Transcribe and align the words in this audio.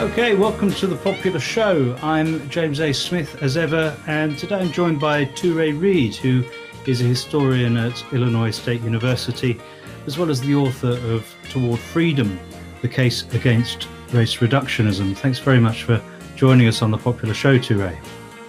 Okay, 0.00 0.34
welcome 0.34 0.70
to 0.70 0.86
the 0.86 0.96
popular 0.96 1.38
show. 1.38 1.94
I'm 2.00 2.48
James 2.48 2.80
A. 2.80 2.90
Smith 2.90 3.36
as 3.42 3.58
ever, 3.58 3.94
and 4.06 4.38
today 4.38 4.56
I'm 4.56 4.72
joined 4.72 4.98
by 4.98 5.26
Touré 5.26 5.78
Reed, 5.78 6.16
who 6.16 6.42
is 6.86 7.02
a 7.02 7.04
historian 7.04 7.76
at 7.76 8.02
Illinois 8.10 8.50
State 8.50 8.80
University, 8.80 9.60
as 10.06 10.16
well 10.16 10.30
as 10.30 10.40
the 10.40 10.54
author 10.54 10.92
of 11.12 11.30
Toward 11.50 11.78
Freedom 11.78 12.40
The 12.80 12.88
Case 12.88 13.30
Against 13.34 13.88
Race 14.12 14.36
Reductionism. 14.36 15.14
Thanks 15.18 15.38
very 15.38 15.60
much 15.60 15.84
for 15.84 16.02
joining 16.34 16.66
us 16.66 16.80
on 16.80 16.90
the 16.90 16.98
popular 16.98 17.34
show, 17.34 17.58
Toure. 17.58 17.94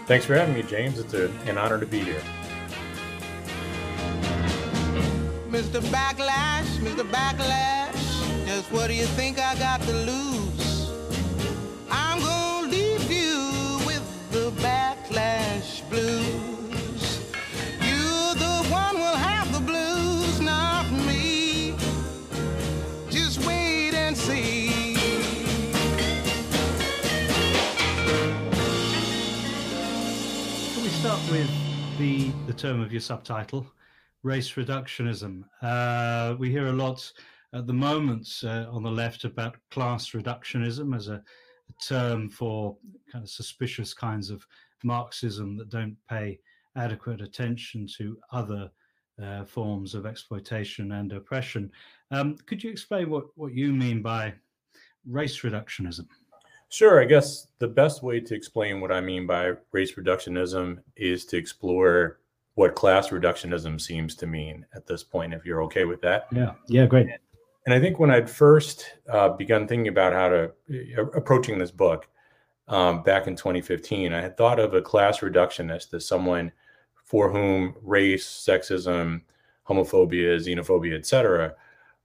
Thanks 0.05 0.23
for 0.23 0.35
having 0.35 0.53
me, 0.53 0.63
James. 0.63 0.99
It's 0.99 1.13
a, 1.13 1.29
an 1.47 1.57
honor 1.57 1.81
to 1.81 1.85
be 1.85 1.99
here. 1.99 2.21
Mr. 5.49 5.81
Backlash, 5.91 6.77
Mr. 6.77 7.03
Backlash, 7.11 8.45
just 8.45 8.71
what 8.71 8.87
do 8.87 8.93
you 8.93 9.05
think 9.05 9.37
I 9.37 9.53
got 9.55 9.81
to 9.81 9.93
lose? 9.93 10.60
I'm 11.91 12.19
gonna 12.19 12.69
leave 12.69 13.11
you 13.11 13.79
with 13.85 14.31
the 14.31 14.51
backlash 14.61 15.87
blues. 15.89 17.19
You, 17.81 18.33
the 18.39 18.65
one, 18.69 18.95
will 18.95 19.15
have 19.15 19.51
the 19.51 19.59
blues, 19.59 20.39
not 20.39 20.89
me. 21.05 21.75
Just 23.09 23.45
wait 23.45 23.93
and 23.93 24.15
see. 24.15 24.95
Can 30.73 30.83
we 30.83 30.89
start 30.89 31.19
with 31.29 31.49
the, 31.97 32.31
the 32.47 32.53
term 32.53 32.79
of 32.79 32.93
your 32.93 33.01
subtitle, 33.01 33.67
race 34.23 34.53
reductionism? 34.53 35.43
Uh, 35.61 36.35
we 36.39 36.49
hear 36.49 36.67
a 36.67 36.73
lot 36.73 37.11
at 37.53 37.67
the 37.67 37.73
moment 37.73 38.29
uh, 38.45 38.65
on 38.71 38.81
the 38.81 38.89
left 38.89 39.25
about 39.25 39.57
class 39.71 40.11
reductionism 40.11 40.95
as 40.95 41.09
a 41.09 41.21
term 41.81 42.29
for 42.29 42.77
kind 43.11 43.23
of 43.23 43.29
suspicious 43.29 43.93
kinds 43.93 44.29
of 44.29 44.45
Marxism 44.83 45.57
that 45.57 45.69
don't 45.69 45.97
pay 46.09 46.39
adequate 46.75 47.21
attention 47.21 47.87
to 47.97 48.17
other 48.31 48.71
uh, 49.21 49.43
forms 49.43 49.93
of 49.93 50.05
exploitation 50.05 50.93
and 50.93 51.11
oppression. 51.13 51.71
Um, 52.11 52.37
could 52.45 52.63
you 52.63 52.71
explain 52.71 53.09
what, 53.09 53.25
what 53.35 53.53
you 53.53 53.73
mean 53.73 54.01
by 54.01 54.33
race 55.05 55.41
reductionism? 55.41 56.07
Sure. 56.69 57.01
I 57.01 57.05
guess 57.05 57.47
the 57.59 57.67
best 57.67 58.01
way 58.01 58.21
to 58.21 58.33
explain 58.33 58.79
what 58.79 58.91
I 58.91 59.01
mean 59.01 59.27
by 59.27 59.53
race 59.71 59.95
reductionism 59.95 60.79
is 60.95 61.25
to 61.25 61.37
explore 61.37 62.19
what 62.55 62.75
class 62.75 63.09
reductionism 63.09 63.79
seems 63.79 64.15
to 64.15 64.27
mean 64.27 64.65
at 64.73 64.87
this 64.87 65.03
point, 65.03 65.33
if 65.33 65.45
you're 65.45 65.63
okay 65.63 65.85
with 65.85 66.01
that. 66.01 66.27
Yeah. 66.31 66.53
Yeah. 66.67 66.85
Great. 66.85 67.07
And 67.65 67.73
I 67.73 67.79
think 67.79 67.99
when 67.99 68.11
I'd 68.11 68.29
first 68.29 68.85
uh, 69.09 69.29
begun 69.29 69.67
thinking 69.67 69.87
about 69.87 70.13
how 70.13 70.29
to 70.29 70.51
uh, 70.97 71.05
approaching 71.13 71.59
this 71.59 71.71
book 71.71 72.07
um, 72.67 73.03
back 73.03 73.27
in 73.27 73.35
2015, 73.35 74.13
I 74.13 74.21
had 74.21 74.37
thought 74.37 74.59
of 74.59 74.73
a 74.73 74.81
class 74.81 75.19
reductionist 75.19 75.93
as 75.93 76.05
someone 76.05 76.51
for 77.03 77.29
whom 77.29 77.75
race, 77.83 78.25
sexism, 78.25 79.21
homophobia, 79.67 80.37
xenophobia, 80.37 80.97
etc., 80.97 81.53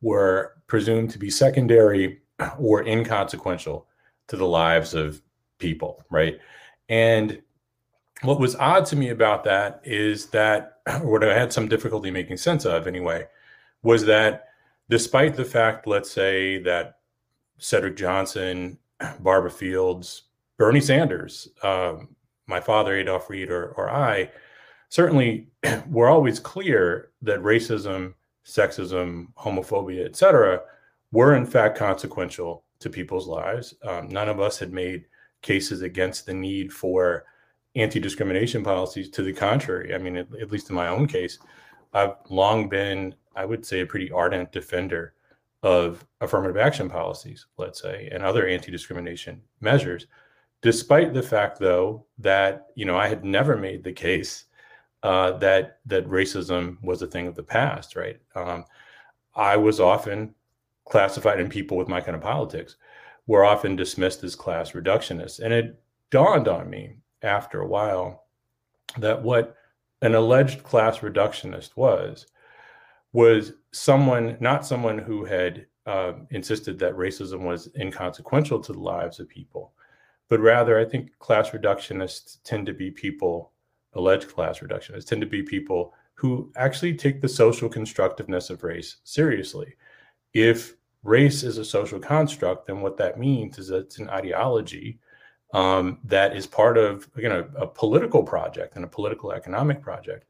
were 0.02 0.54
presumed 0.66 1.10
to 1.10 1.18
be 1.18 1.30
secondary 1.30 2.20
or 2.58 2.86
inconsequential 2.86 3.86
to 4.28 4.36
the 4.36 4.46
lives 4.46 4.94
of 4.94 5.22
people, 5.58 6.04
right? 6.10 6.38
And 6.88 7.40
what 8.22 8.40
was 8.40 8.56
odd 8.56 8.86
to 8.86 8.96
me 8.96 9.10
about 9.10 9.44
that 9.44 9.80
is 9.84 10.27
that, 10.27 10.80
what 11.02 11.24
I 11.24 11.38
had 11.38 11.52
some 11.52 11.68
difficulty 11.68 12.10
making 12.10 12.36
sense 12.36 12.64
of 12.64 12.86
anyway, 12.86 13.27
was 13.82 14.04
that 14.06 14.48
despite 14.89 15.34
the 15.34 15.45
fact, 15.45 15.87
let's 15.87 16.11
say, 16.11 16.59
that 16.62 16.98
Cedric 17.59 17.97
Johnson, 17.97 18.79
Barbara 19.20 19.51
Fields, 19.51 20.25
Bernie 20.59 20.81
Sanders, 20.81 21.48
um, 21.62 22.09
my 22.47 22.61
father, 22.61 22.97
Adolph 22.97 23.29
Reed, 23.29 23.51
or, 23.51 23.73
or 23.73 23.91
I, 23.91 24.31
certainly 24.89 25.48
were 25.91 26.08
always 26.08 26.39
clear 26.39 27.11
that 27.23 27.41
racism, 27.41 28.14
sexism, 28.45 29.27
homophobia, 29.39 30.05
etc., 30.05 30.61
were 31.13 31.35
in 31.35 31.46
fact 31.46 31.79
consequential 31.79 32.64
to 32.79 32.91
people's 32.91 33.27
lives. 33.27 33.75
Um, 33.83 34.08
none 34.08 34.29
of 34.29 34.41
us 34.41 34.58
had 34.58 34.73
made 34.73 35.07
cases 35.42 35.83
against 35.83 36.27
the 36.27 36.35
need 36.35 36.73
for 36.73 37.25
anti 37.75 38.01
discrimination 38.01 38.63
policies. 38.63 39.08
To 39.11 39.23
the 39.23 39.33
contrary, 39.33 39.95
I 39.95 39.98
mean, 39.98 40.17
at, 40.17 40.27
at, 40.41 40.51
least 40.51 40.70
in 40.70 40.77
my 40.77 40.89
own 40.89 41.07
case, 41.07 41.39
I've 41.92 42.14
long 42.29 42.69
been, 42.69 43.14
I 43.36 43.45
would 43.45 43.64
say, 43.64 43.80
a 43.80 43.86
pretty 43.86 44.11
ardent 44.11 44.52
defender 44.52 45.14
of 45.63 46.07
affirmative 46.20 46.57
action 46.57 46.89
policies, 46.89 47.47
let's 47.57 47.80
say, 47.80 48.08
and 48.13 48.23
other 48.23 48.47
anti 48.47 48.70
discrimination 48.70 49.42
measures. 49.61 50.07
Despite 50.63 51.13
the 51.13 51.23
fact, 51.23 51.58
though, 51.58 52.07
that 52.19 52.69
you 52.75 52.85
know 52.85 52.96
I 52.96 53.08
had 53.08 53.25
never 53.25 53.57
made 53.57 53.85
the 53.85 53.92
case 53.92 54.45
uh, 55.02 55.33
that 55.39 55.79
that 55.86 56.08
racism 56.08 56.83
was 56.83 57.02
a 57.02 57.07
thing 57.07 57.27
of 57.27 57.35
the 57.35 57.42
past, 57.42 57.95
right? 57.95 58.19
Um, 58.35 58.64
I 59.35 59.57
was 59.57 59.80
often 59.80 60.35
classified 60.86 61.41
in 61.41 61.48
people 61.48 61.77
with 61.77 61.89
my 61.89 62.01
kind 62.01 62.17
of 62.17 62.23
politics 62.23 62.77
were 63.27 63.45
often 63.45 63.77
dismissed 63.77 64.25
as 64.25 64.36
class 64.36 64.73
reductionists. 64.73 65.41
And 65.41 65.52
it 65.52 65.80
dawned 66.11 66.48
on 66.48 66.70
me 66.70 66.96
after 67.23 67.61
a 67.61 67.67
while 67.67 68.25
that 68.98 69.23
what 69.23 69.57
an 70.02 70.14
alleged 70.14 70.63
class 70.63 70.98
reductionist 70.98 71.77
was 71.77 72.27
was 73.16 73.52
someone 73.72 74.36
not 74.40 74.66
someone 74.66 74.98
who 74.98 75.24
had 75.24 75.66
uh, 75.86 76.12
insisted 76.30 76.78
that 76.78 76.96
racism 76.96 77.40
was 77.40 77.70
inconsequential 77.78 78.60
to 78.60 78.72
the 78.72 78.86
lives 78.94 79.20
of 79.20 79.28
people 79.28 79.72
but 80.28 80.40
rather 80.40 80.78
i 80.78 80.84
think 80.84 81.16
class 81.18 81.50
reductionists 81.50 82.38
tend 82.44 82.66
to 82.66 82.74
be 82.74 82.90
people 82.90 83.52
alleged 83.94 84.28
class 84.28 84.60
reductionists 84.60 85.06
tend 85.06 85.20
to 85.20 85.27
be 85.36 85.42
people 85.42 85.94
who 86.16 86.50
actually 86.56 86.94
take 86.94 87.20
the 87.20 87.28
social 87.28 87.68
constructiveness 87.68 88.48
of 88.48 88.64
race 88.64 88.96
seriously. 89.04 89.74
If 90.33 90.74
race 91.02 91.42
is 91.42 91.58
a 91.58 91.64
social 91.64 92.00
construct, 92.00 92.66
then 92.66 92.80
what 92.80 92.96
that 92.96 93.18
means 93.18 93.58
is 93.58 93.68
that 93.68 93.84
it's 93.84 93.98
an 93.98 94.08
ideology 94.08 94.98
um, 95.52 95.98
that 96.04 96.34
is 96.34 96.46
part 96.46 96.77
of 96.77 97.08
again 97.16 97.33
a, 97.33 97.62
a, 97.62 97.66
political 97.66 98.22
project 98.22 98.74
and 98.74 98.84
a 98.84 98.88
political 98.88 99.30
economic 99.30 99.80
project 99.80 100.24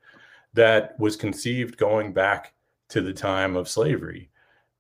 that 0.53 0.99
was 0.99 1.17
conceived 1.17 1.79
going 1.79 2.13
back 2.13 2.53
to 2.89 3.01
the 3.01 3.13
time 3.13 3.57
of 3.57 3.69
slavery 3.69 4.31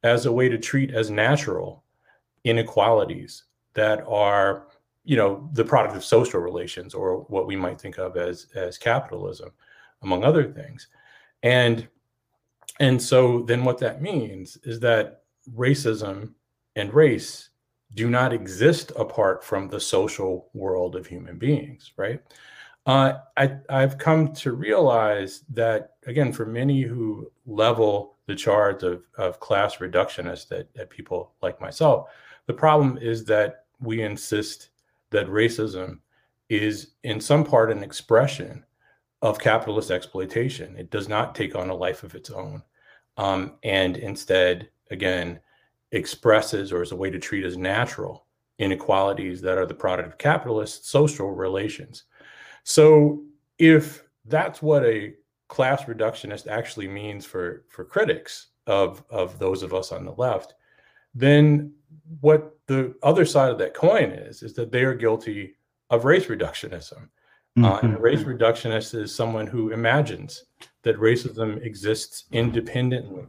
as 0.03 0.27
a 0.27 0.33
way 0.33 0.49
to 0.49 0.59
treat 0.59 0.93
as 0.93 1.11
natural 1.11 1.85
inequalities 2.45 3.45
that 3.75 4.05
are 4.07 4.69
you 5.05 5.17
know 5.17 5.49
the 5.53 5.65
product 5.65 5.97
of 5.97 6.05
social 6.05 6.41
relations 6.41 6.95
or 6.95 7.21
what 7.29 7.47
we 7.47 7.57
might 7.57 7.81
think 7.81 7.99
of 7.99 8.17
as 8.17 8.47
as 8.55 8.79
capitalism 8.79 9.51
among 10.03 10.25
other 10.25 10.45
things 10.53 10.89
and 11.43 11.89
and 12.81 13.01
so 13.01 13.43
then 13.43 13.65
what 13.65 13.79
that 13.79 14.03
means 14.03 14.59
is 14.65 14.81
that 14.81 15.23
racism 15.55 16.33
and 16.75 16.93
race 16.93 17.51
do 17.95 18.11
not 18.11 18.33
exist 18.33 18.93
apart 18.97 19.43
from 19.43 19.69
the 19.69 19.81
social 19.81 20.51
world 20.53 20.97
of 20.97 21.07
human 21.07 21.39
beings, 21.39 21.93
right? 21.97 22.21
Uh, 22.87 23.19
I, 23.37 23.57
I've 23.69 23.99
come 23.99 24.33
to 24.35 24.53
realize 24.53 25.43
that, 25.51 25.95
again, 26.07 26.33
for 26.33 26.47
many 26.47 26.83
who 26.83 27.31
level 27.45 28.15
the 28.27 28.35
charge 28.37 28.85
of, 28.85 29.03
of 29.19 29.41
class 29.41 29.77
reductionist 29.77 30.53
at, 30.57 30.69
at 30.79 30.91
people 30.91 31.33
like 31.43 31.61
myself, 31.61 32.09
the 32.47 32.55
problem 32.55 32.97
is 32.99 33.25
that 33.25 33.65
we 33.81 34.03
insist 34.03 34.71
that 35.11 35.27
racism 35.27 35.99
is 36.49 36.93
in 37.03 37.21
some 37.21 37.45
part 37.45 37.73
an 37.73 37.83
expression 37.83 38.65
of 39.23 39.41
capitalist 39.41 39.91
exploitation. 39.91 40.77
It 40.77 40.91
does 40.91 41.09
not 41.09 41.35
take 41.35 41.57
on 41.57 41.71
a 41.71 41.75
life 41.75 42.05
of 42.05 42.15
its 42.15 42.31
own. 42.31 42.63
Um, 43.17 43.55
and 43.65 43.97
instead 43.97 44.69
again, 44.91 45.41
expresses 45.93 46.73
or 46.73 46.83
is 46.83 46.93
a 46.93 46.97
way 46.97 47.11
to 47.11 47.19
treat 47.19 47.45
as 47.45 47.57
natural 47.57 48.27
inequalities 48.59 49.41
that 49.41 49.59
are 49.59 49.67
the 49.67 49.75
product 49.75 50.09
of 50.09 50.19
capitalist 50.19 50.89
social 50.89 51.33
relations. 51.33 52.05
So 52.69 53.23
if 53.59 54.03
that's 54.25 54.61
what 54.61 54.85
a 54.85 55.15
class 55.47 55.85
reductionist 55.85 56.49
actually 56.49 56.89
means 56.89 57.25
for 57.25 57.65
for 57.69 57.85
critics 57.85 58.49
of 58.67 59.05
of 59.09 59.39
those 59.39 59.63
of 59.63 59.73
us 59.73 59.93
on 59.93 60.05
the 60.05 60.11
left, 60.15 60.55
then 61.15 61.73
what 62.21 62.59
the 62.67 62.97
other 63.05 63.25
side 63.25 63.53
of 63.53 63.59
that 63.59 63.73
coin 63.73 64.11
is 64.11 64.43
is 64.43 64.53
that 64.55 64.73
they 64.73 64.83
are 64.83 64.95
guilty 64.95 65.55
of 65.91 66.05
race 66.05 66.27
reductionism. 66.27 67.09
Mm-hmm. 67.57 67.65
Uh, 67.65 67.79
and 67.85 67.95
a 67.95 68.01
race 68.01 68.25
reductionist 68.25 69.01
is 69.01 69.15
someone 69.15 69.47
who 69.47 69.71
imagines 69.71 70.45
that 70.83 70.97
racism 70.97 71.65
exists 71.65 72.25
independently 72.33 73.27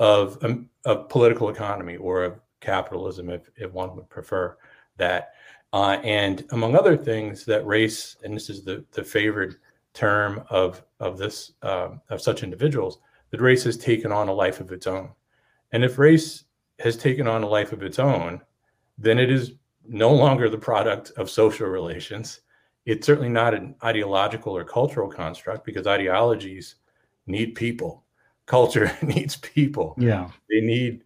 of 0.00 0.42
um, 0.42 0.68
of 0.84 1.08
political 1.08 1.50
economy 1.50 1.96
or 1.98 2.24
of 2.24 2.40
capitalism, 2.60 3.30
if 3.30 3.48
if 3.54 3.72
one 3.72 3.94
would 3.94 4.10
prefer 4.10 4.58
that. 4.96 5.34
Uh, 5.76 6.00
and 6.04 6.42
among 6.52 6.74
other 6.74 6.96
things, 6.96 7.44
that 7.44 7.66
race, 7.66 8.16
and 8.24 8.34
this 8.34 8.48
is 8.48 8.64
the 8.64 8.82
the 8.92 9.04
favored 9.04 9.56
term 9.92 10.42
of 10.48 10.82
of 11.00 11.18
this 11.18 11.52
um, 11.60 12.00
of 12.08 12.18
such 12.18 12.42
individuals, 12.42 12.98
that 13.30 13.42
race 13.42 13.64
has 13.64 13.76
taken 13.76 14.10
on 14.10 14.28
a 14.28 14.32
life 14.32 14.58
of 14.58 14.72
its 14.72 14.86
own. 14.86 15.10
And 15.72 15.84
if 15.84 15.98
race 15.98 16.44
has 16.78 16.96
taken 16.96 17.28
on 17.28 17.42
a 17.42 17.46
life 17.46 17.72
of 17.72 17.82
its 17.82 17.98
own, 17.98 18.40
then 18.96 19.18
it 19.18 19.30
is 19.30 19.52
no 19.86 20.14
longer 20.14 20.48
the 20.48 20.56
product 20.56 21.12
of 21.18 21.28
social 21.28 21.68
relations. 21.68 22.40
It's 22.86 23.06
certainly 23.06 23.28
not 23.28 23.52
an 23.52 23.74
ideological 23.84 24.56
or 24.56 24.64
cultural 24.64 25.10
construct 25.10 25.66
because 25.66 25.86
ideologies 25.86 26.76
need 27.26 27.54
people. 27.54 28.02
Culture 28.46 28.96
needs 29.02 29.36
people. 29.36 29.94
Yeah. 29.98 30.30
They 30.48 30.62
need 30.62 31.04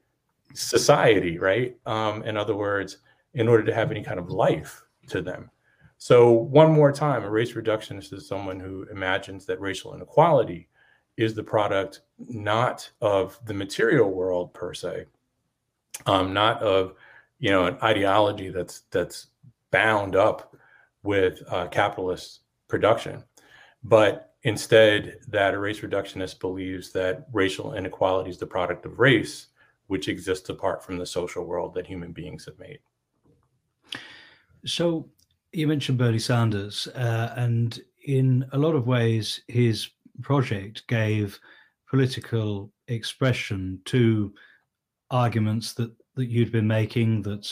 society, 0.55 1.39
right? 1.39 1.77
Um, 1.87 2.23
in 2.23 2.37
other 2.37 2.55
words, 2.55 2.99
in 3.35 3.49
order 3.49 3.65
to 3.65 3.75
have 3.75 3.91
any 3.91 4.03
kind 4.03 4.19
of 4.19 4.31
life 4.31 4.83
to 5.09 5.23
them. 5.23 5.51
So, 5.99 6.31
one 6.31 6.73
more 6.73 6.93
time, 6.93 7.25
a 7.25 7.31
race 7.31 7.53
reductionist 7.53 8.13
is 8.13 8.27
someone 8.27 8.59
who 8.59 8.87
imagines 8.91 9.45
that 9.47 9.61
racial 9.61 9.95
inequality 9.95 10.69
is 11.17 11.35
the 11.35 11.43
product 11.43 12.01
not 12.19 12.91
of 13.03 13.39
the 13.45 13.53
material 13.53 14.11
world 14.11 14.55
per 14.55 14.73
se, 14.73 15.05
um, 16.07 16.33
not 16.33 16.63
of 16.63 16.95
you 17.39 17.51
know 17.51 17.67
an 17.67 17.77
ideology 17.83 18.49
that's 18.49 18.83
that's 18.91 19.27
bound 19.71 20.17
up 20.17 20.57
with 21.03 21.43
uh, 21.49 21.67
capitalist 21.69 22.41
production, 22.69 23.23
but 23.85 24.35
instead 24.45 25.19
that 25.29 25.55
a 25.55 25.59
race 25.59 25.81
reductionist 25.81 26.41
believes 26.41 26.93
that 26.93 27.27
racial 27.33 27.75
inequality 27.75 28.31
is 28.31 28.39
the 28.39 28.47
product 28.47 28.87
of 28.87 28.99
race, 28.99 29.49
which 29.89 30.09
exists 30.09 30.49
apart 30.49 30.83
from 30.83 30.97
the 30.97 31.07
social 31.07 31.45
world 31.45 31.75
that 31.75 31.87
human 31.87 32.13
beings 32.13 32.47
have 32.47 32.59
made. 32.59 32.79
So 34.65 35.09
you 35.53 35.67
mentioned 35.67 35.99
Bernie 35.99 36.19
Sanders, 36.19 36.87
uh, 36.89 37.35
and 37.37 37.81
in 38.05 38.47
a 38.53 38.59
lot 38.59 38.75
of 38.75 38.87
ways, 38.87 39.41
his 39.49 39.91
project 40.23 40.87
gave 40.87 41.39
political 41.89 42.71
expression 42.89 43.81
to 43.87 44.33
arguments 45.11 45.73
that 45.75 45.93
that 46.15 46.27
you'd 46.27 46.53
been 46.53 46.67
making. 46.67 47.23
That, 47.23 47.51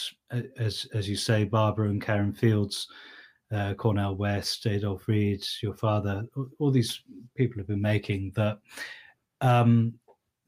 as 0.58 0.86
as 0.94 1.08
you 1.08 1.16
say, 1.16 1.44
Barbara 1.44 1.88
and 1.88 2.02
Karen 2.02 2.32
Fields, 2.32 2.88
uh, 3.52 3.74
Cornel 3.74 4.16
West, 4.16 4.66
Adolph 4.66 5.08
Reed, 5.08 5.44
your 5.62 5.74
father, 5.74 6.24
all 6.58 6.70
these 6.70 7.02
people 7.36 7.58
have 7.58 7.68
been 7.68 7.80
making 7.80 8.32
that 8.36 8.58
um, 9.40 9.94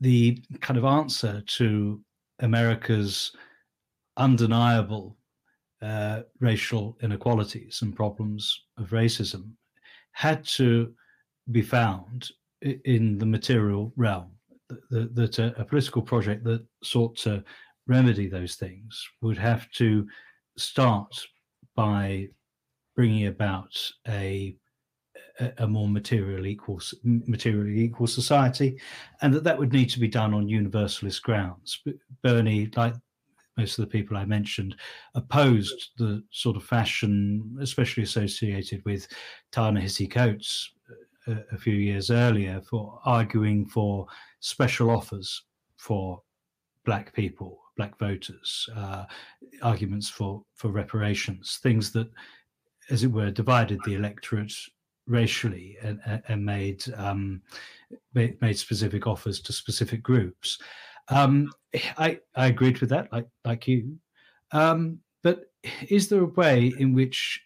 the 0.01 0.43
kind 0.61 0.79
of 0.79 0.85
answer 0.85 1.43
to 1.47 2.01
America's 2.41 3.33
undeniable 4.17 5.17
uh, 5.82 6.23
racial 6.41 6.97
inequalities 7.03 7.81
and 7.82 7.97
problems 7.97 8.65
of 8.79 8.91
racism 8.91 9.50
had 10.12 10.44
to 10.44 10.93
be 11.50 11.62
found 11.62 12.31
in 12.85 13.19
the 13.19 13.27
material 13.27 13.93
realm. 13.97 14.31
That 14.91 15.38
a, 15.38 15.61
a 15.61 15.65
political 15.65 16.03
project 16.03 16.44
that 16.44 16.65
sought 16.85 17.17
to 17.19 17.43
remedy 17.88 18.29
those 18.29 18.55
things 18.55 19.05
would 19.21 19.38
have 19.38 19.69
to 19.73 20.06
start 20.56 21.27
by 21.75 22.29
bringing 22.94 23.27
about 23.27 23.75
a 24.06 24.56
a, 25.59 25.67
more 25.67 25.88
material 25.88 26.47
equal 26.47 26.81
materially 27.03 27.81
equal 27.81 28.06
society, 28.06 28.79
and 29.23 29.32
that 29.32 29.44
that 29.44 29.59
would 29.59 29.73
need 29.73 29.91
to 29.91 30.00
be 30.00 30.09
done 30.09 30.35
on 30.35 30.49
universalist 30.49 31.23
grounds. 31.23 31.82
Bernie, 32.23 32.71
like 32.77 32.94
most 33.61 33.79
of 33.79 33.85
the 33.85 33.91
people 33.91 34.17
I 34.17 34.25
mentioned, 34.25 34.77
opposed 35.15 35.91
the 35.99 36.23
sort 36.31 36.57
of 36.57 36.65
fashion, 36.65 37.57
especially 37.61 38.05
associated 38.05 38.83
with 38.85 39.07
Ta-Nehisi 39.53 40.11
Coates 40.11 40.73
a, 41.27 41.37
a 41.53 41.59
few 41.59 41.75
years 41.75 42.11
earlier, 42.11 42.62
for 42.69 42.99
arguing 43.05 43.67
for 43.67 44.07
special 44.41 44.91
offers 44.91 45.43
for 45.77 46.23
black 46.85 47.12
people, 47.15 47.59
black 47.77 47.99
voters, 47.99 48.69
uh, 48.77 49.05
arguments 49.63 50.09
for 50.09 50.43
for 50.55 50.71
reparations, 50.71 51.59
things 51.63 51.93
that, 51.93 52.09
as 52.89 53.05
it 53.05 53.13
were, 53.13 53.31
divided 53.31 53.79
the 53.85 53.95
electorate 53.95 54.55
racially 55.06 55.77
and, 55.83 56.01
and 56.29 56.45
made 56.45 56.83
um, 56.97 57.43
made 58.15 58.59
specific 58.59 59.06
offers 59.06 59.41
to 59.41 59.53
specific 59.53 60.03
groups. 60.03 60.59
Um, 61.11 61.53
I 61.99 62.21
I 62.35 62.47
agreed 62.47 62.79
with 62.81 62.91
that, 62.91 63.12
like 63.12 63.27
like 63.45 63.69
you. 63.69 63.99
Um, 64.53 64.99
but 65.23 65.51
is 65.89 66.09
there 66.09 66.23
a 66.23 66.27
way 66.27 66.73
in 66.79 66.95
which 66.95 67.41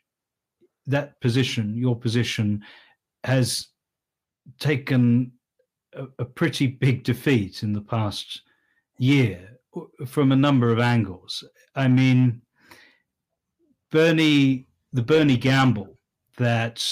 that 0.87 1.21
position, 1.21 1.77
your 1.77 1.97
position, 1.97 2.63
has 3.25 3.69
taken 4.59 5.33
a, 5.95 6.07
a 6.19 6.25
pretty 6.25 6.67
big 6.67 7.05
defeat 7.05 7.63
in 7.63 7.73
the 7.73 7.81
past 7.81 8.43
year 8.99 9.59
from 10.07 10.33
a 10.33 10.37
number 10.37 10.71
of 10.71 10.79
angles? 10.79 11.43
I 11.75 11.89
mean, 11.89 12.43
Bernie, 13.91 14.67
the 14.93 15.03
Bernie 15.03 15.37
gamble 15.37 15.99
that 16.37 16.85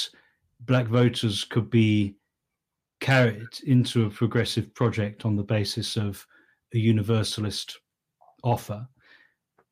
black 0.61 0.87
voters 0.87 1.45
could 1.45 1.71
be 1.71 2.15
carried 3.01 3.49
into 3.67 4.07
a 4.07 4.11
progressive 4.11 4.73
project 4.75 5.25
on 5.25 5.37
the 5.37 5.43
basis 5.43 5.97
of 5.97 6.25
a 6.75 6.79
universalist 6.79 7.79
offer. 8.43 8.87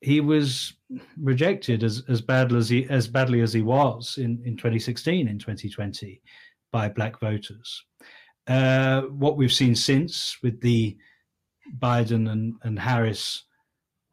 He 0.00 0.20
was 0.20 0.74
rejected 1.18 1.84
as, 1.84 2.02
as 2.08 2.20
badly 2.20 2.58
as 2.58 2.68
he 2.68 2.86
as 2.88 3.06
badly 3.06 3.42
as 3.42 3.52
he 3.52 3.62
was 3.62 4.16
in, 4.18 4.40
in 4.44 4.56
2016 4.56 5.28
in 5.28 5.38
2020 5.38 6.20
by 6.72 6.88
black 6.88 7.20
voters. 7.20 7.84
Uh, 8.46 9.02
what 9.02 9.36
we've 9.36 9.52
seen 9.52 9.74
since 9.74 10.36
with 10.42 10.60
the 10.60 10.96
Biden 11.78 12.30
and, 12.30 12.54
and 12.62 12.78
Harris 12.78 13.44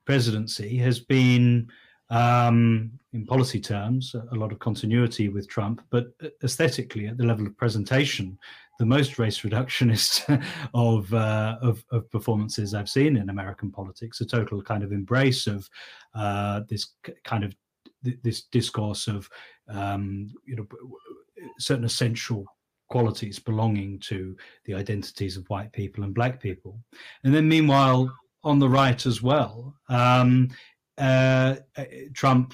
presidency 0.06 0.78
has 0.78 1.00
been 1.00 1.68
um, 2.09 2.92
in 3.13 3.25
policy 3.25 3.59
terms, 3.59 4.15
a 4.31 4.36
lot 4.36 4.51
of 4.51 4.59
continuity 4.59 5.30
with 5.30 5.48
Trump, 5.50 5.81
but 5.89 6.07
aesthetically, 6.44 7.07
at 7.07 7.18
the 7.18 7.25
level 7.25 7.45
of 7.45 7.57
presentation, 7.57 8.38
the 8.80 8.86
most 8.86 9.18
race 9.18 9.42
reductionist 9.42 10.42
of, 10.74 11.13
uh, 11.13 11.57
of, 11.62 11.83
of 11.92 12.09
performances 12.12 12.74
I've 12.74 12.89
seen 12.89 13.18
in 13.18 13.30
American 13.30 13.71
politics. 13.71 14.21
A 14.21 14.25
total 14.25 14.62
kind 14.62 14.83
of 14.83 14.92
embrace 14.92 15.48
of 15.48 15.68
uh, 16.15 16.62
this 16.69 16.94
kind 17.24 17.44
of 17.44 17.54
this 18.24 18.44
discourse 18.44 19.07
of 19.07 19.27
um, 19.68 20.31
you 20.45 20.56
know 20.56 20.68
certain 21.59 21.83
essential 21.83 22.45
qualities 22.89 23.38
belonging 23.38 24.00
to 24.00 24.36
the 24.65 24.74
identities 24.74 25.36
of 25.36 25.50
white 25.50 25.74
people 25.74 26.04
and 26.04 26.13
black 26.13 26.39
people, 26.39 26.80
and 27.24 27.33
then 27.33 27.48
meanwhile 27.50 28.09
on 28.44 28.59
the 28.59 28.69
right 28.69 29.06
as 29.06 29.21
well. 29.21 29.75
Um, 29.89 30.50
uh, 30.97 31.55
Trump 32.13 32.53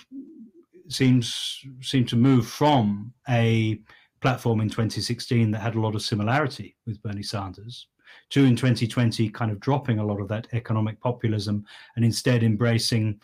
seems 0.90 1.62
seemed 1.82 2.10
to 2.10 2.16
move 2.16 2.48
from 2.48 3.14
a 3.30 3.80
platform 4.22 4.62
in 4.62 4.70
2016 4.70 5.52
that 5.52 5.60
had 5.60 5.76
a 5.76 5.80
lot 5.80 5.96
of 5.96 6.02
similarity 6.02 6.76
with 6.86 7.02
Bernie 7.02 7.24
Sanders 7.24 7.88
to 8.30 8.46
in 8.46 8.56
2020 8.56 9.30
kind 9.30 9.52
of 9.52 9.60
dropping 9.60 10.00
a 10.00 10.06
lot 10.06 10.20
of 10.20 10.28
that 10.28 10.48
economic 10.54 11.00
populism 11.02 11.66
and 11.96 12.06
instead 12.06 12.44
embracing 12.44 13.20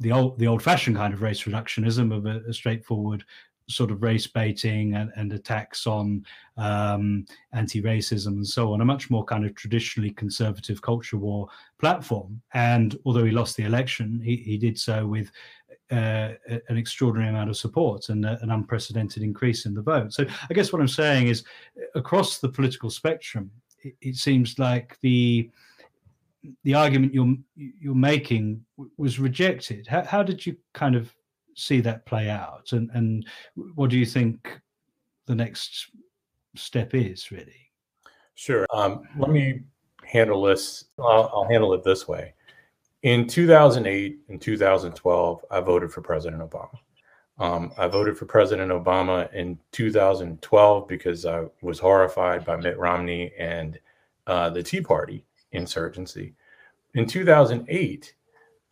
the 0.00 0.12
old 0.12 0.38
the 0.38 0.46
old 0.46 0.62
fashioned 0.62 0.96
kind 0.96 1.14
of 1.14 1.22
race 1.22 1.44
reductionism 1.44 2.14
of 2.14 2.26
a, 2.26 2.42
a 2.48 2.52
straightforward 2.52 3.24
sort 3.68 3.90
of 3.90 4.02
race 4.02 4.26
baiting 4.26 4.94
and, 4.94 5.10
and 5.16 5.32
attacks 5.32 5.86
on 5.86 6.24
um, 6.56 7.26
anti-racism 7.52 8.28
and 8.28 8.46
so 8.46 8.72
on, 8.72 8.80
a 8.80 8.84
much 8.84 9.10
more 9.10 9.24
kind 9.24 9.44
of 9.44 9.54
traditionally 9.54 10.10
conservative 10.10 10.80
culture 10.80 11.16
war 11.16 11.48
platform. 11.78 12.40
And 12.54 12.96
although 13.04 13.24
he 13.24 13.32
lost 13.32 13.56
the 13.56 13.64
election, 13.64 14.20
he, 14.22 14.36
he 14.36 14.56
did 14.56 14.78
so 14.78 15.06
with 15.06 15.30
uh, 15.90 16.30
an 16.68 16.76
extraordinary 16.76 17.30
amount 17.30 17.50
of 17.50 17.56
support 17.56 18.08
and 18.08 18.24
uh, 18.26 18.36
an 18.40 18.50
unprecedented 18.50 19.22
increase 19.22 19.66
in 19.66 19.74
the 19.74 19.82
vote. 19.82 20.12
So 20.12 20.24
I 20.50 20.54
guess 20.54 20.72
what 20.72 20.80
I'm 20.80 20.88
saying 20.88 21.28
is, 21.28 21.44
across 21.94 22.38
the 22.38 22.48
political 22.48 22.90
spectrum, 22.90 23.50
it, 23.82 23.94
it 24.00 24.16
seems 24.16 24.58
like 24.58 24.98
the 25.00 25.50
the 26.62 26.74
argument 26.74 27.14
you're 27.14 27.34
you're 27.56 27.94
making 27.94 28.64
was 28.96 29.18
rejected. 29.18 29.86
How, 29.86 30.04
how 30.04 30.22
did 30.22 30.46
you 30.46 30.56
kind 30.72 30.94
of 30.94 31.12
see 31.56 31.80
that 31.80 32.06
play 32.06 32.30
out? 32.30 32.72
And 32.72 32.90
and 32.94 33.26
what 33.74 33.90
do 33.90 33.98
you 33.98 34.06
think 34.06 34.60
the 35.26 35.34
next 35.34 35.90
step 36.54 36.94
is 36.94 37.30
really? 37.30 37.70
Sure. 38.34 38.66
Um, 38.72 39.08
let 39.18 39.30
me 39.30 39.62
handle 40.04 40.42
this. 40.42 40.84
I'll, 40.98 41.30
I'll 41.34 41.48
handle 41.48 41.72
it 41.74 41.82
this 41.82 42.06
way. 42.06 42.34
In 43.02 43.26
2008 43.26 44.18
and 44.28 44.40
2012, 44.40 45.44
I 45.50 45.60
voted 45.60 45.92
for 45.92 46.00
President 46.00 46.42
Obama. 46.42 46.78
Um, 47.38 47.72
I 47.76 47.86
voted 47.86 48.16
for 48.16 48.24
President 48.24 48.70
Obama 48.70 49.32
in 49.34 49.58
2012 49.72 50.88
because 50.88 51.26
I 51.26 51.44
was 51.60 51.78
horrified 51.78 52.44
by 52.44 52.56
Mitt 52.56 52.78
Romney 52.78 53.32
and 53.38 53.78
uh, 54.26 54.50
the 54.50 54.62
Tea 54.62 54.80
Party 54.80 55.24
insurgency. 55.52 56.34
In 56.94 57.06
2008, 57.06 58.14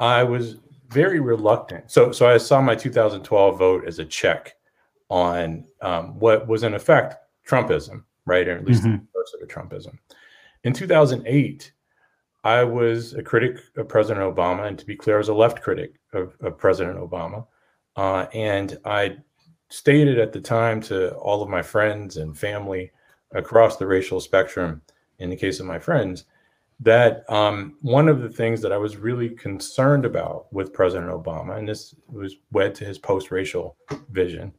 I 0.01 0.23
was 0.23 0.57
very 0.95 1.21
reluctant. 1.21 1.91
So, 1.91 2.13
so 2.13 2.27
I 2.27 2.39
saw 2.39 2.63
my 2.63 2.75
2012 2.75 3.59
vote 3.59 3.85
as 3.87 3.99
a 3.99 4.05
check 4.05 4.55
on 5.11 5.67
um, 5.83 6.19
what 6.19 6.47
was 6.47 6.63
in 6.63 6.75
effect 6.75 7.17
Trumpism, 7.47 8.05
right, 8.25 8.49
or 8.49 8.57
at 8.57 8.65
least 8.65 8.85
mm-hmm. 8.85 8.95
of 9.43 9.49
Trumpism. 9.49 9.99
In 10.63 10.73
2008, 10.73 11.73
I 12.45 12.63
was 12.63 13.15
a 13.15 13.23
critic 13.23 13.59
of 13.77 13.89
President 13.89 14.25
Obama, 14.25 14.67
and 14.69 14.79
to 14.79 14.87
be 14.87 14.97
clear, 14.97 15.17
I 15.17 15.19
was 15.19 15.29
a 15.29 15.35
left 15.35 15.63
critic 15.63 15.95
of, 16.13 16.37
of 16.41 16.57
President 16.57 16.99
Obama. 16.99 17.47
Uh, 17.97 18.27
and 18.33 18.79
I 18.85 19.17
stated 19.69 20.19
at 20.19 20.33
the 20.33 20.41
time 20.41 20.81
to 20.83 21.15
all 21.17 21.43
of 21.43 21.49
my 21.49 21.63
friends 21.63 22.17
and 22.17 22.39
family 22.39 22.93
across 23.35 23.77
the 23.77 23.87
racial 23.87 24.21
spectrum, 24.21 24.83
in 25.19 25.31
the 25.31 25.37
case 25.37 25.59
of 25.59 25.67
my 25.67 25.79
friends, 25.79 26.25
that 26.85 27.29
um, 27.31 27.79
one 27.81 28.09
of 28.09 28.21
the 28.21 28.29
things 28.29 28.61
that 28.61 28.71
I 28.71 28.77
was 28.77 28.99
really 28.99 29.31
concerned 29.31 30.05
about 30.05 30.53
with 30.53 30.75
President 30.75 31.11
Obama, 31.11 31.59
and 31.59 31.67
this 31.67 31.95
was 32.09 32.37
wed 32.53 32.75
to 32.77 32.85
his 32.85 32.99
post 32.99 33.31
racial 33.31 33.77
vision, 34.11 34.53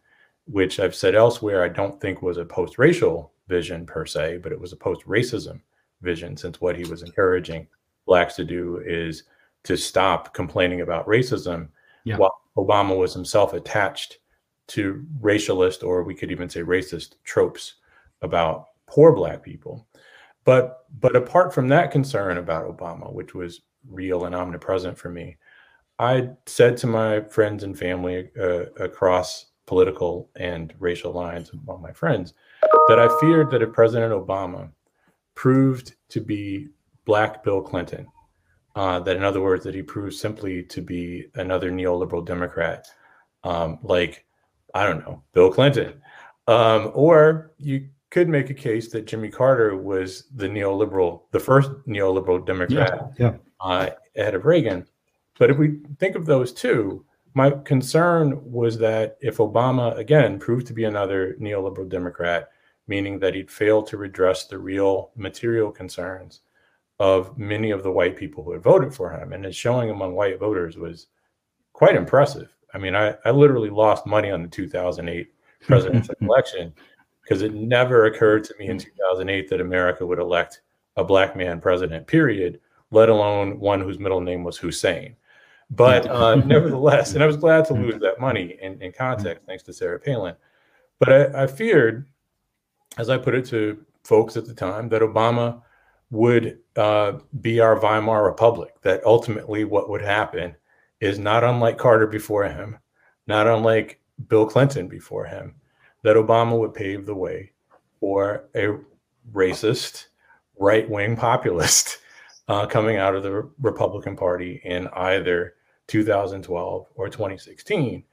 which 0.46 0.80
I've 0.80 0.96
said 0.96 1.14
elsewhere, 1.14 1.64
I 1.64 1.70
don't 1.70 2.02
think 2.02 2.22
was 2.22 2.38
a 2.38 2.46
post 2.46 2.80
racial 2.80 3.32
vision 3.48 3.86
per 3.86 4.08
se, 4.08 4.40
but 4.42 4.52
it 4.52 4.60
was 4.60 4.74
a 4.74 4.78
post 4.78 5.06
racism 5.06 5.62
vision, 6.02 6.36
since 6.36 6.60
what 6.60 6.76
he 6.76 6.84
was 6.86 7.04
encouraging 7.04 7.68
blacks 8.08 8.36
to 8.36 8.44
do 8.44 8.82
is 8.84 9.24
to 9.64 9.78
stop 9.78 10.34
complaining 10.34 10.82
about 10.82 11.08
racism 11.08 11.70
yeah. 12.06 12.18
while 12.18 12.42
Obama 12.58 12.98
was 12.98 13.14
himself 13.14 13.54
attached 13.54 14.18
to 14.68 15.06
racialist, 15.22 15.84
or 15.84 16.04
we 16.04 16.16
could 16.16 16.32
even 16.32 16.50
say 16.50 16.62
racist 16.62 17.16
tropes 17.24 17.76
about 18.24 18.66
poor 18.88 19.14
black 19.14 19.44
people. 19.44 19.88
But 20.46 20.86
but 21.00 21.16
apart 21.16 21.54
from 21.54 21.68
that 21.70 21.92
concern 21.92 22.38
about 22.38 22.66
Obama, 22.66 23.12
which 23.12 23.34
was 23.34 23.62
real 23.90 24.26
and 24.26 24.34
omnipresent 24.34 24.98
for 24.98 25.10
me, 25.10 25.38
I 26.00 26.30
said 26.46 26.78
to 26.78 26.88
my 26.88 27.22
friends 27.22 27.64
and 27.64 27.78
family 27.78 28.30
uh, 28.40 28.66
across 28.80 29.48
political 29.66 30.30
and 30.36 30.74
racial 30.80 31.12
lines 31.12 31.52
among 31.52 31.82
my 31.82 31.92
friends 31.92 32.34
that 32.88 33.00
I 33.00 33.20
feared 33.20 33.50
that 33.50 33.64
if 33.64 33.74
President 33.74 34.14
Obama 34.14 34.70
proved 35.34 35.96
to 36.10 36.22
be 36.22 36.68
Black 37.06 37.44
Bill 37.44 37.62
Clinton, 37.62 38.08
uh, 38.76 39.00
that 39.00 39.16
in 39.16 39.24
other 39.24 39.42
words, 39.42 39.64
that 39.64 39.74
he 39.74 39.82
proved 39.82 40.14
simply 40.14 40.62
to 40.64 40.82
be 40.82 41.26
another 41.36 41.72
neoliberal 41.72 42.26
Democrat, 42.26 42.88
um, 43.44 43.80
like 43.82 44.26
I 44.74 44.86
don't 44.86 45.00
know, 45.00 45.24
Bill 45.34 45.52
Clinton, 45.52 46.02
um, 46.48 46.92
or 46.94 47.54
you 47.58 47.90
could 48.16 48.30
make 48.30 48.50
a 48.50 48.54
case 48.54 48.88
that 48.88 49.06
Jimmy 49.06 49.28
Carter 49.28 49.76
was 49.76 50.24
the 50.34 50.48
neoliberal, 50.48 51.24
the 51.32 51.40
first 51.40 51.70
neoliberal 51.86 52.46
Democrat 52.46 53.12
yeah, 53.20 53.32
yeah. 53.32 53.38
Uh, 53.60 53.90
ahead 54.16 54.36
of 54.36 54.46
Reagan. 54.46 54.88
But 55.38 55.50
if 55.50 55.58
we 55.58 55.80
think 56.00 56.16
of 56.16 56.26
those 56.26 56.54
two, 56.54 57.04
my 57.34 57.50
concern 57.66 58.40
was 58.50 58.78
that 58.78 59.18
if 59.20 59.40
Obama 59.40 59.98
again 59.98 60.40
proved 60.40 60.66
to 60.68 60.74
be 60.74 60.86
another 60.86 61.36
neoliberal 61.42 61.90
Democrat, 61.90 62.52
meaning 62.88 63.20
that 63.20 63.36
he'd 63.36 63.52
failed 63.52 63.86
to 63.88 63.98
redress 63.98 64.46
the 64.46 64.60
real 64.60 65.12
material 65.18 65.70
concerns 65.70 66.40
of 67.00 67.38
many 67.38 67.72
of 67.72 67.84
the 67.84 67.92
white 67.92 68.16
people 68.16 68.46
who 68.46 68.54
had 68.54 68.64
voted 68.64 68.94
for 68.94 69.12
him, 69.12 69.34
and 69.34 69.44
his 69.44 69.58
showing 69.58 69.90
among 69.90 70.16
white 70.16 70.40
voters 70.40 70.78
was 70.78 71.08
quite 71.74 71.98
impressive. 71.98 72.56
I 72.74 72.78
mean, 72.78 72.96
I, 72.96 73.18
I 73.26 73.32
literally 73.32 73.70
lost 73.70 74.06
money 74.06 74.32
on 74.32 74.42
the 74.42 74.48
2008 74.48 75.34
presidential 75.68 76.16
election 76.22 76.74
because 77.26 77.42
it 77.42 77.56
never 77.56 78.06
occurred 78.06 78.44
to 78.44 78.54
me 78.60 78.68
in 78.68 78.78
2008 78.78 79.50
that 79.50 79.60
America 79.60 80.06
would 80.06 80.20
elect 80.20 80.62
a 80.96 81.04
black 81.04 81.36
man 81.36 81.60
president, 81.60 82.06
period, 82.06 82.60
let 82.92 83.10
alone 83.10 83.60
one 83.60 83.82
whose 83.82 83.98
middle 83.98 84.22
name 84.22 84.44
was 84.44 84.58
Hussein. 84.58 85.16
But 85.72 86.08
uh, 86.08 86.36
nevertheless, 86.46 87.16
and 87.16 87.24
I 87.24 87.28
was 87.28 87.38
glad 87.38 87.66
to 87.66 87.74
lose 87.74 88.00
that 88.00 88.20
money 88.20 88.58
in, 88.62 88.80
in 88.80 88.92
context, 88.92 89.44
thanks 89.48 89.64
to 89.64 89.74
Sarah 89.74 90.00
Palin. 90.00 90.36
But 91.00 91.36
I, 91.36 91.44
I 91.44 91.48
feared, 91.48 92.06
as 93.00 93.10
I 93.10 93.18
put 93.18 93.34
it 93.34 93.46
to 93.48 93.84
folks 94.04 94.38
at 94.38 94.46
the 94.46 94.54
time, 94.54 94.88
that 94.90 95.02
Obama 95.02 95.64
would 96.12 96.60
uh, 96.76 97.14
be 97.42 97.60
our 97.60 97.80
Weimar 97.80 98.24
Republic, 98.24 98.76
that 98.84 99.04
ultimately 99.04 99.64
what 99.64 99.90
would 99.90 100.04
happen 100.04 100.56
is 101.02 101.18
not 101.18 101.44
unlike 101.44 101.80
Carter 101.80 102.06
before 102.06 102.44
him, 102.44 102.78
not 103.26 103.48
unlike 103.48 104.00
Bill 104.28 104.46
Clinton 104.46 104.88
before 104.88 105.26
him, 105.26 105.56
that 106.06 106.16
Obama 106.18 106.58
would 106.58 106.76
pave 106.76 107.08
the 107.08 107.16
way 107.16 107.52
for 108.00 108.48
a 108.54 108.78
racist, 109.34 110.06
right 110.60 110.88
wing 110.88 111.16
populist 111.18 111.98
uh, 112.48 112.68
coming 112.68 112.98
out 112.98 113.16
of 113.16 113.24
the 113.24 113.50
Republican 113.60 114.16
Party 114.16 114.62
in 114.64 114.88
either 114.90 115.56
2012 115.88 116.86
or 116.94 117.10
2016. 117.10 118.04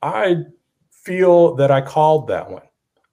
I 0.00 0.36
feel 0.92 1.56
that 1.56 1.72
I 1.72 1.80
called 1.80 2.28
that 2.28 2.48
one. 2.48 2.62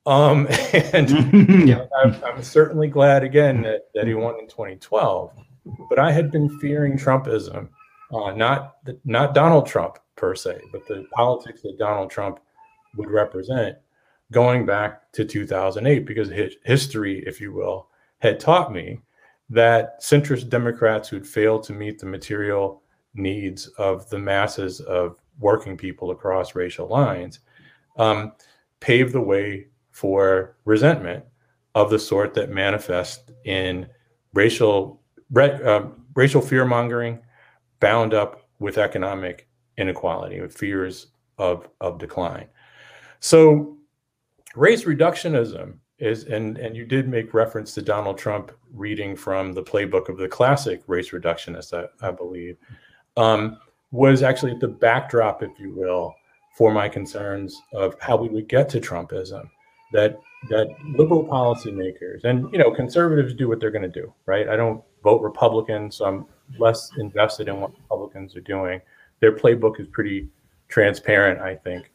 Um, 0.05 0.47
and 0.93 1.67
yeah. 1.67 1.87
I'm, 2.03 2.15
I'm, 2.23 2.43
certainly 2.43 2.87
glad 2.87 3.23
again 3.23 3.63
that, 3.63 3.87
that 3.95 4.05
he 4.05 4.13
won 4.13 4.37
in 4.39 4.47
2012. 4.47 5.31
But 5.89 5.97
I 5.97 6.11
had 6.11 6.29
been 6.29 6.59
fearing 6.59 6.95
Trumpism, 6.95 7.69
uh, 8.13 8.31
not 8.33 8.75
not 9.03 9.33
Donald 9.33 9.65
Trump 9.65 9.97
per 10.15 10.35
se, 10.35 10.61
but 10.71 10.85
the 10.87 11.07
politics 11.11 11.63
that 11.63 11.79
Donald 11.79 12.11
Trump 12.11 12.39
would 12.97 13.09
represent 13.09 13.75
going 14.31 14.65
back 14.65 15.11
to 15.13 15.25
2008 15.25 16.05
because 16.05 16.29
history, 16.63 17.23
if 17.25 17.39
you 17.39 17.53
will, 17.53 17.89
had 18.19 18.39
taught 18.39 18.71
me 18.71 18.99
that 19.49 20.01
centrist 20.01 20.49
Democrats 20.49 21.07
who'd 21.07 21.27
failed 21.27 21.63
to 21.63 21.73
meet 21.73 21.99
the 21.99 22.05
material 22.05 22.81
needs 23.13 23.67
of 23.77 24.09
the 24.09 24.19
masses 24.19 24.79
of 24.81 25.19
working 25.39 25.77
people 25.77 26.11
across 26.11 26.55
racial 26.55 26.87
lines 26.87 27.39
um, 27.97 28.31
paved 28.79 29.13
the 29.13 29.21
way 29.21 29.67
for 29.91 30.57
resentment 30.65 31.23
of 31.75 31.89
the 31.89 31.99
sort 31.99 32.33
that 32.33 32.49
manifests 32.49 33.31
in 33.45 33.87
racial 34.33 35.01
uh, 35.37 35.83
racial 36.15 36.41
fear 36.41 36.65
mongering 36.65 37.19
bound 37.79 38.13
up 38.13 38.47
with 38.59 38.77
economic 38.77 39.47
inequality 39.77 40.39
with 40.41 40.55
fears 40.55 41.07
of 41.37 41.67
of 41.81 41.97
decline. 41.99 42.47
So 43.19 43.74
race 44.55 44.83
reductionism 44.83 45.77
is 45.99 46.25
and 46.25 46.57
and 46.57 46.75
you 46.75 46.85
did 46.85 47.07
make 47.07 47.33
reference 47.33 47.73
to 47.73 47.81
Donald 47.81 48.17
Trump 48.17 48.51
reading 48.73 49.15
from 49.15 49.53
the 49.53 49.63
playbook 49.63 50.09
of 50.09 50.17
the 50.17 50.27
classic 50.27 50.81
race 50.87 51.11
reductionist, 51.11 51.73
I, 51.73 52.07
I 52.07 52.11
believe, 52.11 52.57
um, 53.15 53.57
was 53.91 54.21
actually 54.21 54.57
the 54.59 54.67
backdrop, 54.67 55.41
if 55.41 55.51
you 55.57 55.73
will, 55.73 56.13
for 56.57 56.71
my 56.71 56.89
concerns 56.89 57.61
of 57.73 57.95
how 58.01 58.17
we 58.17 58.27
would 58.27 58.49
get 58.49 58.67
to 58.69 58.81
Trumpism. 58.81 59.49
That 59.93 60.19
that 60.49 60.67
liberal 60.97 61.25
policymakers 61.25 62.23
and 62.23 62.51
you 62.51 62.59
know 62.59 62.71
conservatives 62.71 63.33
do 63.33 63.47
what 63.47 63.59
they're 63.59 63.71
going 63.71 63.89
to 63.89 64.01
do, 64.01 64.13
right? 64.25 64.49
I 64.49 64.55
don't 64.55 64.83
vote 65.03 65.21
Republican, 65.21 65.91
so 65.91 66.05
I'm 66.05 66.25
less 66.59 66.91
invested 66.97 67.47
in 67.47 67.61
what 67.61 67.71
Republicans 67.77 68.35
are 68.35 68.41
doing. 68.41 68.81
Their 69.21 69.31
playbook 69.31 69.79
is 69.79 69.87
pretty 69.87 70.27
transparent, 70.67 71.39
I 71.39 71.55
think. 71.55 71.91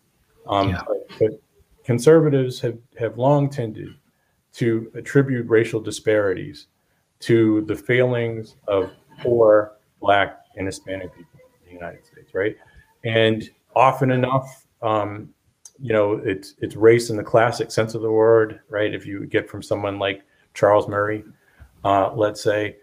Um, 0.47 0.71
yeah. 0.71 0.83
but, 0.87 1.19
but 1.19 1.41
conservatives 1.91 2.61
have, 2.61 2.79
have 3.01 3.19
long 3.19 3.51
tended 3.51 3.89
to 4.53 4.93
attribute 4.95 5.45
racial 5.49 5.81
disparities 5.81 6.69
to 7.19 7.63
the 7.63 7.75
failings 7.75 8.55
of 8.69 8.93
poor 9.19 9.73
black 10.01 10.45
and 10.55 10.69
hispanic 10.69 11.13
people 11.13 11.41
in 11.43 11.67
the 11.67 11.73
united 11.73 12.07
states 12.07 12.33
right? 12.33 12.57
And 13.03 13.51
often 13.75 14.13
enough 14.13 14.69
um, 14.83 15.31
you 15.81 15.93
know 15.93 16.21
it's 16.25 16.55
it's 16.59 16.77
race 16.77 17.11
in 17.11 17.17
the 17.17 17.25
classic 17.25 17.73
sense 17.73 17.97
of 17.97 18.03
the 18.03 18.13
word 18.13 18.61
right? 18.69 18.95
If 18.95 19.05
you 19.05 19.27
get 19.27 19.51
from 19.51 19.61
someone 19.61 19.99
like 19.99 20.23
charles 20.55 20.87
murray 20.87 21.25
uh, 21.85 22.13
let's 22.15 22.41
say. 22.41 22.77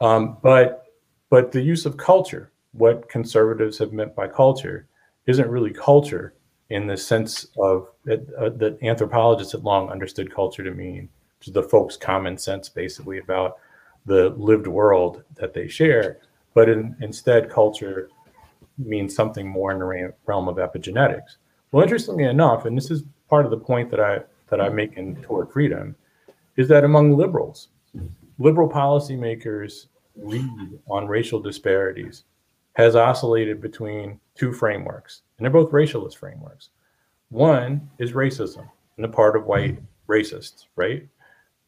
Um, 0.00 0.38
but 0.42 0.86
but 1.28 1.52
the 1.52 1.60
use 1.60 1.84
of 1.84 1.98
culture 1.98 2.50
what 2.72 3.10
conservatives 3.10 3.76
have 3.76 3.92
meant 3.92 4.16
by 4.16 4.26
culture 4.26 4.88
isn't 5.26 5.50
really 5.50 5.70
culture 5.70 6.32
in 6.70 6.86
the 6.86 6.96
sense 6.96 7.46
of 7.58 7.88
that, 8.04 8.26
uh, 8.38 8.50
that 8.50 8.82
anthropologists 8.82 9.52
had 9.52 9.64
long 9.64 9.90
understood 9.90 10.34
culture 10.34 10.64
to 10.64 10.70
mean, 10.70 11.08
which 11.38 11.48
is 11.48 11.54
the 11.54 11.62
folks' 11.62 11.96
common 11.96 12.38
sense 12.38 12.68
basically 12.68 13.18
about 13.18 13.58
the 14.06 14.30
lived 14.30 14.66
world 14.66 15.22
that 15.36 15.54
they 15.54 15.68
share. 15.68 16.18
But 16.54 16.68
in, 16.68 16.96
instead, 17.00 17.50
culture 17.50 18.08
means 18.78 19.14
something 19.14 19.48
more 19.48 19.72
in 19.72 19.78
the 19.78 20.14
realm 20.26 20.48
of 20.48 20.56
epigenetics. 20.56 21.36
Well, 21.72 21.82
interestingly 21.82 22.24
enough, 22.24 22.64
and 22.64 22.76
this 22.76 22.90
is 22.90 23.04
part 23.28 23.44
of 23.44 23.50
the 23.50 23.58
point 23.58 23.90
that 23.90 24.00
I 24.00 24.22
that 24.50 24.60
I 24.60 24.68
make 24.68 24.96
in 24.96 25.16
Toward 25.22 25.50
Freedom, 25.50 25.96
is 26.56 26.68
that 26.68 26.84
among 26.84 27.16
liberals, 27.16 27.68
liberal 28.38 28.68
policymakers 28.68 29.86
read 30.16 30.78
on 30.88 31.08
racial 31.08 31.40
disparities 31.40 32.24
has 32.74 32.96
oscillated 32.96 33.60
between 33.60 34.20
two 34.34 34.52
frameworks, 34.52 35.22
and 35.38 35.44
they're 35.44 35.52
both 35.52 35.72
racialist 35.72 36.16
frameworks. 36.16 36.70
One 37.30 37.88
is 37.98 38.12
racism 38.12 38.68
on 38.98 39.02
the 39.02 39.08
part 39.08 39.36
of 39.36 39.46
white 39.46 39.78
racists, 40.08 40.66
right? 40.76 41.08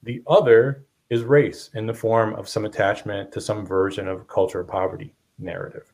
The 0.03 0.23
other 0.27 0.85
is 1.11 1.23
race 1.23 1.71
in 1.75 1.87
the 1.87 1.95
form 1.95 2.35
of 2.35 2.49
some 2.49 2.65
attachment 2.65 3.33
to 3.33 3.41
some 3.41 3.65
version 3.65 4.09
of 4.09 4.29
culture 4.29 4.61
of 4.61 4.69
poverty 4.69 5.15
narrative. 5.39 5.93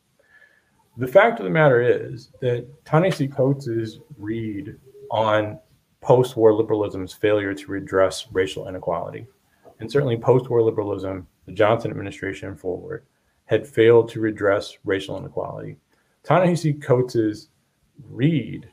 The 0.97 1.07
fact 1.07 1.39
of 1.39 1.45
the 1.45 1.49
matter 1.49 1.81
is 1.81 2.29
that 2.41 2.67
Ta-Nehisi 2.85 3.31
Coates' 3.35 3.99
read 4.17 4.75
on 5.11 5.59
post 6.01 6.35
war 6.35 6.53
liberalism's 6.53 7.13
failure 7.13 7.53
to 7.53 7.71
redress 7.71 8.27
racial 8.31 8.67
inequality, 8.67 9.25
and 9.79 9.91
certainly 9.91 10.17
post 10.17 10.49
war 10.49 10.61
liberalism 10.61 11.27
the 11.45 11.51
Johnson 11.51 11.91
administration 11.91 12.55
forward, 12.55 13.05
had 13.53 13.67
failed 13.67 14.09
to 14.09 14.19
redress 14.19 14.79
racial 14.83 15.15
inequality. 15.15 15.77
Ta-Nehisi 16.23 16.81
Coates' 16.81 17.49
read 18.09 18.67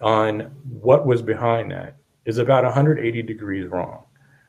on 0.00 0.50
what 0.80 1.06
was 1.06 1.22
behind 1.22 1.70
that 1.70 1.94
is 2.24 2.38
about 2.38 2.64
180 2.64 3.22
degrees 3.22 3.68
wrong. 3.68 4.02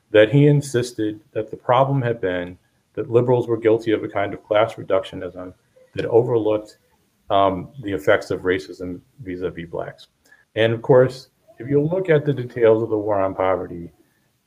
That 0.10 0.32
he 0.32 0.48
insisted 0.48 1.22
that 1.34 1.52
the 1.52 1.58
problem 1.58 2.02
had 2.02 2.20
been 2.20 2.58
that 2.94 3.12
liberals 3.12 3.48
were 3.48 3.58
guilty 3.58 3.92
of 3.92 4.04
a 4.04 4.08
kind 4.08 4.34
of 4.34 4.44
class 4.44 4.74
reductionism 4.74 5.54
that 5.94 6.06
overlooked 6.06 6.80
um, 7.30 7.70
the 7.84 7.92
effects 7.92 8.32
of 8.32 8.42
racism 8.42 9.00
vis-a-vis 9.22 9.70
blacks. 9.70 10.08
And 10.56 10.74
of 10.74 10.82
course, 10.82 11.30
if 11.60 11.70
you 11.70 11.84
look 11.84 12.10
at 12.10 12.26
the 12.26 12.34
details 12.34 12.82
of 12.82 12.90
the 12.90 12.98
war 12.98 13.22
on 13.22 13.36
poverty, 13.36 13.92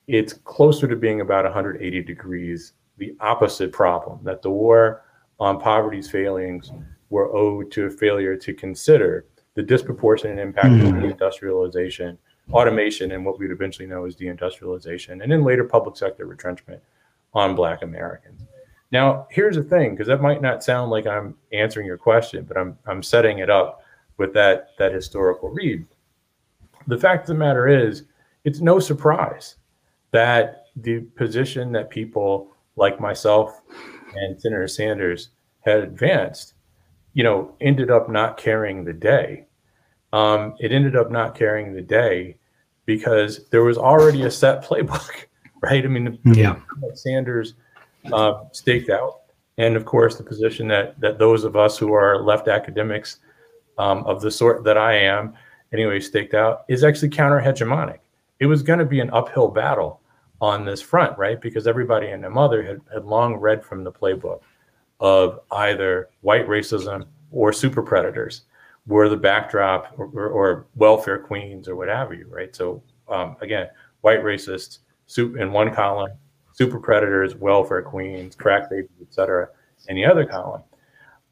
it's 0.08 0.32
closer 0.32 0.88
to 0.88 0.96
being 0.96 1.20
about 1.20 1.44
180 1.44 2.02
degrees 2.02 2.72
the 2.96 3.16
opposite 3.20 3.70
problem 3.70 4.18
that 4.24 4.42
the 4.42 4.50
war 4.50 5.04
on 5.40 5.58
poverty's 5.58 6.10
failings 6.10 6.70
were 7.08 7.34
owed 7.34 7.72
to 7.72 7.86
a 7.86 7.90
failure 7.90 8.36
to 8.36 8.54
consider 8.54 9.26
the 9.54 9.62
disproportionate 9.62 10.38
impact 10.38 10.68
mm. 10.68 10.96
of 10.96 11.04
industrialization, 11.04 12.16
automation, 12.52 13.12
and 13.12 13.24
what 13.24 13.38
we'd 13.38 13.50
eventually 13.50 13.86
know 13.86 14.04
as 14.04 14.14
deindustrialization, 14.14 15.22
and 15.22 15.32
then 15.32 15.42
later 15.42 15.64
public 15.64 15.96
sector 15.96 16.26
retrenchment 16.26 16.80
on 17.34 17.54
Black 17.54 17.82
Americans. 17.82 18.42
Now, 18.92 19.26
here's 19.30 19.56
the 19.56 19.62
thing, 19.62 19.92
because 19.92 20.08
that 20.08 20.20
might 20.20 20.42
not 20.42 20.64
sound 20.64 20.90
like 20.90 21.06
I'm 21.06 21.36
answering 21.52 21.86
your 21.86 21.98
question, 21.98 22.44
but 22.44 22.56
I'm 22.56 22.76
I'm 22.86 23.02
setting 23.02 23.38
it 23.38 23.50
up 23.50 23.82
with 24.16 24.32
that 24.34 24.70
that 24.78 24.92
historical 24.92 25.48
read. 25.48 25.86
The 26.86 26.98
fact 26.98 27.22
of 27.22 27.28
the 27.28 27.34
matter 27.34 27.68
is, 27.68 28.04
it's 28.44 28.60
no 28.60 28.80
surprise 28.80 29.56
that 30.10 30.66
the 30.76 31.00
position 31.00 31.72
that 31.72 31.90
people 31.90 32.52
like 32.76 33.00
myself 33.00 33.60
and 34.14 34.40
Senator 34.40 34.68
Sanders 34.68 35.30
had 35.60 35.80
advanced, 35.80 36.54
you 37.12 37.22
know, 37.22 37.54
ended 37.60 37.90
up 37.90 38.08
not 38.08 38.36
carrying 38.36 38.84
the 38.84 38.92
day. 38.92 39.46
Um, 40.12 40.54
it 40.58 40.72
ended 40.72 40.96
up 40.96 41.10
not 41.10 41.34
carrying 41.34 41.72
the 41.72 41.82
day 41.82 42.36
because 42.86 43.48
there 43.50 43.62
was 43.62 43.78
already 43.78 44.22
a 44.22 44.30
set 44.30 44.64
playbook, 44.64 45.26
right? 45.62 45.84
I 45.84 45.88
mean, 45.88 46.18
yeah. 46.24 46.56
Sanders 46.94 47.54
uh, 48.12 48.44
staked 48.52 48.90
out, 48.90 49.20
and 49.58 49.76
of 49.76 49.84
course, 49.84 50.16
the 50.16 50.24
position 50.24 50.66
that 50.68 50.98
that 51.00 51.18
those 51.18 51.44
of 51.44 51.56
us 51.56 51.78
who 51.78 51.92
are 51.92 52.22
left 52.22 52.48
academics 52.48 53.20
um, 53.78 54.04
of 54.04 54.20
the 54.20 54.30
sort 54.30 54.64
that 54.64 54.76
I 54.76 54.94
am, 54.94 55.34
anyway, 55.72 56.00
staked 56.00 56.34
out 56.34 56.64
is 56.68 56.82
actually 56.82 57.10
counter 57.10 57.40
hegemonic. 57.40 57.98
It 58.40 58.46
was 58.46 58.62
going 58.62 58.78
to 58.78 58.84
be 58.84 59.00
an 59.00 59.10
uphill 59.10 59.48
battle 59.48 60.00
on 60.40 60.64
this 60.64 60.80
front, 60.80 61.16
right? 61.18 61.40
Because 61.40 61.66
everybody 61.66 62.08
and 62.08 62.22
their 62.22 62.30
mother 62.30 62.62
had, 62.62 62.80
had 62.92 63.04
long 63.04 63.36
read 63.36 63.64
from 63.64 63.84
the 63.84 63.92
playbook 63.92 64.40
of 65.00 65.40
either 65.52 66.08
white 66.20 66.46
racism 66.46 67.06
or 67.30 67.52
super 67.52 67.82
predators 67.82 68.42
were 68.86 69.08
the 69.08 69.16
backdrop 69.16 69.94
or, 69.96 70.06
or, 70.14 70.28
or 70.28 70.66
welfare 70.76 71.18
queens 71.18 71.68
or 71.68 71.76
what 71.76 71.88
have 71.88 72.12
you, 72.12 72.26
right? 72.28 72.54
So 72.54 72.82
um, 73.08 73.36
again, 73.40 73.68
white 74.00 74.22
racists 74.22 74.78
in 75.16 75.52
one 75.52 75.74
column, 75.74 76.12
super 76.52 76.78
predators, 76.78 77.34
welfare 77.36 77.82
queens, 77.82 78.34
crack 78.34 78.70
babies, 78.70 78.90
etc. 79.02 79.48
in 79.88 79.96
the 79.96 80.04
other 80.04 80.24
column. 80.24 80.62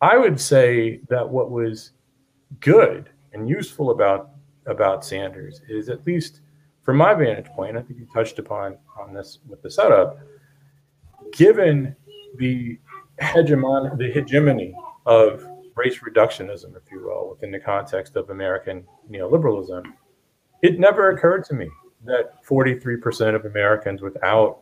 I 0.00 0.16
would 0.16 0.40
say 0.40 1.00
that 1.08 1.28
what 1.28 1.50
was 1.50 1.92
good 2.60 3.10
and 3.32 3.48
useful 3.48 3.90
about 3.90 4.30
about 4.66 5.04
Sanders 5.04 5.62
is 5.68 5.88
at 5.88 6.06
least 6.06 6.40
from 6.88 6.96
my 6.96 7.12
vantage 7.12 7.48
point, 7.48 7.76
I 7.76 7.82
think 7.82 8.00
you 8.00 8.06
touched 8.14 8.38
upon 8.38 8.78
on 8.98 9.12
this 9.12 9.40
with 9.46 9.60
the 9.60 9.70
setup, 9.70 10.20
given 11.34 11.94
the 12.38 12.78
hegemon 13.20 13.98
the 13.98 14.10
hegemony 14.10 14.74
of 15.04 15.46
race 15.74 15.98
reductionism, 15.98 16.74
if 16.78 16.90
you 16.90 17.04
will, 17.04 17.28
within 17.28 17.50
the 17.50 17.60
context 17.60 18.16
of 18.16 18.30
American 18.30 18.86
neoliberalism, 19.10 19.84
it 20.62 20.80
never 20.80 21.10
occurred 21.10 21.44
to 21.44 21.54
me 21.54 21.68
that 22.06 22.42
43% 22.46 23.34
of 23.34 23.44
Americans 23.44 24.00
without 24.00 24.60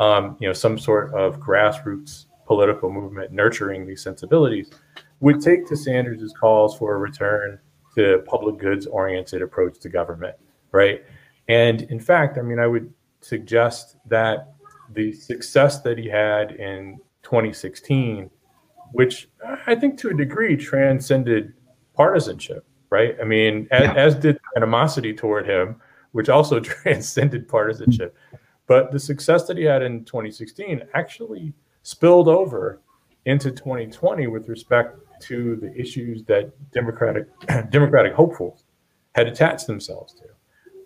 um, 0.00 0.36
you 0.40 0.48
know 0.48 0.52
some 0.52 0.76
sort 0.76 1.14
of 1.14 1.38
grassroots 1.38 2.26
political 2.44 2.90
movement 2.90 3.30
nurturing 3.30 3.86
these 3.86 4.02
sensibilities 4.02 4.72
would 5.20 5.40
take 5.40 5.68
to 5.68 5.76
Sanders's 5.76 6.34
calls 6.40 6.76
for 6.76 6.96
a 6.96 6.98
return 6.98 7.60
to 7.94 8.24
public 8.26 8.58
goods 8.58 8.88
oriented 8.88 9.42
approach 9.42 9.78
to 9.78 9.88
government, 9.88 10.34
right? 10.72 11.04
And 11.48 11.82
in 11.82 12.00
fact, 12.00 12.38
I 12.38 12.42
mean, 12.42 12.58
I 12.58 12.66
would 12.66 12.92
suggest 13.20 13.96
that 14.06 14.54
the 14.92 15.12
success 15.12 15.80
that 15.80 15.98
he 15.98 16.08
had 16.08 16.52
in 16.52 16.98
2016, 17.22 18.30
which 18.92 19.28
I 19.66 19.74
think 19.74 19.98
to 19.98 20.10
a 20.10 20.14
degree 20.14 20.56
transcended 20.56 21.54
partisanship, 21.94 22.64
right? 22.90 23.16
I 23.20 23.24
mean, 23.24 23.68
as, 23.70 23.82
yeah. 23.82 23.94
as 23.94 24.14
did 24.14 24.38
animosity 24.56 25.14
toward 25.14 25.48
him, 25.48 25.76
which 26.12 26.28
also 26.28 26.60
transcended 26.60 27.48
partisanship. 27.48 28.16
But 28.66 28.92
the 28.92 29.00
success 29.00 29.46
that 29.46 29.56
he 29.56 29.64
had 29.64 29.82
in 29.82 30.04
2016 30.04 30.82
actually 30.94 31.52
spilled 31.82 32.28
over 32.28 32.80
into 33.24 33.50
2020 33.50 34.26
with 34.28 34.48
respect 34.48 34.98
to 35.22 35.56
the 35.56 35.74
issues 35.78 36.24
that 36.24 36.52
democratic 36.72 37.26
democratic 37.70 38.12
hopefuls 38.12 38.64
had 39.14 39.28
attached 39.28 39.66
themselves 39.66 40.14
to. 40.14 40.24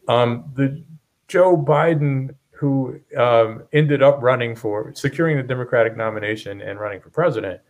Um, 0.09 0.51
the 0.55 0.83
Joe 1.29 1.57
Biden, 1.57 2.35
who 2.51 3.01
um, 3.16 3.64
ended 3.73 4.03
up 4.03 4.23
running 4.23 4.55
for 4.55 4.92
securing 4.95 5.37
the 5.37 5.42
Democratic 5.42 5.97
nomination 5.97 6.61
and 6.61 6.81
running 6.81 7.01
for 7.01 7.11
president, 7.11 7.61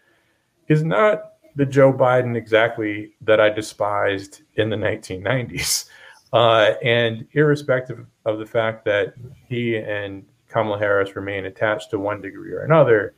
is 0.68 0.82
not 0.82 1.32
the 1.56 1.66
Joe 1.66 1.92
Biden 1.92 2.36
exactly 2.36 3.12
that 3.22 3.40
I 3.40 3.48
despised 3.48 4.42
in 4.54 4.70
the 4.70 4.76
1990s. 4.76 5.88
Uh, 6.32 6.74
and 6.82 7.26
irrespective 7.32 8.04
of 8.26 8.38
the 8.38 8.44
fact 8.44 8.84
that 8.84 9.14
he 9.48 9.76
and 9.76 10.26
Kamala 10.48 10.78
Harris 10.78 11.14
remain 11.14 11.46
attached 11.46 11.90
to 11.90 11.98
one 11.98 12.20
degree 12.20 12.52
or 12.52 12.64
another 12.64 13.14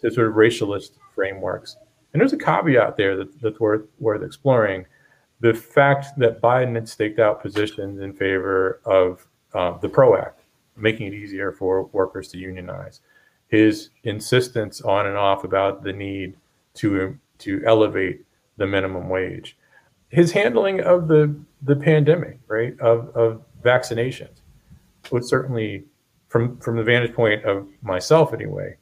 to 0.00 0.10
sort 0.10 0.28
of 0.28 0.34
racialist 0.34 0.92
frameworks. 1.14 1.76
And 2.12 2.20
there's 2.20 2.32
a 2.32 2.38
caveat 2.38 2.96
there 2.96 3.16
that, 3.16 3.40
that's 3.40 3.58
worth 3.58 3.86
worth 3.98 4.22
exploring 4.22 4.86
the 5.40 5.54
fact 5.54 6.18
that 6.18 6.40
Biden 6.40 6.74
had 6.74 6.88
staked 6.88 7.18
out 7.18 7.42
positions 7.42 8.00
in 8.00 8.12
favor 8.12 8.80
of 8.84 9.26
uh, 9.52 9.76
the 9.78 9.88
PRO 9.88 10.16
Act, 10.16 10.40
making 10.76 11.06
it 11.06 11.14
easier 11.14 11.52
for 11.52 11.84
workers 11.86 12.28
to 12.28 12.38
unionize, 12.38 13.00
his 13.48 13.90
insistence 14.04 14.80
on 14.80 15.06
and 15.06 15.16
off 15.16 15.44
about 15.44 15.82
the 15.82 15.92
need 15.92 16.36
to 16.74 17.18
to 17.38 17.62
elevate 17.66 18.24
the 18.56 18.66
minimum 18.66 19.08
wage, 19.08 19.56
his 20.08 20.32
handling 20.32 20.80
of 20.80 21.08
the 21.08 21.34
the 21.62 21.76
pandemic, 21.76 22.38
right, 22.46 22.78
of 22.80 23.08
of 23.16 23.42
vaccinations, 23.62 24.40
was 25.10 25.28
certainly 25.28 25.84
from 26.28 26.58
from 26.58 26.76
the 26.76 26.82
vantage 26.82 27.14
point 27.14 27.44
of 27.44 27.68
myself 27.82 28.32
anyway, 28.32 28.76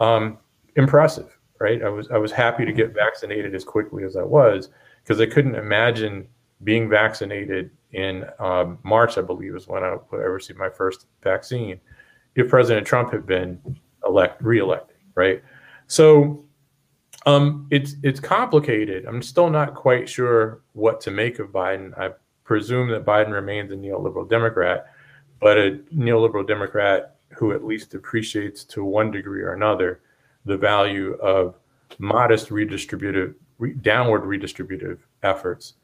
um, 0.00 0.38
impressive, 0.76 1.38
right? 1.60 1.82
I 1.82 1.88
was 1.88 2.08
I 2.10 2.18
was 2.18 2.32
happy 2.32 2.64
to 2.64 2.72
get 2.72 2.94
vaccinated 2.94 3.54
as 3.54 3.64
quickly 3.64 4.04
as 4.04 4.16
I 4.16 4.22
was 4.22 4.70
because 5.06 5.20
I 5.20 5.26
couldn't 5.26 5.54
imagine 5.54 6.26
being 6.64 6.88
vaccinated 6.88 7.70
in 7.92 8.24
um, 8.40 8.78
March, 8.82 9.16
I 9.18 9.22
believe, 9.22 9.54
is 9.54 9.68
when 9.68 9.84
I, 9.84 9.96
I 10.12 10.16
received 10.16 10.58
my 10.58 10.68
first 10.68 11.06
vaccine. 11.22 11.80
If 12.34 12.48
President 12.48 12.86
Trump 12.86 13.12
had 13.12 13.24
been 13.24 13.60
elect 14.04 14.42
reelected, 14.42 14.96
right? 15.14 15.42
So 15.86 16.44
um, 17.24 17.68
it's 17.70 17.94
it's 18.02 18.18
complicated. 18.18 19.06
I'm 19.06 19.22
still 19.22 19.48
not 19.48 19.74
quite 19.74 20.08
sure 20.08 20.62
what 20.72 21.00
to 21.02 21.10
make 21.10 21.38
of 21.38 21.48
Biden. 21.48 21.96
I 21.98 22.10
presume 22.44 22.90
that 22.90 23.06
Biden 23.06 23.30
remains 23.30 23.70
a 23.72 23.76
neoliberal 23.76 24.28
Democrat, 24.28 24.86
but 25.40 25.56
a 25.56 25.80
neoliberal 25.94 26.46
Democrat 26.46 27.16
who 27.36 27.52
at 27.52 27.64
least 27.64 27.94
appreciates 27.94 28.64
to 28.64 28.84
one 28.84 29.10
degree 29.10 29.42
or 29.42 29.52
another 29.52 30.00
the 30.44 30.56
value 30.56 31.14
of 31.14 31.56
modest 31.98 32.48
redistributive 32.50 33.34
re- 33.58 33.74
downward 33.74 34.22
redistributive 34.22 34.98
efforts 35.22 35.74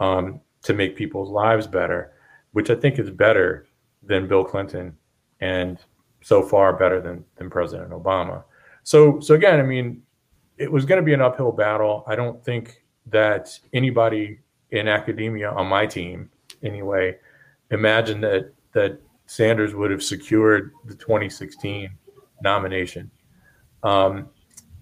um, 0.00 0.40
to 0.62 0.74
make 0.74 0.96
people's 0.96 1.30
lives 1.30 1.66
better, 1.66 2.12
which 2.52 2.70
I 2.70 2.74
think 2.74 2.98
is 2.98 3.10
better 3.10 3.66
than 4.02 4.28
Bill 4.28 4.44
Clinton 4.44 4.96
and 5.40 5.78
so 6.22 6.42
far 6.42 6.72
better 6.72 7.00
than, 7.00 7.24
than 7.36 7.50
President 7.50 7.90
Obama. 7.90 8.44
So, 8.82 9.20
so 9.20 9.34
again, 9.34 9.60
I 9.60 9.62
mean, 9.62 10.02
it 10.58 10.70
was 10.70 10.84
going 10.84 11.00
to 11.00 11.04
be 11.04 11.12
an 11.12 11.20
uphill 11.20 11.52
battle. 11.52 12.04
I 12.06 12.16
don't 12.16 12.42
think 12.44 12.82
that 13.06 13.58
anybody 13.72 14.40
in 14.70 14.88
academia 14.88 15.50
on 15.50 15.66
my 15.66 15.86
team, 15.86 16.30
anyway, 16.62 17.16
imagined 17.70 18.22
that 18.24 18.52
that 18.72 19.00
Sanders 19.26 19.74
would 19.74 19.90
have 19.90 20.02
secured 20.02 20.72
the 20.84 20.94
2016 20.94 21.90
nomination. 22.42 23.10
Um, 23.82 24.28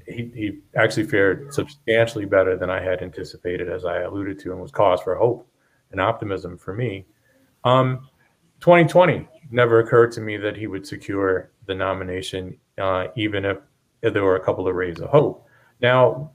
he, 0.07 0.31
he 0.35 0.61
actually 0.77 1.07
fared 1.07 1.53
substantially 1.53 2.25
better 2.25 2.57
than 2.57 2.71
I 2.71 2.83
had 2.83 3.03
anticipated, 3.03 3.69
as 3.69 3.85
I 3.85 4.03
alluded 4.03 4.38
to, 4.40 4.53
and 4.53 4.61
was 4.61 4.71
cause 4.71 5.01
for 5.01 5.14
hope 5.14 5.49
and 5.90 6.01
optimism 6.01 6.59
for 6.59 6.75
me. 6.75 7.07
Um, 7.64 8.09
2020 8.61 9.29
never 9.51 9.81
occurred 9.81 10.12
to 10.12 10.21
me 10.21 10.37
that 10.37 10.57
he 10.57 10.67
would 10.67 10.87
secure 10.87 11.51
the 11.67 11.75
nomination, 11.75 12.57
uh, 12.79 13.09
even 13.17 13.45
if 13.45 13.59
there 14.03 14.25
were 14.25 14.37
a 14.37 14.45
couple 14.45 14.67
of 14.67 14.75
rays 14.75 15.01
of 15.01 15.09
hope. 15.11 15.47
Now, 15.81 16.31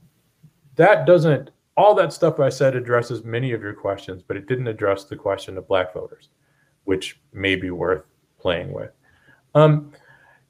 that 0.75 1.05
doesn't, 1.05 1.51
all 1.75 1.93
that 1.95 2.13
stuff 2.13 2.39
I 2.39 2.49
said 2.49 2.75
addresses 2.75 3.23
many 3.23 3.51
of 3.51 3.61
your 3.61 3.73
questions, 3.73 4.23
but 4.25 4.37
it 4.37 4.47
didn't 4.47 4.67
address 4.67 5.05
the 5.05 5.15
question 5.15 5.57
of 5.57 5.67
black 5.67 5.93
voters, 5.93 6.29
which 6.83 7.19
may 7.33 7.55
be 7.55 7.71
worth 7.71 8.03
playing 8.39 8.71
with. 8.71 8.91
Um, 9.55 9.91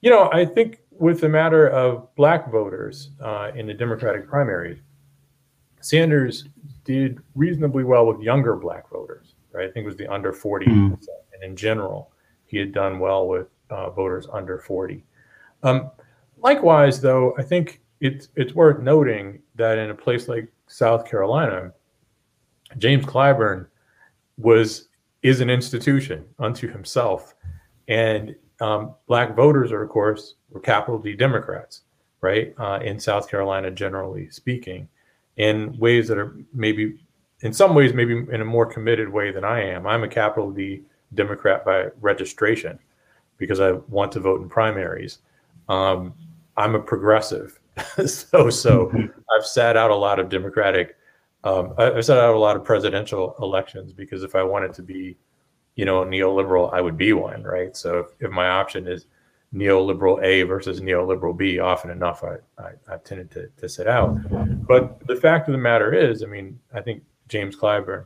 you 0.02 0.10
know, 0.10 0.30
I 0.32 0.46
think 0.46 0.82
with 1.00 1.22
the 1.22 1.30
matter 1.30 1.70
of 1.70 2.14
black 2.16 2.52
voters 2.52 3.12
uh, 3.22 3.52
in 3.56 3.66
the 3.68 3.74
Democratic 3.74 4.28
primaries, 4.28 4.80
Sanders 5.82 6.46
did 6.84 7.20
reasonably 7.36 7.86
well 7.86 8.06
with 8.06 8.20
younger 8.22 8.56
black 8.56 8.90
voters, 8.90 9.36
right? 9.54 9.70
I 9.70 9.72
think 9.72 9.86
it 9.86 9.88
was 9.88 9.96
the 9.96 10.12
under 10.12 10.34
40 10.34 10.66
mm. 10.66 10.98
And 11.34 11.44
in 11.44 11.56
general, 11.56 12.12
he 12.46 12.58
had 12.58 12.74
done 12.74 13.00
well 13.00 13.28
with 13.28 13.48
uh, 13.70 13.90
voters 13.92 14.28
under 14.32 14.60
40. 14.60 15.04
Um, 15.64 15.90
likewise, 16.38 17.00
though, 17.00 17.34
I 17.38 17.44
think 17.44 17.82
it's, 18.02 18.28
it's 18.36 18.54
worth 18.54 18.82
noting 18.82 19.42
that 19.56 19.78
in 19.78 19.90
a 19.92 19.96
place 19.96 20.28
like 20.28 20.52
South 20.68 21.10
Carolina, 21.10 21.72
James 22.78 23.06
Clyburn 23.06 23.68
was 24.38 24.90
is 25.22 25.42
an 25.42 25.50
institution 25.50 26.26
unto 26.40 26.72
himself. 26.72 27.36
And 27.88 28.36
um, 28.62 28.96
black 29.08 29.36
voters 29.36 29.72
are, 29.72 29.82
of 29.82 29.90
course, 29.90 30.36
were 30.50 30.60
capital 30.60 31.00
D 31.00 31.16
Democrats, 31.16 31.82
right? 32.22 32.54
Uh, 32.58 32.80
in 32.84 33.00
South 33.00 33.30
Carolina, 33.30 33.72
generally 33.72 34.30
speaking 34.30 34.88
in 35.38 35.78
ways 35.80 36.08
that 36.08 36.18
are 36.18 36.36
maybe 36.54 37.00
in 37.42 37.54
some 37.54 37.74
ways 37.74 37.94
maybe 37.94 38.26
in 38.32 38.42
a 38.42 38.46
more 38.46 38.66
committed 38.66 39.10
way 39.10 39.32
than 39.32 39.44
I 39.44 39.62
am. 39.62 39.88
I'm 39.88 40.04
a 40.04 40.08
capital 40.08 40.52
D 40.52 40.84
Democrat 41.16 41.66
by 41.66 41.88
registration 42.02 42.78
because 43.38 43.60
I 43.60 43.72
want 43.88 44.12
to 44.14 44.20
vote 44.20 44.42
in 44.42 44.50
primaries. 44.50 45.20
Um, 45.70 46.14
I'm 46.58 46.76
a 46.76 46.80
progressive, 46.80 47.60
so 48.06 48.50
so 48.50 48.92
I've 49.36 49.46
sat 49.46 49.78
out 49.78 49.92
a 49.92 49.96
lot 49.96 50.20
of 50.20 50.30
Democratic. 50.30 50.98
Um, 51.46 51.74
I've 51.78 52.04
sat 52.04 52.18
out 52.18 52.36
a 52.36 52.40
lot 52.40 52.58
of 52.58 52.66
presidential 52.66 53.36
elections 53.42 53.94
because 53.94 54.24
if 54.24 54.36
I 54.36 54.44
wanted 54.44 54.74
to 54.74 54.84
be, 54.84 55.16
you 55.80 55.86
know, 55.86 56.04
neoliberal, 56.04 56.74
I 56.74 56.82
would 56.82 56.98
be 56.98 57.14
one, 57.14 57.42
right? 57.42 57.74
So 57.74 58.00
if, 58.00 58.08
if 58.20 58.32
my 58.32 58.50
option 58.50 58.86
is 58.86 59.06
neoliberal 59.56 60.22
A 60.22 60.44
versus 60.44 60.82
neoliberal 60.82 61.38
B, 61.38 61.58
often 61.60 61.90
enough 61.90 62.22
I, 62.22 62.36
I, 62.62 62.72
have 62.90 63.06
tended 63.06 63.32
to, 63.32 63.48
to 63.56 63.70
sit 63.70 63.88
out. 63.88 64.18
But 64.68 65.08
the 65.08 65.16
fact 65.16 65.48
of 65.48 65.54
the 65.54 65.58
matter 65.58 65.94
is, 65.94 66.22
I 66.22 66.26
mean, 66.26 66.60
I 66.74 66.82
think 66.82 67.02
James 67.30 67.56
Clyburn 67.56 68.06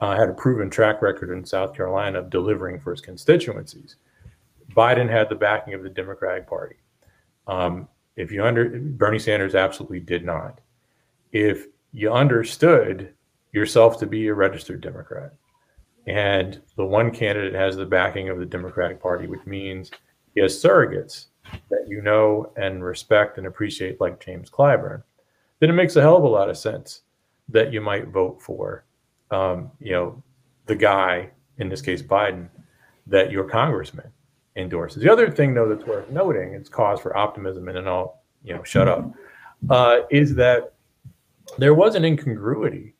uh, 0.00 0.16
had 0.16 0.30
a 0.30 0.32
proven 0.32 0.70
track 0.70 1.02
record 1.02 1.36
in 1.36 1.44
South 1.44 1.74
Carolina 1.74 2.20
of 2.20 2.30
delivering 2.30 2.80
for 2.80 2.92
his 2.92 3.02
constituencies. 3.02 3.96
Biden 4.74 5.10
had 5.10 5.28
the 5.28 5.34
backing 5.34 5.74
of 5.74 5.82
the 5.82 5.90
Democratic 5.90 6.46
Party. 6.46 6.76
Um, 7.46 7.88
if 8.16 8.32
you 8.32 8.42
under 8.42 8.70
Bernie 8.80 9.18
Sanders 9.18 9.54
absolutely 9.54 10.00
did 10.00 10.24
not. 10.24 10.62
If 11.30 11.66
you 11.92 12.10
understood 12.10 13.12
yourself 13.52 13.98
to 13.98 14.06
be 14.06 14.28
a 14.28 14.34
registered 14.34 14.80
Democrat, 14.80 15.34
and 16.06 16.60
the 16.76 16.84
one 16.84 17.10
candidate 17.10 17.54
has 17.54 17.76
the 17.76 17.84
backing 17.84 18.28
of 18.28 18.38
the 18.38 18.46
Democratic 18.46 19.00
Party, 19.00 19.26
which 19.26 19.44
means 19.44 19.90
he 20.34 20.40
has 20.40 20.54
surrogates 20.54 21.26
that 21.70 21.86
you 21.88 22.02
know 22.02 22.52
and 22.56 22.84
respect 22.84 23.38
and 23.38 23.46
appreciate, 23.46 24.00
like 24.00 24.24
James 24.24 24.50
Clyburn, 24.50 25.02
then 25.60 25.70
it 25.70 25.74
makes 25.74 25.96
a 25.96 26.00
hell 26.00 26.16
of 26.16 26.24
a 26.24 26.28
lot 26.28 26.50
of 26.50 26.58
sense 26.58 27.02
that 27.48 27.72
you 27.72 27.80
might 27.80 28.08
vote 28.08 28.40
for, 28.42 28.84
um, 29.30 29.70
you 29.80 29.92
know, 29.92 30.22
the 30.66 30.74
guy, 30.74 31.30
in 31.58 31.68
this 31.68 31.80
case, 31.80 32.02
Biden, 32.02 32.48
that 33.06 33.30
your 33.30 33.44
congressman 33.44 34.10
endorses. 34.56 35.02
The 35.02 35.10
other 35.10 35.30
thing, 35.30 35.54
though, 35.54 35.68
that's 35.68 35.86
worth 35.86 36.10
noting, 36.10 36.54
it's 36.54 36.68
cause 36.68 37.00
for 37.00 37.16
optimism, 37.16 37.68
and 37.68 37.76
then 37.76 37.86
I'll, 37.86 38.20
you 38.42 38.54
know, 38.54 38.64
shut 38.64 38.88
up, 38.88 39.12
uh, 39.70 40.00
is 40.10 40.34
that 40.34 40.74
there 41.58 41.74
was 41.74 41.94
an 41.94 42.04
incongruity 42.04 42.95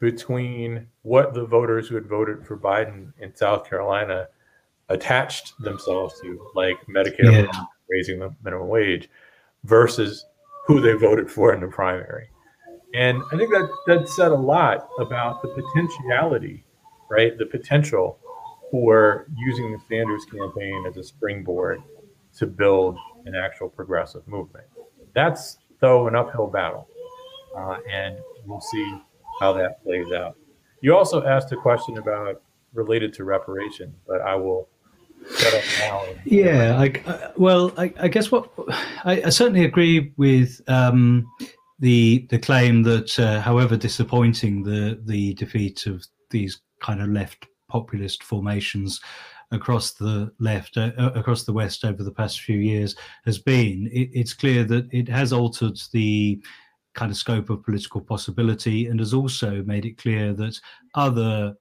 between 0.00 0.86
what 1.02 1.34
the 1.34 1.44
voters 1.44 1.86
who 1.88 1.94
had 1.94 2.06
voted 2.06 2.44
for 2.46 2.58
Biden 2.58 3.12
in 3.18 3.34
South 3.36 3.68
Carolina 3.68 4.28
attached 4.88 5.52
themselves 5.60 6.18
to, 6.22 6.50
like 6.54 6.76
Medicare 6.88 7.44
yeah. 7.44 7.64
raising 7.88 8.18
the 8.18 8.34
minimum 8.42 8.68
wage, 8.68 9.08
versus 9.64 10.26
who 10.66 10.80
they 10.80 10.94
voted 10.94 11.30
for 11.30 11.52
in 11.52 11.60
the 11.60 11.68
primary. 11.68 12.30
And 12.94 13.22
I 13.30 13.36
think 13.36 13.50
that 13.50 13.68
that 13.86 14.08
said 14.08 14.32
a 14.32 14.36
lot 14.36 14.88
about 14.98 15.42
the 15.42 15.48
potentiality, 15.48 16.64
right? 17.08 17.38
The 17.38 17.46
potential 17.46 18.18
for 18.70 19.26
using 19.36 19.70
the 19.70 19.78
Sanders 19.88 20.24
campaign 20.24 20.84
as 20.88 20.96
a 20.96 21.04
springboard 21.04 21.82
to 22.38 22.46
build 22.46 22.98
an 23.26 23.34
actual 23.34 23.68
progressive 23.68 24.26
movement. 24.26 24.66
That's 25.14 25.58
though 25.80 26.08
an 26.08 26.16
uphill 26.16 26.46
battle, 26.46 26.88
uh, 27.56 27.76
and 27.90 28.16
we'll 28.46 28.60
see 28.60 29.00
how 29.40 29.52
that 29.54 29.82
plays 29.82 30.12
out. 30.12 30.36
You 30.82 30.96
also 30.96 31.24
asked 31.24 31.50
a 31.52 31.56
question 31.56 31.98
about 31.98 32.42
related 32.74 33.12
to 33.14 33.24
reparations, 33.24 33.96
but 34.06 34.20
I 34.20 34.36
will 34.36 34.68
shut 35.36 35.54
up 35.54 35.64
now. 35.80 36.04
yeah, 36.24 36.78
I, 36.78 37.10
uh, 37.10 37.32
well, 37.36 37.72
I, 37.76 37.92
I, 37.98 38.08
guess 38.08 38.30
what 38.30 38.50
I, 39.04 39.22
I 39.24 39.28
certainly 39.30 39.64
agree 39.64 40.12
with 40.16 40.60
um, 40.68 41.26
the 41.80 42.26
the 42.30 42.38
claim 42.38 42.82
that, 42.84 43.18
uh, 43.18 43.40
however 43.40 43.76
disappointing 43.76 44.62
the 44.62 45.00
the 45.04 45.34
defeat 45.34 45.86
of 45.86 46.04
these 46.30 46.60
kind 46.80 47.02
of 47.02 47.08
left 47.08 47.46
populist 47.68 48.22
formations 48.22 49.00
across 49.52 49.92
the 49.92 50.32
left 50.38 50.76
uh, 50.76 50.92
uh 50.96 51.10
across 51.14 51.42
the 51.42 51.52
west 51.52 51.84
over 51.84 52.04
the 52.04 52.12
past 52.12 52.40
few 52.40 52.58
years 52.58 52.94
has 53.24 53.38
been, 53.38 53.88
it, 53.92 54.08
it's 54.12 54.32
clear 54.32 54.64
that 54.64 54.88
it 54.92 55.08
has 55.08 55.32
altered 55.32 55.78
the 55.92 56.40
kind 57.00 57.10
of 57.10 57.16
scope 57.16 57.48
of 57.48 57.64
political 57.64 57.98
possibility 57.98 58.88
and 58.88 59.00
has 59.00 59.14
also 59.14 59.62
made 59.62 59.86
it 59.86 59.96
clear 59.96 60.34
that 60.34 60.60
other 60.94 61.54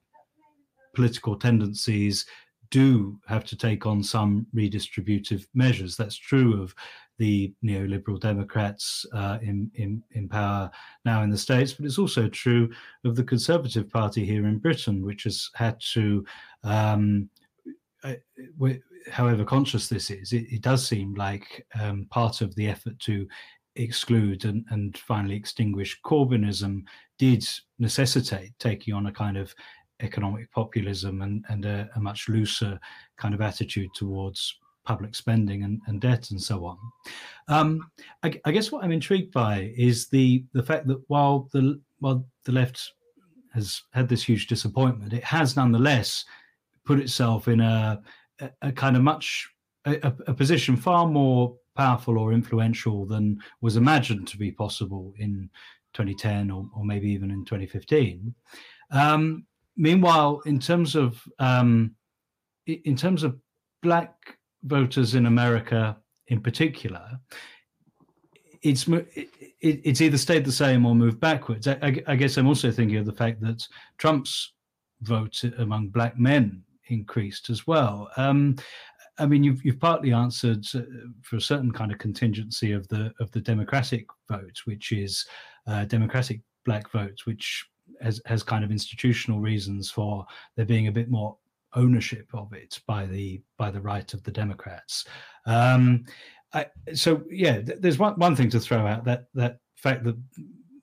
political 0.93 1.33
tendencies 1.37 2.25
do 2.71 3.17
have 3.25 3.45
to 3.45 3.55
take 3.55 3.85
on 3.85 4.03
some 4.03 4.45
redistributive 4.53 5.47
measures. 5.53 5.95
That's 5.95 6.17
true 6.17 6.61
of 6.61 6.75
the 7.19 7.53
neoliberal 7.63 8.19
Democrats 8.19 9.05
uh, 9.13 9.37
in, 9.41 9.71
in, 9.75 10.03
in 10.11 10.27
power 10.27 10.69
now 11.05 11.23
in 11.23 11.29
the 11.29 11.37
States, 11.37 11.71
but 11.71 11.85
it's 11.85 11.99
also 11.99 12.27
true 12.27 12.69
of 13.05 13.15
the 13.15 13.23
Conservative 13.23 13.89
Party 13.89 14.25
here 14.25 14.45
in 14.45 14.57
Britain, 14.57 15.05
which 15.05 15.23
has 15.23 15.49
had 15.55 15.79
to, 15.93 16.25
um, 16.65 17.29
uh, 18.03 18.15
however 19.09 19.45
conscious 19.45 19.87
this 19.87 20.11
is, 20.11 20.33
it, 20.33 20.51
it 20.51 20.61
does 20.61 20.85
seem 20.85 21.13
like 21.15 21.65
um, 21.79 22.07
part 22.09 22.41
of 22.41 22.53
the 22.55 22.67
effort 22.67 22.99
to 22.99 23.25
exclude 23.75 24.45
and, 24.45 24.65
and 24.69 24.97
finally 24.97 25.35
extinguish 25.35 25.99
Corbynism 26.05 26.83
did 27.17 27.47
necessitate 27.77 28.51
taking 28.59 28.93
on 28.93 29.07
a 29.07 29.11
kind 29.11 29.37
of 29.37 29.53
economic 30.01 30.51
populism 30.51 31.21
and, 31.21 31.45
and 31.49 31.65
a, 31.65 31.89
a, 31.95 31.99
much 31.99 32.29
looser 32.29 32.79
kind 33.17 33.33
of 33.33 33.41
attitude 33.41 33.89
towards 33.93 34.55
public 34.85 35.13
spending 35.13 35.63
and, 35.63 35.81
and 35.87 36.01
debt 36.01 36.31
and 36.31 36.41
so 36.41 36.65
on. 36.65 36.77
Um, 37.47 37.91
I, 38.23 38.39
I, 38.45 38.51
guess 38.51 38.71
what 38.71 38.83
I'm 38.83 38.91
intrigued 38.91 39.33
by 39.33 39.73
is 39.77 40.07
the 40.07 40.43
the 40.53 40.63
fact 40.63 40.87
that 40.87 41.01
while 41.07 41.49
the 41.51 41.79
while 41.99 42.25
the 42.45 42.51
left 42.53 42.93
has 43.53 43.83
had 43.91 44.07
this 44.07 44.23
huge 44.23 44.47
disappointment, 44.47 45.13
it 45.13 45.23
has 45.23 45.55
nonetheless 45.55 46.25
put 46.85 46.99
itself 46.99 47.47
in 47.47 47.59
a, 47.59 48.01
a, 48.39 48.49
a 48.61 48.71
kind 48.71 48.95
of 48.95 49.03
much 49.03 49.49
a, 49.85 50.13
a 50.27 50.33
position 50.33 50.75
far 50.75 51.07
more 51.07 51.55
powerful 51.79 52.19
or 52.19 52.33
influential 52.33 53.05
than 53.05 53.41
was 53.61 53.77
imagined 53.77 54.27
to 54.27 54.37
be 54.37 54.51
possible 54.51 55.13
in 55.17 55.49
2010 55.93 56.51
or, 56.51 56.69
or 56.75 56.83
maybe 56.83 57.09
even 57.09 57.31
in 57.31 57.45
2015. 57.45 58.35
Um, 58.91 59.45
meanwhile, 59.77 60.41
in 60.45 60.59
terms 60.59 60.97
of 60.97 61.23
um, 61.39 61.95
in 62.67 62.97
terms 62.97 63.23
of 63.23 63.39
black 63.81 64.13
voters 64.63 65.15
in 65.15 65.25
America, 65.25 65.95
in 66.27 66.41
particular, 66.41 67.17
it's 68.61 68.85
it, 68.89 69.29
it's 69.61 70.01
either 70.01 70.17
stayed 70.17 70.43
the 70.43 70.51
same 70.51 70.85
or 70.85 70.93
moved 70.93 71.21
backwards. 71.21 71.65
I, 71.65 72.03
I, 72.07 72.15
guess 72.17 72.35
I'm 72.35 72.47
also 72.47 72.71
thinking 72.71 72.97
of 72.97 73.05
the 73.05 73.13
fact 73.23 73.39
that 73.39 73.65
Trump's 73.97 74.51
vote 75.01 75.41
among 75.57 75.87
black 75.87 76.19
men 76.19 76.61
increased 76.89 77.49
as 77.49 77.65
well. 77.65 78.11
Um, 78.17 78.57
I 79.19 79.25
mean, 79.25 79.43
you've 79.43 79.63
you've 79.63 79.79
partly 79.79 80.13
answered 80.13 80.65
uh, 80.73 80.81
for 81.21 81.35
a 81.35 81.41
certain 81.41 81.71
kind 81.71 81.91
of 81.91 81.97
contingency 81.97 82.71
of 82.71 82.87
the 82.87 83.13
of 83.19 83.31
the 83.31 83.41
Democratic 83.41 84.07
vote, 84.27 84.61
which 84.65 84.91
is 84.91 85.25
uh, 85.67 85.85
Democratic 85.85 86.41
black 86.65 86.89
votes, 86.91 87.25
which 87.25 87.65
has 88.01 88.21
has 88.25 88.43
kind 88.43 88.63
of 88.63 88.71
institutional 88.71 89.39
reasons 89.39 89.91
for 89.91 90.25
there 90.55 90.65
being 90.65 90.87
a 90.87 90.91
bit 90.91 91.09
more 91.09 91.37
ownership 91.75 92.27
of 92.33 92.51
it 92.53 92.79
by 92.87 93.05
the 93.05 93.41
by 93.57 93.69
the 93.69 93.81
right 93.81 94.13
of 94.13 94.23
the 94.23 94.31
Democrats. 94.31 95.05
Um, 95.45 96.05
I, 96.53 96.65
so 96.93 97.23
yeah, 97.29 97.61
th- 97.61 97.79
there's 97.79 97.99
one 97.99 98.13
one 98.13 98.35
thing 98.35 98.49
to 98.51 98.59
throw 98.59 98.87
out 98.87 99.03
that 99.05 99.25
that 99.35 99.59
fact 99.75 100.03
that 100.03 100.17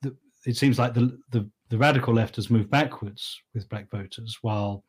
the, 0.01 0.15
it 0.45 0.57
seems 0.57 0.79
like 0.79 0.93
the, 0.93 1.17
the 1.31 1.49
the 1.69 1.77
radical 1.77 2.13
left 2.13 2.37
has 2.37 2.49
moved 2.49 2.69
backwards 2.69 3.41
with 3.53 3.67
black 3.69 3.89
voters, 3.89 4.37
while 4.41 4.83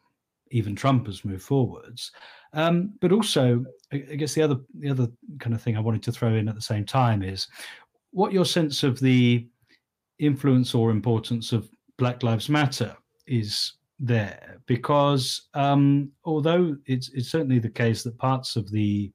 even 0.50 0.74
Trump 0.74 1.06
has 1.06 1.24
moved 1.24 1.42
forwards. 1.42 2.12
Um, 2.52 2.94
but 3.00 3.12
also, 3.12 3.64
I, 3.92 3.98
guess 3.98 4.34
the 4.34 4.42
other 4.42 4.56
the 4.78 4.90
other 4.90 5.08
kind 5.38 5.54
of 5.54 5.62
thing 5.62 5.76
I 5.76 5.80
wanted 5.80 6.02
to 6.04 6.12
throw 6.12 6.34
in 6.34 6.48
at 6.48 6.54
the 6.54 6.60
same 6.60 6.84
time 6.84 7.22
is 7.22 7.46
what 8.10 8.32
your 8.32 8.44
sense 8.44 8.82
of 8.82 8.98
the 9.00 9.46
influence 10.18 10.74
or 10.74 10.90
importance 10.90 11.52
of 11.52 11.68
Black 11.98 12.22
Lives 12.22 12.48
Matter 12.48 12.96
is 13.26 13.74
there, 13.98 14.58
because 14.66 15.48
um, 15.54 16.10
although 16.24 16.76
it's 16.86 17.10
it's 17.10 17.30
certainly 17.30 17.58
the 17.58 17.68
case 17.68 18.02
that 18.02 18.18
parts 18.18 18.56
of 18.56 18.70
the 18.70 19.10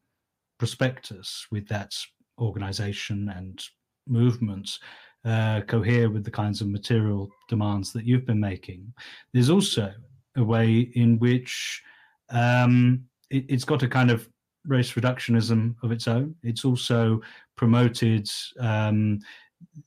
prospectus 0.59 1.47
with 1.51 1.67
that 1.67 1.93
organization 2.39 3.29
and 3.35 3.63
movement 4.07 4.79
uh, 5.25 5.61
cohere 5.61 6.09
with 6.09 6.23
the 6.23 6.31
kinds 6.31 6.61
of 6.61 6.67
material 6.67 7.29
demands 7.47 7.93
that 7.93 8.05
you've 8.05 8.25
been 8.25 8.39
making. 8.39 8.93
There's 9.33 9.49
also 9.49 9.93
a 10.35 10.43
way 10.43 10.91
in 10.95 11.19
which 11.19 11.81
um, 12.29 13.05
it, 13.29 13.49
has 13.51 13.65
got 13.65 13.83
a 13.83 13.87
kind 13.87 14.11
of 14.11 14.27
race 14.65 14.93
reductionism 14.93 15.75
of 15.83 15.91
its 15.91 16.07
own. 16.07 16.35
It's 16.43 16.65
also 16.65 17.21
promoted 17.55 18.29
um, 18.59 19.19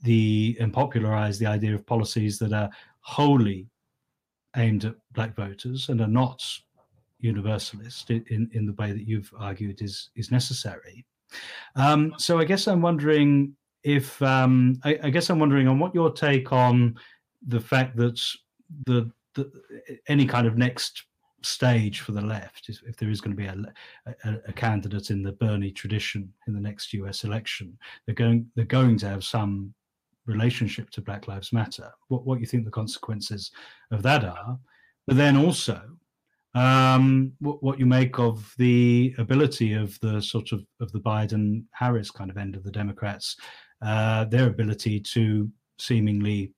the 0.03 0.57
and 0.61 0.73
popularized 0.73 1.41
the 1.41 1.47
idea 1.47 1.75
of 1.75 1.87
policies 1.87 2.39
that 2.39 2.53
are 2.53 2.71
wholly 3.01 3.69
aimed 4.57 4.85
at 4.85 4.95
black 5.13 5.35
voters 5.35 5.89
and 5.89 6.01
are 6.01 6.07
not 6.07 6.43
universalist 7.21 8.11
in, 8.11 8.51
in 8.53 8.67
the 8.67 8.73
way 8.75 8.93
that 8.93 9.07
you've 9.07 9.33
argued 9.39 9.83
is 9.83 10.11
is 10.17 10.31
necessary. 10.31 11.05
Um, 11.75 12.15
so 12.19 12.39
I 12.39 12.45
guess 12.45 12.69
I'm 12.69 12.83
wondering 12.83 13.55
if 13.83 14.21
um, 14.23 14.81
I, 14.85 14.99
I, 15.05 15.11
guess 15.11 15.31
I'm 15.31 15.39
wondering 15.39 15.69
on 15.69 15.79
what 15.79 15.95
your 15.95 16.11
take 16.13 16.53
on 16.53 16.97
the 17.47 17.61
fact 17.61 17.97
that 17.97 18.21
the, 18.87 19.11
the 19.37 19.51
any 20.09 20.27
kind 20.27 20.46
of 20.46 20.59
next 20.59 21.05
stage 21.42 22.01
for 22.01 22.12
the 22.12 22.20
left, 22.20 22.68
if, 22.68 22.96
there 22.96 23.11
is 23.11 23.20
going 23.20 23.37
to 23.37 23.40
be 23.40 23.46
a, 23.46 23.57
a, 24.25 24.37
a, 24.49 24.53
candidate 24.53 25.11
in 25.11 25.22
the 25.22 25.33
Bernie 25.33 25.70
tradition 25.70 26.33
in 26.49 26.55
the 26.55 26.61
next 26.61 26.92
U.S. 26.94 27.22
election, 27.25 27.79
they're 28.05 28.14
going 28.14 28.46
they're 28.57 28.64
going 28.64 28.99
to 28.99 29.09
have 29.09 29.25
some 29.25 29.72
relationship 30.27 30.90
to 30.90 31.03
Black 31.03 31.29
Lives 31.29 31.53
Matter. 31.53 31.92
What 32.09 32.27
what 32.27 32.40
you 32.40 32.46
think 32.46 32.64
the 32.64 32.70
consequences 32.70 33.53
of 33.92 34.03
that 34.03 34.25
are, 34.25 34.59
but 35.07 35.16
then 35.16 35.37
also 35.37 35.81
um, 36.57 37.33
what, 37.40 37.62
what, 37.62 37.79
you 37.79 37.85
make 37.85 38.18
of 38.18 38.55
the 38.57 39.14
ability 39.18 39.75
of 39.75 39.99
the 40.01 40.22
sort 40.22 40.53
of 40.53 40.64
of 40.81 40.90
the 40.92 41.01
Biden 41.01 41.64
Harris 41.72 42.11
kind 42.11 42.31
of 42.31 42.38
end 42.38 42.57
of 42.57 42.64
the 42.64 42.70
Democrats, 42.70 43.37
uh, 43.83 44.25
their 44.25 44.46
ability 44.46 45.01
to 45.01 45.51
seemingly, 45.79 46.53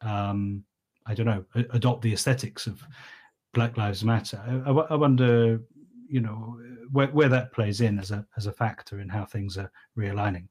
um, 0.00 0.64
I 1.06 1.14
don't 1.14 1.26
know, 1.26 1.44
adopt 1.70 2.02
the 2.02 2.12
aesthetics 2.12 2.66
of 2.66 2.82
Black 3.52 3.76
Lives 3.76 4.04
Matter. 4.04 4.40
I, 4.66 4.70
I 4.70 4.94
wonder, 4.94 5.60
you 6.08 6.20
know, 6.20 6.58
where, 6.92 7.08
where 7.08 7.28
that 7.28 7.52
plays 7.52 7.80
in 7.80 7.98
as 7.98 8.10
a 8.10 8.26
as 8.36 8.46
a 8.46 8.52
factor 8.52 9.00
in 9.00 9.08
how 9.08 9.24
things 9.24 9.58
are 9.58 9.70
realigning. 9.96 10.48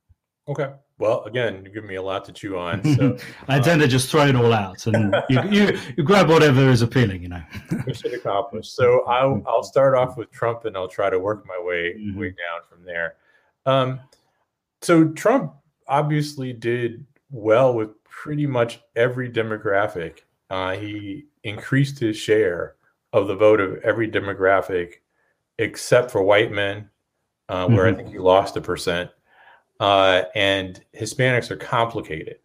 Okay. 0.47 0.71
Well, 0.97 1.23
again, 1.23 1.63
you 1.65 1.71
give 1.71 1.85
me 1.85 1.95
a 1.95 2.01
lot 2.01 2.25
to 2.25 2.33
chew 2.33 2.57
on. 2.57 2.81
So 2.95 3.17
I 3.47 3.59
tend 3.59 3.81
to 3.81 3.87
just 3.87 4.09
throw 4.09 4.27
it 4.27 4.35
all 4.35 4.53
out, 4.53 4.85
and 4.87 5.15
you, 5.29 5.41
you, 5.49 5.79
you 5.97 6.03
grab 6.03 6.29
whatever 6.29 6.69
is 6.69 6.81
appealing. 6.81 7.23
You 7.23 7.29
know. 7.29 7.43
Mission 7.85 8.13
accomplished. 8.13 8.75
So 8.75 9.05
I'll 9.05 9.41
I'll 9.47 9.63
start 9.63 9.95
off 9.95 10.17
with 10.17 10.31
Trump, 10.31 10.65
and 10.65 10.75
I'll 10.75 10.87
try 10.87 11.09
to 11.09 11.19
work 11.19 11.45
my 11.47 11.59
way 11.59 11.95
mm-hmm. 11.97 12.19
way 12.19 12.29
down 12.29 12.61
from 12.69 12.85
there. 12.85 13.15
Um, 13.65 14.01
so 14.81 15.09
Trump 15.09 15.53
obviously 15.87 16.53
did 16.53 17.05
well 17.29 17.73
with 17.73 18.03
pretty 18.03 18.45
much 18.45 18.81
every 18.95 19.29
demographic. 19.29 20.19
Uh, 20.49 20.75
he 20.75 21.25
increased 21.43 21.99
his 21.99 22.17
share 22.17 22.75
of 23.12 23.27
the 23.27 23.36
vote 23.36 23.60
of 23.60 23.77
every 23.84 24.10
demographic 24.10 24.95
except 25.60 26.12
for 26.12 26.23
white 26.23 26.51
men, 26.51 26.89
uh, 27.49 27.67
where 27.67 27.86
mm-hmm. 27.86 27.99
I 27.99 28.03
think 28.03 28.13
he 28.13 28.19
lost 28.19 28.58
a 28.58 28.62
percent 28.62 29.10
uh, 29.84 30.23
and 30.36 30.82
Hispanics 30.97 31.51
are 31.51 31.58
complicated. 31.58 32.38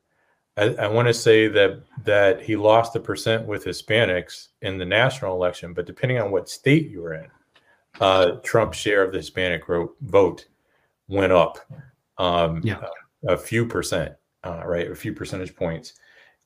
I, 0.56 0.74
I 0.74 0.86
want 0.88 1.08
to 1.08 1.14
say 1.14 1.46
that 1.46 1.82
that 2.04 2.42
he 2.42 2.56
lost 2.56 2.96
a 2.96 3.00
percent 3.00 3.46
with 3.46 3.64
Hispanics 3.64 4.48
in 4.62 4.76
the 4.76 4.84
national 4.84 5.34
election, 5.34 5.72
but 5.72 5.86
depending 5.86 6.18
on 6.18 6.32
what 6.32 6.48
state 6.48 6.90
you 6.90 7.02
were 7.02 7.14
in, 7.14 7.28
uh, 8.00 8.30
Trump's 8.42 8.78
share 8.78 9.04
of 9.04 9.12
the 9.12 9.18
Hispanic 9.18 9.62
vote 10.00 10.46
went 11.06 11.32
up. 11.32 11.58
Um, 12.18 12.60
yeah. 12.64 12.82
a, 13.28 13.34
a, 13.34 13.38
few 13.38 13.64
percent, 13.64 14.12
uh, 14.42 14.62
right? 14.66 14.90
A 14.90 14.96
few 14.96 15.12
percentage 15.12 15.54
points, 15.54 15.94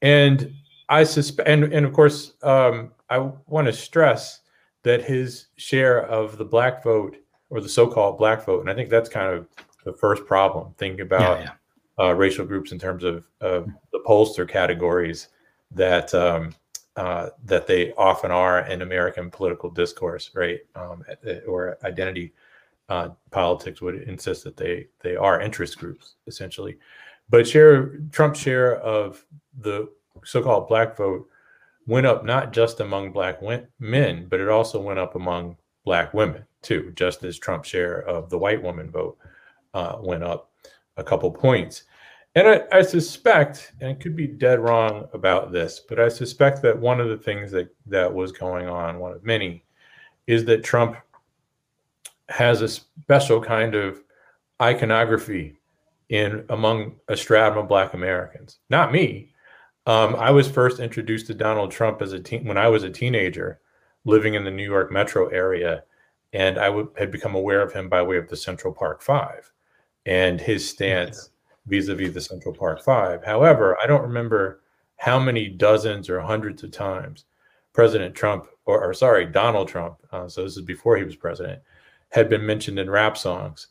and 0.03 0.53
I 0.93 1.05
suspect, 1.05 1.49
and, 1.49 1.65
and 1.73 1.87
of 1.87 1.95
course, 1.95 2.35
um, 2.43 2.93
I 3.09 3.31
want 3.47 3.67
to 3.67 3.73
stress 3.73 4.41
that 4.83 5.03
his 5.03 5.47
share 5.57 6.05
of 6.07 6.37
the 6.37 6.45
black 6.45 6.85
vote 6.85 7.17
or 7.49 7.63
the 7.63 7.69
so-called 7.69 8.19
black 8.19 8.45
vote, 8.45 8.61
and 8.61 8.69
I 8.69 8.75
think 8.75 8.91
that's 8.91 9.09
kind 9.09 9.35
of 9.35 9.49
the 9.87 9.95
first 9.95 10.27
problem. 10.27 10.75
Think 10.77 11.01
about 11.01 11.41
yeah, 11.41 11.53
yeah. 11.99 12.05
Uh, 12.05 12.13
racial 12.13 12.45
groups 12.45 12.73
in 12.73 12.79
terms 12.79 13.05
of 13.05 13.27
uh, 13.41 13.63
the 13.93 14.01
pollster 14.07 14.47
categories 14.47 15.29
that 15.71 16.13
um, 16.15 16.55
uh, 16.97 17.31
that 17.47 17.67
they 17.67 17.93
often 17.95 18.31
are 18.31 18.61
in 18.67 18.83
American 18.83 19.31
political 19.31 19.71
discourse, 19.71 20.31
right? 20.35 20.61
Um, 20.75 21.05
or 21.49 21.79
identity 21.85 22.35
uh, 22.91 23.09
politics 23.31 23.81
would 23.81 24.03
insist 24.03 24.45
that 24.45 24.59
they 24.59 24.89
they 25.01 25.17
are 25.17 25.41
interest 25.41 25.79
groups 25.79 26.17
essentially. 26.27 26.77
But 27.31 27.49
share 27.49 27.97
Trump's 28.11 28.41
share 28.41 28.77
of 28.81 29.25
the 29.59 29.89
so-called 30.25 30.69
black 30.69 30.97
vote 30.97 31.29
went 31.87 32.07
up 32.07 32.25
not 32.25 32.53
just 32.53 32.81
among 32.81 33.13
black 33.13 33.41
men, 33.79 34.27
but 34.29 34.41
it 34.41 34.49
also 34.49 34.81
went 34.81 34.99
up 34.99 35.15
among 35.15 35.57
black 35.85 36.15
women 36.15 36.45
too, 36.63 36.93
just 36.95 37.25
as 37.25 37.39
Trump's 37.39 37.69
share 37.69 38.03
of 38.03 38.31
the 38.31 38.39
white 38.39 38.63
woman 38.63 38.91
vote 38.91 39.19
uh, 39.75 39.97
went 40.01 40.23
up 40.23 40.51
a 40.97 41.05
couple 41.05 41.31
points. 41.31 41.85
And 42.35 42.49
I, 42.49 42.63
I, 42.73 42.83
suspect, 42.83 43.73
and 43.81 43.91
I 43.91 43.95
could 43.95 44.17
be 44.17 44.27
dead 44.27 44.61
wrong 44.61 45.07
about 45.13 45.53
this, 45.53 45.81
but 45.87 46.01
I 46.01 46.09
suspect 46.09 46.63
that 46.63 46.79
one 46.79 46.99
of 47.01 47.09
the 47.09 47.19
things 47.19 47.51
that, 47.51 47.69
that 47.87 48.13
was 48.13 48.33
going 48.33 48.69
on, 48.69 48.99
one 48.99 49.13
of 49.13 49.23
many, 49.23 49.65
is 50.27 50.45
that 50.47 50.65
Trump 50.65 50.97
has 52.29 52.63
a 52.63 52.69
special 52.69 53.41
kind 53.41 53.75
of 53.75 54.03
iconography 54.63 55.59
in 56.09 56.45
among 56.49 56.95
a 57.09 57.17
stratum 57.17 57.59
of 57.59 57.69
Black 57.69 57.93
Americans. 57.93 58.59
Not 58.71 58.93
me. 58.93 59.32
Um, 59.87 60.15
I 60.17 60.31
was 60.31 60.49
first 60.49 60.79
introduced 60.79 61.27
to 61.27 61.35
Donald 61.35 61.71
Trump 61.71 62.03
as 62.03 62.13
a 62.13 62.21
teen 62.21 62.45
when 62.47 62.59
I 62.59 62.69
was 62.69 62.85
a 62.85 62.91
teenager, 62.91 63.61
living 64.05 64.35
in 64.35 64.45
the 64.45 64.51
New 64.51 64.65
York 64.65 64.93
metro 64.93 65.29
area, 65.29 65.85
and 66.33 66.59
I 66.59 66.67
w- 66.67 66.93
had 66.97 67.11
become 67.11 67.35
aware 67.35 67.63
of 67.63 67.73
him 67.73 67.89
by 67.89 68.03
way 68.03 68.17
of 68.17 68.29
the 68.29 68.37
Central 68.37 68.73
Park 68.73 69.03
Five 69.03 69.51
and 70.07 70.41
his 70.41 70.69
stance 70.69 71.31
vis-a-vis 71.67 72.15
the 72.15 72.21
Central 72.21 72.55
Park 72.55 72.83
Five. 72.83 73.25
However, 73.25 73.77
I 73.83 73.87
don't 73.87 74.03
remember 74.03 74.61
how 74.97 75.19
many 75.19 75.49
dozens 75.49 76.09
or 76.09 76.21
hundreds 76.21 76.63
of 76.63 76.71
times 76.71 77.25
President 77.73 78.15
Trump, 78.15 78.47
or, 78.67 78.85
or 78.85 78.95
sorry, 78.95 79.27
Donald 79.27 79.67
Trump, 79.67 79.97
uh, 80.13 80.29
so 80.29 80.45
this 80.45 80.57
is 80.57 80.63
before 80.63 80.97
he 80.97 81.05
was 81.05 81.17
president, 81.17 81.61
had 82.11 82.29
been 82.29 82.45
mentioned 82.45 82.79
in 82.79 82.89
rap 82.91 83.17
songs, 83.17 83.69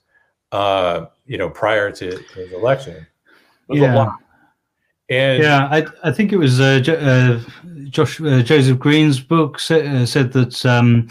uh, 0.52 1.06
you 1.26 1.38
know, 1.38 1.50
prior 1.50 1.92
to, 1.92 2.18
his 2.36 2.52
election. 2.52 3.06
yeah. 3.80 3.94
And 5.12 5.44
yeah, 5.44 5.68
I, 5.70 5.86
I 6.06 6.12
think 6.14 6.32
it 6.32 6.38
was 6.38 6.62
uh, 6.62 6.82
uh, 6.88 7.40
Josh 7.90 8.22
uh, 8.22 8.42
Joseph 8.42 8.80
Green's 8.80 9.20
book 9.20 9.60
said, 9.60 9.86
uh, 9.86 10.06
said 10.06 10.32
that 10.32 10.66
um, 10.66 11.10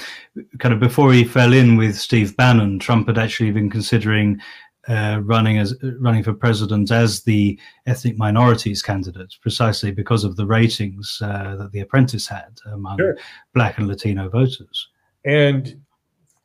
kind 0.58 0.72
of 0.72 0.80
before 0.80 1.12
he 1.12 1.22
fell 1.22 1.52
in 1.52 1.76
with 1.76 1.96
Steve 1.96 2.34
Bannon, 2.34 2.78
Trump 2.78 3.08
had 3.08 3.18
actually 3.18 3.50
been 3.50 3.68
considering 3.68 4.40
uh, 4.88 5.20
running 5.22 5.58
as 5.58 5.74
running 5.98 6.22
for 6.22 6.32
president 6.32 6.90
as 6.90 7.24
the 7.24 7.60
ethnic 7.86 8.16
minorities 8.16 8.80
candidate, 8.80 9.34
precisely 9.42 9.90
because 9.90 10.24
of 10.24 10.36
the 10.36 10.46
ratings 10.46 11.18
uh, 11.22 11.56
that 11.56 11.70
The 11.72 11.80
Apprentice 11.80 12.26
had 12.26 12.58
among 12.72 12.96
sure. 12.96 13.18
Black 13.52 13.76
and 13.76 13.86
Latino 13.86 14.30
voters. 14.30 14.88
And 15.26 15.78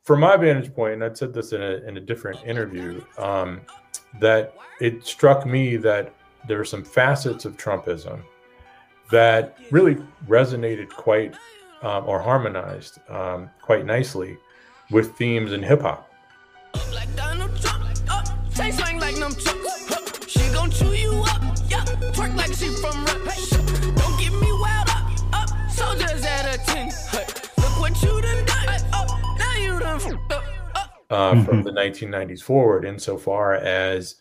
from 0.03 0.19
my 0.19 0.35
vantage 0.35 0.73
point, 0.73 0.95
and 0.95 1.05
I 1.05 1.13
said 1.13 1.33
this 1.33 1.53
in 1.53 1.61
a 1.61 1.75
in 1.87 1.95
a 1.95 2.01
different 2.01 2.43
interview, 2.45 3.01
um, 3.17 3.61
that 4.19 4.55
it 4.81 5.05
struck 5.05 5.45
me 5.45 5.77
that 5.77 6.13
there 6.47 6.60
are 6.60 6.65
some 6.65 6.84
facets 6.84 7.45
of 7.45 7.58
Trumpism 7.58 8.21
that 9.12 9.58
really 9.71 9.95
resonated 10.27 10.89
quite 10.89 11.36
um, 11.81 12.08
or 12.08 12.19
harmonized 12.19 12.99
um, 13.10 13.49
quite 13.62 13.86
nicely 13.86 14.38
with 14.91 15.15
themes 15.17 15.51
in 15.51 15.62
hip 15.62 15.81
hop. 15.81 16.12
Say 18.49 18.71
swing 18.71 18.99
like 18.99 19.15
them 19.15 19.34
chucks. 19.36 20.27
She 20.27 20.51
gon' 20.53 20.71
chew 20.71 20.93
you 20.93 21.12
up. 21.27 21.41
Yeah, 21.69 21.84
twerk 22.13 22.36
like 22.36 22.53
she 22.53 22.69
from 22.69 23.05
rap. 23.05 23.17
Don't 23.95 24.19
get 24.19 24.31
me 24.34 24.51
wild 24.51 24.89
up. 24.89 25.12
Up, 25.34 25.69
soldiers 25.69 26.23
at 26.23 26.55
a 26.55 26.58
10. 26.65 26.88
Look 27.58 27.79
what 27.79 28.01
you 28.01 28.21
done 28.21 28.45
done. 28.45 28.81
Up, 28.93 29.10
now 29.38 29.55
you 29.58 29.79
done 29.79 30.19
up. 30.31 30.43
Uh, 31.10 31.43
from 31.43 31.63
the 31.63 31.71
1990s 31.71 32.41
forward, 32.41 32.86
insofar 32.86 33.55
as 33.55 34.15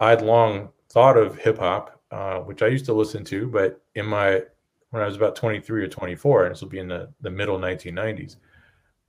I'd 0.00 0.22
long 0.22 0.70
thought 0.90 1.16
of 1.16 1.38
hip 1.38 1.58
hop, 1.58 2.00
uh, 2.10 2.38
which 2.40 2.62
I 2.62 2.68
used 2.68 2.86
to 2.86 2.92
listen 2.92 3.24
to, 3.24 3.46
but 3.46 3.80
in 3.94 4.06
my 4.06 4.42
when 4.90 5.02
I 5.02 5.06
was 5.06 5.16
about 5.16 5.36
23 5.36 5.82
or 5.82 5.88
24, 5.88 6.44
and 6.44 6.54
this 6.54 6.62
will 6.62 6.68
be 6.68 6.78
in 6.78 6.88
the, 6.88 7.10
the 7.20 7.30
middle 7.30 7.58
1990s, 7.58 8.36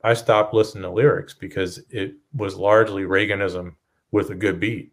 I 0.04 0.14
stopped 0.14 0.54
listening 0.54 0.84
to 0.84 0.90
lyrics 0.90 1.34
because 1.34 1.80
it 1.90 2.16
was 2.34 2.58
largely 2.58 3.04
Reaganism 3.04 3.76
with 4.12 4.30
a 4.32 4.36
good 4.36 4.60
beat. 4.60 4.92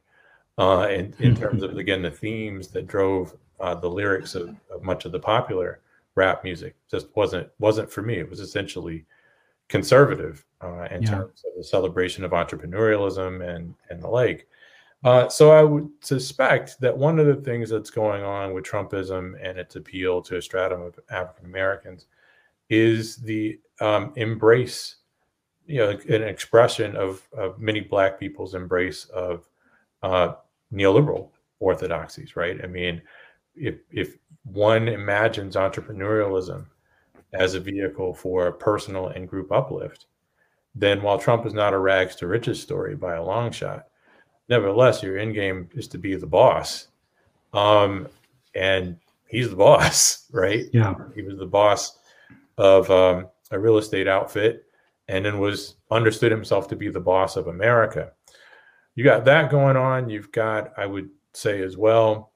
Uh, 0.58 0.88
in, 0.90 1.14
in 1.18 1.36
terms 1.36 1.62
of 1.62 1.76
again 1.76 2.00
the 2.00 2.10
themes 2.10 2.68
that 2.68 2.86
drove 2.86 3.36
uh, 3.60 3.74
the 3.74 3.90
lyrics 3.90 4.34
of, 4.34 4.56
of, 4.70 4.82
much 4.82 5.04
of 5.04 5.12
the 5.12 5.18
popular 5.18 5.80
rap 6.14 6.44
music 6.44 6.74
just 6.90 7.08
wasn't 7.14 7.46
wasn't 7.58 7.90
for 7.90 8.00
me. 8.00 8.14
It 8.14 8.30
was 8.30 8.40
essentially 8.40 9.04
conservative 9.68 10.46
uh, 10.62 10.88
in 10.90 11.02
yeah. 11.02 11.10
terms 11.10 11.44
of 11.46 11.56
the 11.58 11.64
celebration 11.64 12.24
of 12.24 12.30
entrepreneurialism 12.30 13.46
and 13.46 13.74
and 13.90 14.02
the 14.02 14.08
like. 14.08 14.48
Uh, 15.04 15.28
so 15.28 15.52
I 15.52 15.62
would 15.62 15.88
suspect 16.00 16.80
that 16.80 16.96
one 16.96 17.18
of 17.18 17.26
the 17.26 17.36
things 17.36 17.70
that's 17.70 17.90
going 17.90 18.24
on 18.24 18.54
with 18.54 18.64
Trumpism 18.64 19.34
and 19.40 19.58
its 19.58 19.76
appeal 19.76 20.22
to 20.22 20.36
a 20.36 20.42
stratum 20.42 20.82
of 20.82 20.98
African 21.10 21.46
Americans 21.46 22.06
is 22.70 23.16
the 23.16 23.60
um, 23.80 24.12
embrace, 24.16 24.96
you 25.66 25.78
know, 25.78 25.90
an 25.90 26.22
expression 26.22 26.96
of, 26.96 27.22
of 27.36 27.58
many 27.60 27.80
Black 27.80 28.18
people's 28.18 28.54
embrace 28.54 29.04
of 29.06 29.48
uh, 30.02 30.34
neoliberal 30.72 31.28
orthodoxies, 31.60 32.36
right? 32.36 32.62
I 32.62 32.66
mean, 32.66 33.00
if 33.54 33.76
if 33.90 34.18
one 34.44 34.88
imagines 34.88 35.56
entrepreneurialism 35.56 36.66
as 37.32 37.54
a 37.54 37.60
vehicle 37.60 38.14
for 38.14 38.52
personal 38.52 39.08
and 39.08 39.28
group 39.28 39.50
uplift, 39.50 40.06
then 40.74 41.02
while 41.02 41.18
Trump 41.18 41.46
is 41.46 41.54
not 41.54 41.74
a 41.74 41.78
rags 41.78 42.16
to 42.16 42.26
riches 42.26 42.60
story 42.60 42.94
by 42.94 43.14
a 43.14 43.24
long 43.24 43.50
shot, 43.50 43.86
nevertheless, 44.48 45.02
your 45.02 45.18
end 45.18 45.34
game 45.34 45.68
is 45.74 45.88
to 45.88 45.98
be 45.98 46.16
the 46.16 46.26
boss. 46.26 46.88
Um, 47.52 48.08
and 48.54 48.96
he's 49.28 49.50
the 49.50 49.56
boss, 49.56 50.26
right? 50.32 50.66
Yeah. 50.72 50.94
He 51.14 51.22
was 51.22 51.38
the 51.38 51.46
boss 51.46 51.98
of 52.58 52.90
um, 52.90 53.28
a 53.50 53.58
real 53.58 53.78
estate 53.78 54.08
outfit 54.08 54.64
and 55.08 55.24
then 55.24 55.38
was 55.38 55.76
understood 55.90 56.32
himself 56.32 56.68
to 56.68 56.76
be 56.76 56.88
the 56.88 57.00
boss 57.00 57.36
of 57.36 57.46
America. 57.46 58.12
You 58.94 59.04
got 59.04 59.24
that 59.26 59.50
going 59.50 59.76
on. 59.76 60.08
You've 60.08 60.32
got, 60.32 60.72
I 60.76 60.86
would 60.86 61.10
say 61.32 61.62
as 61.62 61.76
well, 61.76 62.32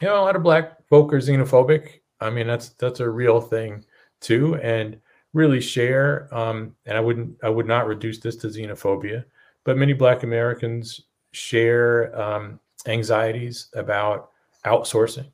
you 0.00 0.08
know, 0.08 0.20
a 0.20 0.24
lot 0.24 0.36
of 0.36 0.42
black 0.42 0.86
folk 0.88 1.12
are 1.12 1.18
xenophobic. 1.18 2.00
I 2.20 2.30
mean, 2.30 2.46
that's 2.46 2.70
that's 2.70 3.00
a 3.00 3.08
real 3.08 3.40
thing 3.40 3.84
too, 4.20 4.56
and 4.56 5.00
really 5.32 5.60
share. 5.60 6.32
Um, 6.34 6.74
and 6.86 6.96
I 6.96 7.00
wouldn't, 7.00 7.36
I 7.42 7.48
would 7.48 7.66
not 7.66 7.86
reduce 7.86 8.18
this 8.18 8.36
to 8.36 8.48
xenophobia, 8.48 9.24
but 9.64 9.76
many 9.78 9.92
Black 9.92 10.22
Americans 10.22 11.02
share 11.32 12.18
um, 12.20 12.60
anxieties 12.86 13.68
about 13.74 14.30
outsourcing 14.64 15.26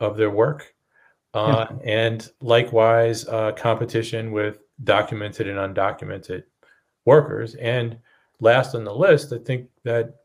of 0.00 0.16
their 0.16 0.30
work, 0.30 0.74
uh, 1.34 1.66
yeah. 1.70 1.76
and 1.84 2.30
likewise 2.40 3.26
uh, 3.28 3.52
competition 3.52 4.32
with 4.32 4.58
documented 4.84 5.48
and 5.48 5.58
undocumented 5.58 6.44
workers. 7.04 7.54
And 7.56 7.96
last 8.40 8.74
on 8.74 8.84
the 8.84 8.94
list, 8.94 9.32
I 9.32 9.38
think 9.38 9.68
that 9.84 10.16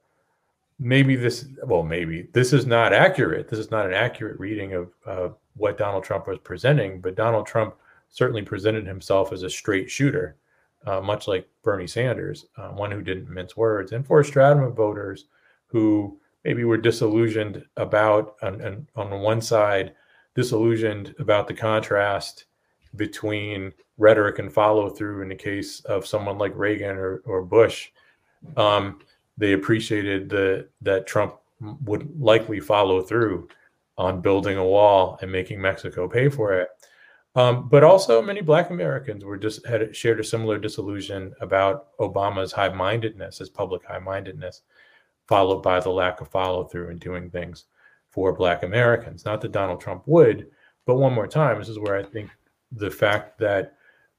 maybe 0.79 1.15
this, 1.15 1.47
well, 1.63 1.83
maybe 1.83 2.27
this 2.33 2.53
is 2.53 2.65
not 2.65 2.93
accurate. 2.93 3.47
This 3.47 3.59
is 3.59 3.71
not 3.71 3.85
an 3.85 3.93
accurate 3.93 4.39
reading 4.39 4.73
of 4.73 4.91
uh, 5.05 5.29
what 5.55 5.77
Donald 5.77 6.03
Trump 6.03 6.27
was 6.27 6.39
presenting, 6.39 7.01
but 7.01 7.15
Donald 7.15 7.47
Trump 7.47 7.75
certainly 8.09 8.41
presented 8.41 8.85
himself 8.85 9.33
as 9.33 9.43
a 9.43 9.49
straight 9.49 9.89
shooter 9.89 10.37
uh, 10.85 11.01
much 11.01 11.27
like 11.27 11.47
Bernie 11.63 11.87
Sanders, 11.87 12.45
uh, 12.57 12.69
one 12.69 12.91
who 12.91 13.01
didn't 13.01 13.29
mince 13.29 13.57
words, 13.57 13.91
and 13.91 14.05
for 14.05 14.19
a 14.19 14.25
stratum 14.25 14.63
of 14.63 14.75
voters 14.75 15.25
who 15.67 16.19
maybe 16.45 16.63
were 16.63 16.77
disillusioned 16.77 17.63
about, 17.75 18.35
on, 18.41 18.87
on 18.95 19.21
one 19.21 19.41
side, 19.41 19.93
disillusioned 20.35 21.13
about 21.19 21.47
the 21.47 21.53
contrast 21.53 22.45
between 22.95 23.73
rhetoric 23.97 24.39
and 24.39 24.53
follow 24.53 24.89
through 24.89 25.21
in 25.21 25.29
the 25.29 25.35
case 25.35 25.81
of 25.81 26.05
someone 26.05 26.37
like 26.37 26.55
Reagan 26.55 26.95
or, 26.95 27.21
or 27.25 27.41
Bush. 27.41 27.89
Um, 28.55 28.99
they 29.37 29.53
appreciated 29.53 30.29
the, 30.29 30.67
that 30.81 31.07
Trump 31.07 31.35
would 31.83 32.19
likely 32.19 32.59
follow 32.59 33.01
through 33.01 33.49
on 33.97 34.21
building 34.21 34.57
a 34.57 34.65
wall 34.65 35.17
and 35.21 35.31
making 35.31 35.59
Mexico 35.59 36.07
pay 36.07 36.29
for 36.29 36.53
it. 36.53 36.69
Um, 37.37 37.69
but 37.69 37.83
also, 37.83 38.19
many 38.19 38.41
Black 38.41 38.71
Americans 38.71 39.23
were 39.23 39.37
just 39.37 39.63
had 39.67 39.95
shared 39.95 40.19
a 40.19 40.23
similar 40.23 40.57
disillusion 40.57 41.35
about 41.39 41.95
Obama's 41.99 42.51
high-mindedness, 42.51 43.37
his 43.37 43.49
public 43.49 43.85
high-mindedness, 43.85 44.63
followed 45.27 45.61
by 45.61 45.79
the 45.79 45.91
lack 45.91 46.19
of 46.19 46.29
follow-through 46.29 46.89
in 46.89 46.97
doing 46.97 47.29
things 47.29 47.65
for 48.09 48.33
Black 48.33 48.63
Americans. 48.63 49.23
Not 49.23 49.41
that 49.41 49.51
Donald 49.51 49.79
Trump 49.79 50.01
would, 50.07 50.49
but 50.87 50.95
one 50.95 51.13
more 51.13 51.27
time, 51.27 51.59
this 51.59 51.69
is 51.69 51.77
where 51.77 51.95
I 51.95 52.01
think 52.01 52.31
the 52.71 52.89
fact 52.89 53.37
that 53.37 53.75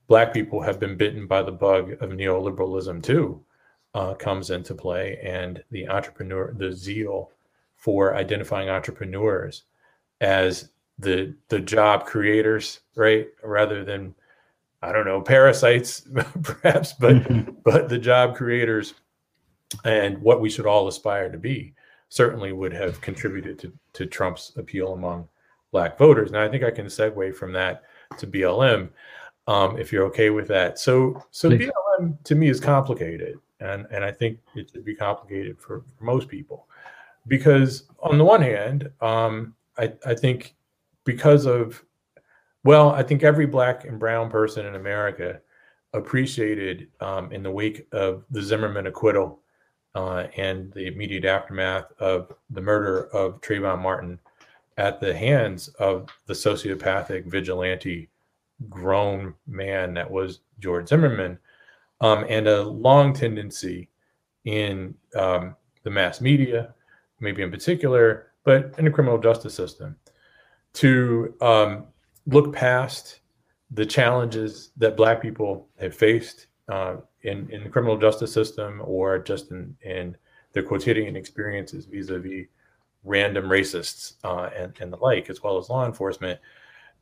Black 0.07 0.33
people 0.33 0.62
have 0.62 0.78
been 0.78 0.96
bitten 0.96 1.26
by 1.26 1.42
the 1.42 1.50
bug 1.50 2.00
of 2.00 2.11
neoliberalism 2.11 3.02
too 3.02 3.44
uh, 3.94 4.14
comes 4.14 4.50
into 4.50 4.76
play, 4.76 5.18
and 5.24 5.64
the 5.72 5.88
entrepreneur, 5.88 6.54
the 6.57 6.70
zeal 6.70 7.33
for 7.74 8.14
identifying 8.14 8.68
entrepreneurs 8.68 9.64
as 10.20 10.70
the 10.98 11.34
the 11.48 11.61
job 11.61 12.06
creators, 12.06 12.80
right? 12.96 13.28
Rather 13.42 13.84
than 13.84 14.14
I 14.82 14.92
don't 14.92 15.06
know 15.06 15.20
parasites, 15.20 16.00
perhaps, 16.42 16.92
but 16.92 17.16
mm-hmm. 17.16 17.52
but 17.64 17.88
the 17.88 17.98
job 17.98 18.37
creators 18.37 18.94
and 19.84 20.18
what 20.18 20.40
we 20.40 20.50
should 20.50 20.66
all 20.66 20.88
aspire 20.88 21.30
to 21.30 21.38
be 21.38 21.74
certainly 22.08 22.52
would 22.52 22.72
have 22.72 23.00
contributed 23.00 23.58
to, 23.58 23.72
to 23.92 24.06
Trump's 24.06 24.52
appeal 24.56 24.94
among 24.94 25.28
black 25.72 25.98
voters. 25.98 26.30
And 26.30 26.38
I 26.38 26.48
think 26.48 26.64
I 26.64 26.70
can 26.70 26.87
segue 26.87 27.34
from 27.34 27.52
that 27.52 27.82
to 28.16 28.26
BLM, 28.26 28.88
um, 29.46 29.78
if 29.78 29.92
you're 29.92 30.06
okay 30.06 30.30
with 30.30 30.48
that. 30.48 30.78
So 30.78 31.22
so 31.30 31.50
Please. 31.50 31.70
BLM 31.70 32.22
to 32.24 32.34
me 32.34 32.48
is 32.48 32.61
complicated, 32.61 33.38
and 33.61 33.87
and 33.90 34.04
I 34.04 34.12
think 34.12 34.38
it 34.54 34.70
should 34.72 34.84
be 34.84 34.94
complicated 34.94 35.58
for, 35.58 35.84
for 35.96 36.04
most 36.04 36.28
people, 36.28 36.68
because 37.26 37.84
on 38.00 38.18
the 38.18 38.24
one 38.24 38.42
hand, 38.42 38.90
um, 39.00 39.54
I 39.76 39.92
I 40.06 40.14
think 40.14 40.54
because 41.09 41.47
of 41.47 41.83
well 42.64 42.90
i 42.90 43.03
think 43.03 43.23
every 43.23 43.47
black 43.47 43.87
and 43.87 43.99
brown 43.99 44.29
person 44.29 44.66
in 44.66 44.75
america 44.75 45.40
appreciated 45.94 46.88
um, 47.01 47.33
in 47.33 47.42
the 47.42 47.51
wake 47.51 47.88
of 47.92 48.27
the 48.31 48.42
zimmerman 48.42 48.87
acquittal 48.87 49.40
uh, 49.94 50.27
and 50.37 50.71
the 50.75 50.87
immediate 50.87 51.25
aftermath 51.25 51.90
of 51.99 52.31
the 52.51 52.61
murder 52.61 53.07
of 53.14 53.40
Trayvon 53.40 53.81
Martin 53.81 54.21
at 54.77 55.01
the 55.01 55.16
hands 55.16 55.68
of 55.81 56.11
the 56.27 56.35
sociopathic 56.35 57.25
vigilante 57.25 58.11
grown 58.68 59.33
man 59.47 59.94
that 59.94 60.11
was 60.11 60.40
George 60.61 60.88
Zimmerman, 60.88 61.38
um, 62.03 62.27
and 62.29 62.47
a 62.47 62.62
long 62.62 63.14
tendency 63.14 63.88
in 64.44 64.94
um, 65.16 65.57
the 65.85 65.90
mass 65.90 66.21
media, 66.21 66.75
maybe 67.18 67.42
in 67.42 67.51
particular, 67.51 68.33
but 68.44 68.75
in 68.79 68.85
the 68.85 68.90
criminal 68.90 69.18
justice 69.18 69.55
system, 69.55 69.97
to 70.79 71.35
um, 71.41 71.87
look 72.27 72.53
past 72.53 73.19
the 73.73 73.85
challenges 73.85 74.71
that 74.77 74.97
Black 74.97 75.21
people 75.21 75.69
have 75.81 75.93
faced 75.93 76.47
uh, 76.69 76.97
in, 77.23 77.51
in 77.51 77.64
the 77.64 77.69
criminal 77.69 77.99
justice 77.99 78.33
system 78.33 78.81
or 78.85 79.19
just 79.19 79.51
in, 79.51 79.77
in 79.83 80.17
their 80.53 80.62
quotidian 80.62 81.17
experiences 81.17 81.87
vis-a-vis 81.87 82.47
random 83.03 83.47
racists 83.47 84.14
uh, 84.23 84.51
and, 84.57 84.73
and 84.81 84.93
the 84.93 84.97
like, 84.99 85.29
as 85.29 85.43
well 85.43 85.59
as 85.59 85.69
law 85.69 85.85
enforcement. 85.85 86.38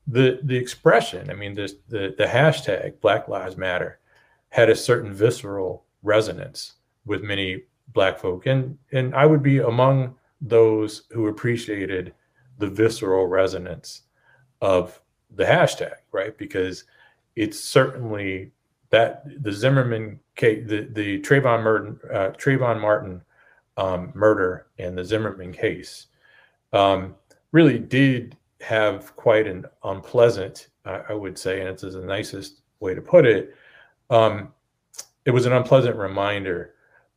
The, 0.07 0.41
the 0.45 0.57
expression, 0.57 1.29
I 1.31 1.35
mean, 1.35 1.53
this, 1.53 1.75
the, 1.89 2.15
the 2.17 2.25
hashtag 2.25 2.99
Black 3.03 3.29
Lives 3.29 3.59
Matter 3.59 3.99
had 4.49 4.71
a 4.71 4.77
certain 4.77 5.13
visceral 5.13 5.85
resonance 6.03 6.77
with 7.05 7.23
many 7.23 7.65
Black 7.93 8.19
folk. 8.19 8.47
And, 8.47 8.79
and 8.93 9.15
I 9.15 9.27
would 9.27 9.43
be 9.43 9.59
among 9.59 10.15
those 10.41 11.03
who 11.11 11.27
appreciated– 11.27 12.15
the 12.59 12.69
visceral 12.69 13.27
resonance 13.27 14.03
of 14.61 15.01
the 15.35 15.45
hashtag, 15.45 15.95
right? 16.13 16.37
Because 16.37 16.85
it's 17.35 17.61
certainly 17.61 18.53
that 18.91 19.25
the 19.43 19.53
Zimmerman 19.53 20.21
case, 20.37 20.65
the 20.67 20.89
the 20.93 21.21
Trayvon 21.21 21.63
Martin, 21.63 21.99
uh, 22.13 22.31
Trayvon 22.31 22.81
Martin 22.81 23.23
um, 23.77 24.13
murder 24.15 24.67
and 24.79 24.97
the 24.97 25.05
Zimmerman 25.05 25.53
case 25.53 26.07
um, 26.73 27.15
really 27.53 27.79
did 27.79 28.37
have 28.61 29.15
quite 29.17 29.47
an 29.47 29.67
unpleasant, 29.85 30.69
I, 30.85 31.03
I 31.11 31.13
would 31.13 31.39
say, 31.39 31.61
and 31.61 31.69
it's 31.69 31.83
the 31.83 32.01
nicest 32.01 32.61
way 32.81 32.95
to 32.95 33.03
put 33.03 33.27
it. 33.27 33.55
Um, 34.11 34.53
it 35.25 35.33
was 35.33 35.47
an 35.47 35.53
unpleasant 35.53 35.97
reminder 35.97 36.75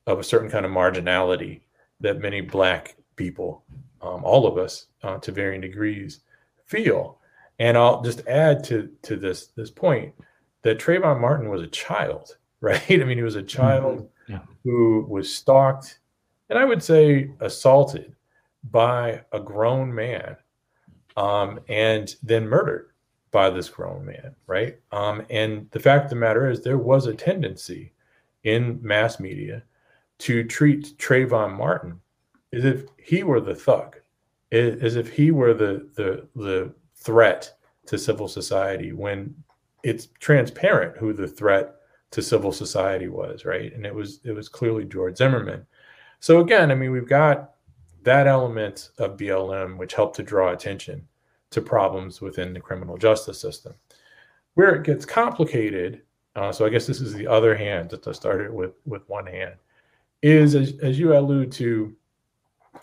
of 0.07 0.19
a 0.19 0.23
certain 0.23 0.49
kind 0.49 0.65
of 0.65 0.71
marginality 0.71 1.61
that 2.01 2.19
many 2.19 2.41
Black 2.41 2.95
people 3.15 3.63
um, 4.01 4.23
all 4.23 4.47
of 4.47 4.57
us 4.57 4.87
uh, 5.03 5.17
to 5.19 5.31
varying 5.31 5.61
degrees 5.61 6.21
feel. 6.65 7.19
And 7.59 7.77
I'll 7.77 8.01
just 8.01 8.25
add 8.27 8.63
to 8.65 8.89
to 9.03 9.15
this 9.17 9.47
this 9.47 9.71
point 9.71 10.13
that 10.61 10.79
Trayvon 10.79 11.19
Martin 11.19 11.49
was 11.49 11.61
a 11.61 11.67
child, 11.67 12.37
right? 12.61 12.89
I 12.89 13.03
mean, 13.03 13.17
he 13.17 13.23
was 13.23 13.35
a 13.35 13.43
child 13.43 13.99
mm-hmm. 13.99 14.33
yeah. 14.33 14.39
who 14.63 15.05
was 15.09 15.33
stalked, 15.33 15.99
and 16.49 16.57
I 16.57 16.65
would 16.65 16.83
say 16.83 17.31
assaulted 17.39 18.15
by 18.71 19.21
a 19.31 19.39
grown 19.39 19.93
man, 19.93 20.35
um, 21.15 21.59
and 21.69 22.13
then 22.23 22.47
murdered 22.47 22.89
by 23.31 23.49
this 23.49 23.69
grown 23.69 24.05
man, 24.05 24.35
right? 24.47 24.79
Um, 24.91 25.25
and 25.29 25.69
the 25.71 25.79
fact 25.79 26.05
of 26.05 26.09
the 26.09 26.15
matter 26.15 26.49
is, 26.49 26.61
there 26.61 26.77
was 26.77 27.05
a 27.05 27.13
tendency 27.13 27.93
in 28.43 28.79
mass 28.81 29.19
media 29.19 29.63
to 30.19 30.43
treat 30.43 30.97
Trayvon 30.97 31.55
Martin 31.55 32.01
as 32.53 32.65
if 32.65 32.85
he 32.97 33.23
were 33.23 33.39
the 33.41 33.55
thug, 33.55 33.97
as 34.51 34.95
if 34.95 35.09
he 35.11 35.31
were 35.31 35.53
the 35.53 35.89
the 35.95 36.27
the 36.35 36.73
threat 36.95 37.53
to 37.85 37.97
civil 37.97 38.27
society 38.27 38.91
when 38.91 39.33
it's 39.83 40.07
transparent 40.19 40.97
who 40.97 41.13
the 41.13 41.27
threat 41.27 41.75
to 42.11 42.21
civil 42.21 42.51
society 42.51 43.07
was, 43.07 43.45
right? 43.45 43.73
And 43.73 43.85
it 43.85 43.93
was 43.93 44.19
it 44.23 44.31
was 44.31 44.49
clearly 44.49 44.85
George 44.85 45.17
Zimmerman. 45.17 45.65
So 46.19 46.39
again, 46.39 46.71
I 46.71 46.75
mean, 46.75 46.91
we've 46.91 47.07
got 47.07 47.51
that 48.03 48.27
element 48.27 48.89
of 48.97 49.17
BLM 49.17 49.77
which 49.77 49.93
helped 49.93 50.15
to 50.17 50.23
draw 50.23 50.51
attention 50.51 51.07
to 51.51 51.61
problems 51.61 52.21
within 52.21 52.53
the 52.53 52.59
criminal 52.59 52.97
justice 52.97 53.39
system. 53.39 53.73
Where 54.55 54.75
it 54.75 54.83
gets 54.83 55.05
complicated, 55.05 56.01
uh, 56.35 56.51
so 56.51 56.65
I 56.65 56.69
guess 56.69 56.87
this 56.87 57.01
is 57.01 57.13
the 57.13 57.27
other 57.27 57.55
hand 57.55 57.89
that 57.91 58.07
I 58.07 58.11
started 58.11 58.51
with 58.51 58.73
with 58.85 59.07
one 59.07 59.27
hand, 59.27 59.55
is 60.21 60.55
as, 60.55 60.73
as 60.81 60.99
you 60.99 61.15
allude 61.15 61.51
to, 61.53 61.95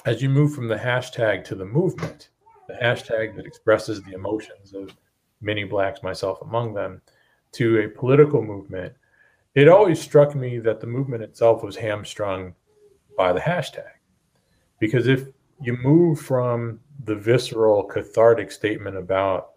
as 0.05 0.23
you 0.23 0.29
move 0.29 0.55
from 0.55 0.69
the 0.69 0.77
hashtag 0.77 1.45
to 1.45 1.55
the 1.55 1.65
movement, 1.65 2.29
the 2.69 2.75
hashtag 2.75 3.37
that 3.37 3.47
expresses 3.47 4.03
the 4.03 4.13
emotions 4.13 4.75
of 4.75 4.95
many 5.41 5.65
blacks, 5.65 6.03
myself 6.03 6.41
among 6.43 6.75
them, 6.75 7.01
to 7.53 7.81
a 7.81 7.89
political 7.89 8.43
movement, 8.43 8.93
it 9.55 9.69
always 9.69 10.01
struck 10.01 10.35
me 10.35 10.59
that 10.59 10.81
the 10.81 10.87
movement 10.87 11.23
itself 11.23 11.63
was 11.63 11.77
hamstrung 11.77 12.55
by 13.17 13.33
the 13.33 13.41
hashtag. 13.41 13.85
Because 14.79 15.07
if 15.07 15.29
you 15.63 15.77
move 15.83 16.21
from 16.21 16.81
the 17.05 17.15
visceral, 17.15 17.83
cathartic 17.85 18.53
statement 18.53 18.97
about 18.97 19.53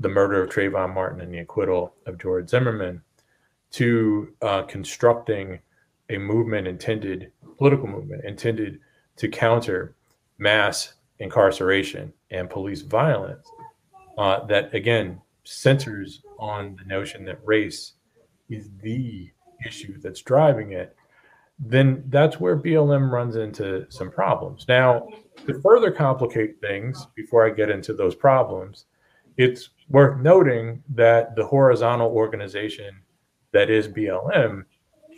the 0.00 0.08
murder 0.08 0.42
of 0.42 0.50
Trayvon 0.50 0.94
Martin 0.94 1.20
and 1.20 1.32
the 1.32 1.38
acquittal 1.38 1.94
of 2.06 2.18
George 2.18 2.48
Zimmerman 2.48 3.02
to 3.72 4.34
uh, 4.42 4.62
constructing 4.62 5.60
a 6.08 6.18
movement 6.18 6.66
intended, 6.66 7.30
political 7.58 7.86
movement 7.86 8.24
intended 8.24 8.80
to 9.20 9.28
counter 9.28 9.94
mass 10.38 10.94
incarceration 11.18 12.10
and 12.30 12.48
police 12.48 12.80
violence, 12.80 13.46
uh, 14.16 14.44
that 14.46 14.74
again 14.74 15.20
centers 15.44 16.22
on 16.38 16.74
the 16.76 16.84
notion 16.86 17.22
that 17.26 17.38
race 17.44 17.92
is 18.48 18.70
the 18.82 19.30
issue 19.66 19.98
that's 20.00 20.22
driving 20.22 20.72
it, 20.72 20.96
then 21.58 22.02
that's 22.08 22.40
where 22.40 22.56
BLM 22.56 23.10
runs 23.10 23.36
into 23.36 23.84
some 23.90 24.10
problems. 24.10 24.64
Now, 24.66 25.06
to 25.46 25.60
further 25.60 25.90
complicate 25.90 26.58
things, 26.62 27.06
before 27.14 27.46
I 27.46 27.50
get 27.50 27.68
into 27.68 27.92
those 27.92 28.14
problems, 28.14 28.86
it's 29.36 29.68
worth 29.90 30.18
noting 30.18 30.82
that 30.94 31.36
the 31.36 31.44
horizontal 31.46 32.08
organization 32.08 33.00
that 33.52 33.68
is 33.68 33.86
BLM 33.86 34.64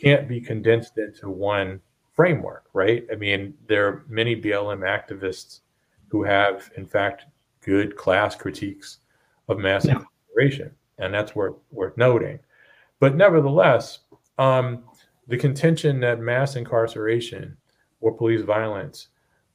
can't 0.00 0.28
be 0.28 0.40
condensed 0.40 0.98
into 0.98 1.28
one 1.28 1.80
framework, 2.12 2.64
right? 2.72 3.06
I 3.10 3.16
mean, 3.16 3.54
there 3.66 3.86
are 3.88 4.04
many 4.08 4.36
BLM 4.40 4.80
activists 4.80 5.60
who 6.08 6.22
have, 6.22 6.70
in 6.76 6.86
fact, 6.86 7.24
good 7.60 7.96
class 7.96 8.34
critiques 8.34 8.98
of 9.48 9.58
mass 9.58 9.86
yeah. 9.86 9.92
incarceration, 9.92 10.72
and 10.98 11.12
that's 11.12 11.34
worth 11.34 11.56
worth 11.70 11.96
noting. 11.96 12.38
But 13.00 13.16
nevertheless, 13.16 14.00
um, 14.38 14.84
the 15.28 15.36
contention 15.36 16.00
that 16.00 16.20
mass 16.20 16.56
incarceration 16.56 17.56
or 18.00 18.12
police 18.12 18.42
violence 18.42 19.08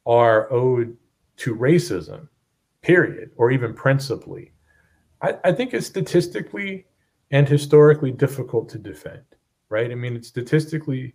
are 0.06 0.52
owed 0.52 0.96
to 1.36 1.54
racism, 1.54 2.28
period, 2.82 3.30
or 3.36 3.50
even 3.50 3.74
principally, 3.74 4.52
I, 5.22 5.36
I 5.44 5.52
think 5.52 5.74
is 5.74 5.86
statistically 5.86 6.86
and 7.30 7.48
historically 7.48 8.10
difficult 8.10 8.68
to 8.70 8.78
defend, 8.78 9.22
right? 9.68 9.90
I 9.90 9.94
mean, 9.94 10.16
it's 10.16 10.28
statistically 10.28 11.14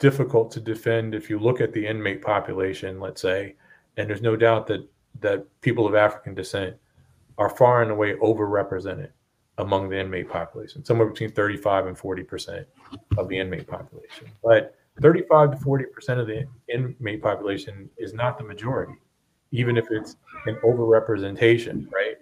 difficult 0.00 0.50
to 0.50 0.60
defend 0.60 1.14
if 1.14 1.30
you 1.30 1.38
look 1.38 1.60
at 1.60 1.72
the 1.72 1.86
inmate 1.86 2.22
population, 2.22 2.98
let's 2.98 3.22
say, 3.22 3.54
and 3.96 4.10
there's 4.10 4.22
no 4.22 4.34
doubt 4.34 4.66
that 4.66 4.88
that 5.20 5.46
people 5.60 5.86
of 5.86 5.94
African 5.94 6.34
descent 6.34 6.76
are 7.38 7.50
far 7.50 7.82
and 7.82 7.90
away 7.90 8.14
overrepresented 8.16 9.10
among 9.58 9.90
the 9.90 10.00
inmate 10.00 10.28
population, 10.28 10.84
somewhere 10.84 11.06
between 11.06 11.30
35 11.30 11.86
and 11.86 11.98
40 11.98 12.22
percent 12.24 12.66
of 13.18 13.28
the 13.28 13.38
inmate 13.38 13.66
population. 13.66 14.28
But 14.42 14.74
35 15.00 15.52
to 15.52 15.56
40 15.58 15.84
percent 15.86 16.20
of 16.20 16.26
the 16.26 16.46
inmate 16.68 17.22
population 17.22 17.88
is 17.98 18.14
not 18.14 18.38
the 18.38 18.44
majority, 18.44 18.94
even 19.52 19.76
if 19.76 19.86
it's 19.90 20.16
an 20.46 20.56
overrepresentation, 20.64 21.90
right? 21.92 22.16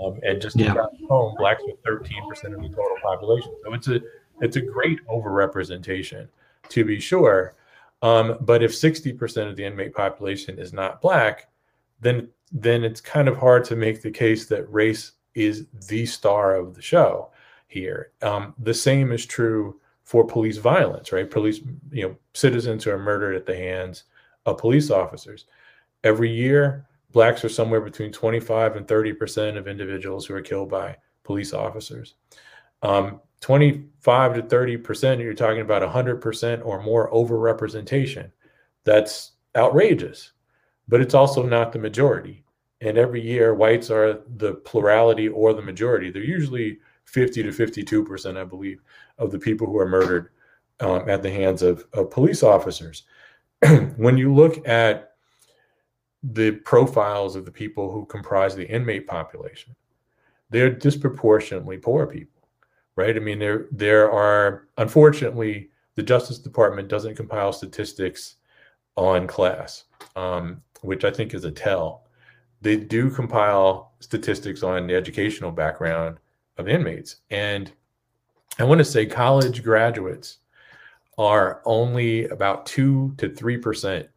Um, 0.00 0.20
and 0.22 0.40
just 0.40 0.56
yeah. 0.56 0.74
home, 1.08 1.34
blacks 1.38 1.62
are 1.62 1.76
13 1.84 2.28
percent 2.28 2.54
of 2.54 2.62
the 2.62 2.68
total 2.68 2.96
population. 3.02 3.52
So 3.64 3.74
it's 3.74 3.88
a 3.88 4.00
it's 4.40 4.56
a 4.56 4.60
great 4.60 5.04
overrepresentation, 5.06 6.28
to 6.70 6.84
be 6.84 7.00
sure. 7.00 7.54
Um, 8.02 8.36
but 8.40 8.62
if 8.62 8.74
60 8.74 9.12
percent 9.14 9.48
of 9.48 9.56
the 9.56 9.64
inmate 9.64 9.94
population 9.94 10.58
is 10.58 10.72
not 10.72 11.00
black, 11.00 11.48
then 12.00 12.28
then 12.52 12.84
it's 12.84 13.00
kind 13.00 13.28
of 13.28 13.36
hard 13.36 13.64
to 13.64 13.76
make 13.76 14.02
the 14.02 14.10
case 14.10 14.46
that 14.46 14.70
race 14.72 15.12
is 15.34 15.66
the 15.88 16.06
star 16.06 16.54
of 16.54 16.74
the 16.74 16.82
show 16.82 17.30
here. 17.68 18.12
Um, 18.22 18.54
the 18.58 18.74
same 18.74 19.12
is 19.12 19.26
true 19.26 19.80
for 20.04 20.24
police 20.24 20.56
violence, 20.56 21.12
right? 21.12 21.28
Police, 21.28 21.60
you 21.90 22.08
know, 22.08 22.16
citizens 22.32 22.84
who 22.84 22.90
are 22.92 22.98
murdered 22.98 23.34
at 23.34 23.44
the 23.44 23.56
hands 23.56 24.04
of 24.46 24.58
police 24.58 24.90
officers. 24.90 25.46
Every 26.04 26.30
year, 26.30 26.86
blacks 27.10 27.44
are 27.44 27.48
somewhere 27.48 27.80
between 27.80 28.12
25 28.12 28.76
and 28.76 28.86
30 28.86 29.12
percent 29.14 29.56
of 29.56 29.66
individuals 29.66 30.26
who 30.26 30.34
are 30.34 30.42
killed 30.42 30.70
by 30.70 30.96
police 31.24 31.52
officers. 31.52 32.14
Um, 32.82 33.20
25 33.40 34.34
to 34.34 34.42
30 34.42 34.76
percent, 34.78 35.20
you're 35.20 35.34
talking 35.34 35.60
about 35.60 35.82
100 35.82 36.20
percent 36.20 36.62
or 36.64 36.82
more 36.82 37.10
overrepresentation. 37.10 38.30
That's 38.84 39.32
outrageous, 39.56 40.32
but 40.88 41.00
it's 41.00 41.14
also 41.14 41.42
not 41.42 41.72
the 41.72 41.78
majority. 41.78 42.44
And 42.80 42.98
every 42.98 43.22
year, 43.22 43.54
whites 43.54 43.90
are 43.90 44.20
the 44.36 44.54
plurality 44.54 45.28
or 45.28 45.54
the 45.54 45.62
majority. 45.62 46.10
They're 46.10 46.22
usually 46.22 46.78
50 47.04 47.42
to 47.44 47.52
52 47.52 48.04
percent, 48.04 48.38
I 48.38 48.44
believe, 48.44 48.82
of 49.18 49.30
the 49.30 49.38
people 49.38 49.66
who 49.66 49.78
are 49.78 49.88
murdered 49.88 50.30
um, 50.80 51.08
at 51.08 51.22
the 51.22 51.30
hands 51.30 51.62
of, 51.62 51.86
of 51.92 52.10
police 52.10 52.42
officers. 52.42 53.04
when 53.96 54.18
you 54.18 54.34
look 54.34 54.66
at 54.68 55.12
the 56.22 56.52
profiles 56.52 57.36
of 57.36 57.44
the 57.44 57.50
people 57.50 57.90
who 57.90 58.04
comprise 58.06 58.54
the 58.54 58.68
inmate 58.68 59.06
population, 59.06 59.74
they're 60.50 60.70
disproportionately 60.70 61.78
poor 61.78 62.06
people, 62.06 62.35
right? 62.96 63.16
I 63.16 63.20
mean, 63.20 63.38
there 63.38 63.66
there 63.70 64.10
are 64.10 64.66
unfortunately 64.78 65.70
the 65.94 66.02
Justice 66.02 66.38
Department 66.38 66.88
doesn't 66.88 67.16
compile 67.16 67.52
statistics 67.52 68.36
on 68.96 69.26
class, 69.26 69.84
um, 70.16 70.62
which 70.80 71.04
I 71.04 71.10
think 71.10 71.34
is 71.34 71.44
a 71.44 71.50
tell. 71.50 72.04
They 72.62 72.76
do 72.76 73.10
compile 73.10 73.92
statistics 74.00 74.62
on 74.62 74.86
the 74.86 74.94
educational 74.94 75.52
background 75.52 76.18
of 76.56 76.68
inmates, 76.68 77.16
and 77.30 77.70
I 78.58 78.64
want 78.64 78.78
to 78.78 78.84
say 78.84 79.06
college 79.06 79.62
graduates 79.62 80.38
are 81.18 81.62
only 81.64 82.26
about 82.28 82.66
two 82.66 83.14
to 83.18 83.28
three 83.28 83.58
percent 83.58 84.08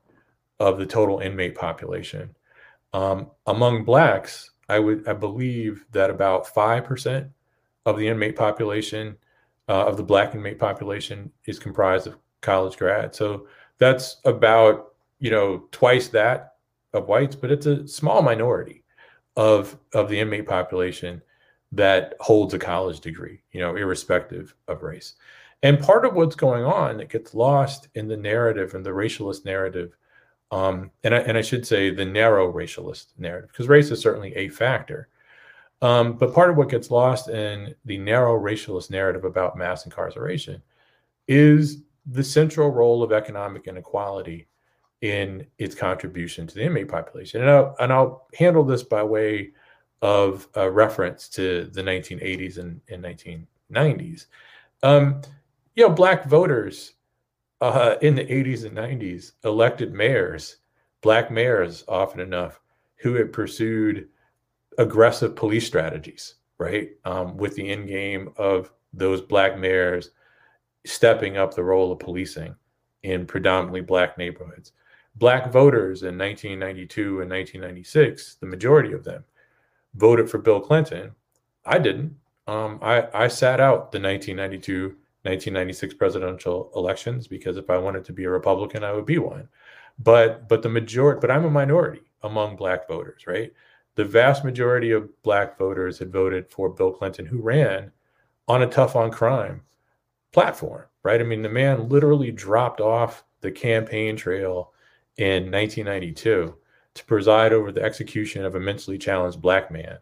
of 0.59 0.79
the 0.79 0.85
total 0.85 1.19
inmate 1.19 1.55
population. 1.55 2.35
Um, 2.93 3.29
among 3.45 3.83
blacks, 3.83 4.51
I 4.67 4.79
would 4.79 5.07
I 5.07 5.13
believe 5.13 5.85
that 5.91 6.09
about 6.09 6.47
five 6.47 6.85
percent 6.85 7.27
of 7.89 7.97
the 7.97 8.07
inmate 8.07 8.35
population 8.35 9.17
uh, 9.67 9.85
of 9.85 9.97
the 9.97 10.03
black 10.03 10.35
inmate 10.35 10.59
population 10.59 11.31
is 11.45 11.59
comprised 11.59 12.07
of 12.07 12.17
college 12.41 12.77
grads. 12.77 13.17
So 13.17 13.47
that's 13.77 14.17
about 14.25 14.93
you 15.19 15.31
know 15.31 15.65
twice 15.71 16.07
that 16.09 16.55
of 16.93 17.07
whites, 17.07 17.35
but 17.35 17.51
it's 17.51 17.65
a 17.65 17.87
small 17.87 18.21
minority 18.21 18.83
of 19.35 19.77
of 19.93 20.09
the 20.09 20.19
inmate 20.19 20.47
population 20.47 21.21
that 21.71 22.15
holds 22.19 22.53
a 22.53 22.59
college 22.59 22.99
degree, 22.99 23.41
you 23.51 23.59
know, 23.59 23.75
irrespective 23.75 24.55
of 24.67 24.81
race. 24.81 25.13
And 25.61 25.79
part 25.79 26.05
of 26.05 26.15
what's 26.15 26.35
going 26.35 26.63
on 26.63 26.97
that 26.97 27.09
gets 27.09 27.33
lost 27.35 27.89
in 27.95 28.07
the 28.07 28.17
narrative 28.17 28.73
and 28.73 28.85
the 28.85 28.91
racialist 28.91 29.45
narrative, 29.45 29.95
um, 30.51 30.89
and, 31.03 31.13
I, 31.13 31.19
and 31.19 31.37
I 31.37 31.41
should 31.41 31.67
say 31.67 31.89
the 31.89 32.05
narrow 32.05 32.51
racialist 32.51 33.07
narrative, 33.17 33.51
because 33.51 33.67
race 33.67 33.91
is 33.91 34.01
certainly 34.01 34.35
a 34.35 34.47
factor. 34.49 35.09
Um, 35.81 36.13
but 36.13 36.33
part 36.33 36.49
of 36.49 36.57
what 36.57 36.69
gets 36.69 36.91
lost 36.91 37.29
in 37.29 37.73
the 37.85 37.97
narrow 37.97 38.37
racialist 38.37 38.89
narrative 38.89 39.23
about 39.23 39.57
mass 39.57 39.85
incarceration 39.85 40.61
is 41.27 41.83
the 42.05 42.23
central 42.23 42.71
role 42.71 43.01
of 43.01 43.11
economic 43.11 43.67
inequality 43.67 44.47
in 45.01 45.45
its 45.57 45.75
contribution 45.75 46.45
to 46.47 46.55
the 46.55 46.63
inmate 46.63 46.89
population. 46.89 47.41
And 47.41 47.49
I'll, 47.49 47.75
and 47.79 47.93
I'll 47.93 48.27
handle 48.37 48.63
this 48.63 48.83
by 48.83 49.03
way 49.03 49.51
of 50.01 50.47
a 50.55 50.69
reference 50.69 51.29
to 51.29 51.65
the 51.65 51.81
1980s 51.81 52.57
and, 52.57 52.81
and 52.89 53.03
1990s. 53.03 54.25
Um, 54.83 55.21
you 55.75 55.87
know, 55.87 55.93
black 55.93 56.25
voters 56.25 56.93
uh, 57.61 57.95
in 58.01 58.15
the 58.15 58.25
80s 58.25 58.65
and 58.65 58.77
90s 58.77 59.33
elected 59.43 59.93
mayors, 59.93 60.57
black 61.01 61.31
mayors 61.31 61.83
often 61.87 62.19
enough, 62.19 62.59
who 62.97 63.13
had 63.13 63.31
pursued 63.31 64.07
aggressive 64.79 65.35
police 65.35 65.67
strategies, 65.67 66.35
right? 66.57 66.89
Um, 67.05 67.37
with 67.37 67.53
the 67.55 67.69
end 67.69 67.87
game 67.87 68.29
of 68.37 68.71
those 68.93 69.21
black 69.21 69.59
mayors 69.59 70.11
stepping 70.85 71.37
up 71.37 71.53
the 71.53 71.63
role 71.63 71.91
of 71.91 71.99
policing 71.99 72.55
in 73.03 73.27
predominantly 73.27 73.81
black 73.81 74.17
neighborhoods. 74.17 74.71
Black 75.15 75.51
voters 75.51 76.03
in 76.03 76.17
1992 76.17 77.21
and 77.21 77.29
1996, 77.29 78.35
the 78.35 78.45
majority 78.45 78.93
of 78.93 79.03
them 79.03 79.23
voted 79.95 80.29
for 80.29 80.37
Bill 80.37 80.61
Clinton. 80.61 81.11
I 81.65 81.77
didn't. 81.77 82.15
Um, 82.47 82.79
I, 82.81 83.07
I 83.13 83.27
sat 83.27 83.59
out 83.59 83.91
the 83.91 83.99
1992 83.99 84.95
1996 85.23 85.95
presidential 85.95 86.71
elections 86.77 87.27
because 87.27 87.57
if 87.57 87.69
I 87.69 87.77
wanted 87.77 88.05
to 88.05 88.13
be 88.13 88.23
a 88.23 88.29
Republican, 88.29 88.85
I 88.85 88.93
would 88.93 89.05
be 89.05 89.17
one. 89.17 89.49
But 89.99 90.47
but 90.47 90.61
the 90.61 90.69
majority, 90.69 91.19
but 91.19 91.29
I'm 91.29 91.43
a 91.43 91.49
minority 91.49 92.01
among 92.23 92.55
black 92.55 92.87
voters, 92.87 93.27
right? 93.27 93.51
The 93.99 94.05
vast 94.05 94.45
majority 94.45 94.91
of 94.91 95.21
black 95.23 95.57
voters 95.57 95.99
had 95.99 96.09
voted 96.09 96.49
for 96.49 96.69
Bill 96.69 96.93
Clinton, 96.93 97.25
who 97.25 97.41
ran 97.41 97.91
on 98.47 98.61
a 98.61 98.67
tough 98.67 98.95
on 98.95 99.11
crime 99.11 99.63
platform, 100.31 100.85
right? 101.03 101.19
I 101.19 101.25
mean, 101.25 101.41
the 101.41 101.49
man 101.49 101.89
literally 101.89 102.31
dropped 102.31 102.79
off 102.79 103.25
the 103.41 103.51
campaign 103.51 104.15
trail 104.15 104.71
in 105.17 105.51
1992 105.51 106.55
to 106.93 107.05
preside 107.07 107.51
over 107.51 107.73
the 107.73 107.83
execution 107.83 108.45
of 108.45 108.55
a 108.55 108.59
mentally 108.61 108.97
challenged 108.97 109.41
black 109.41 109.69
man 109.69 109.97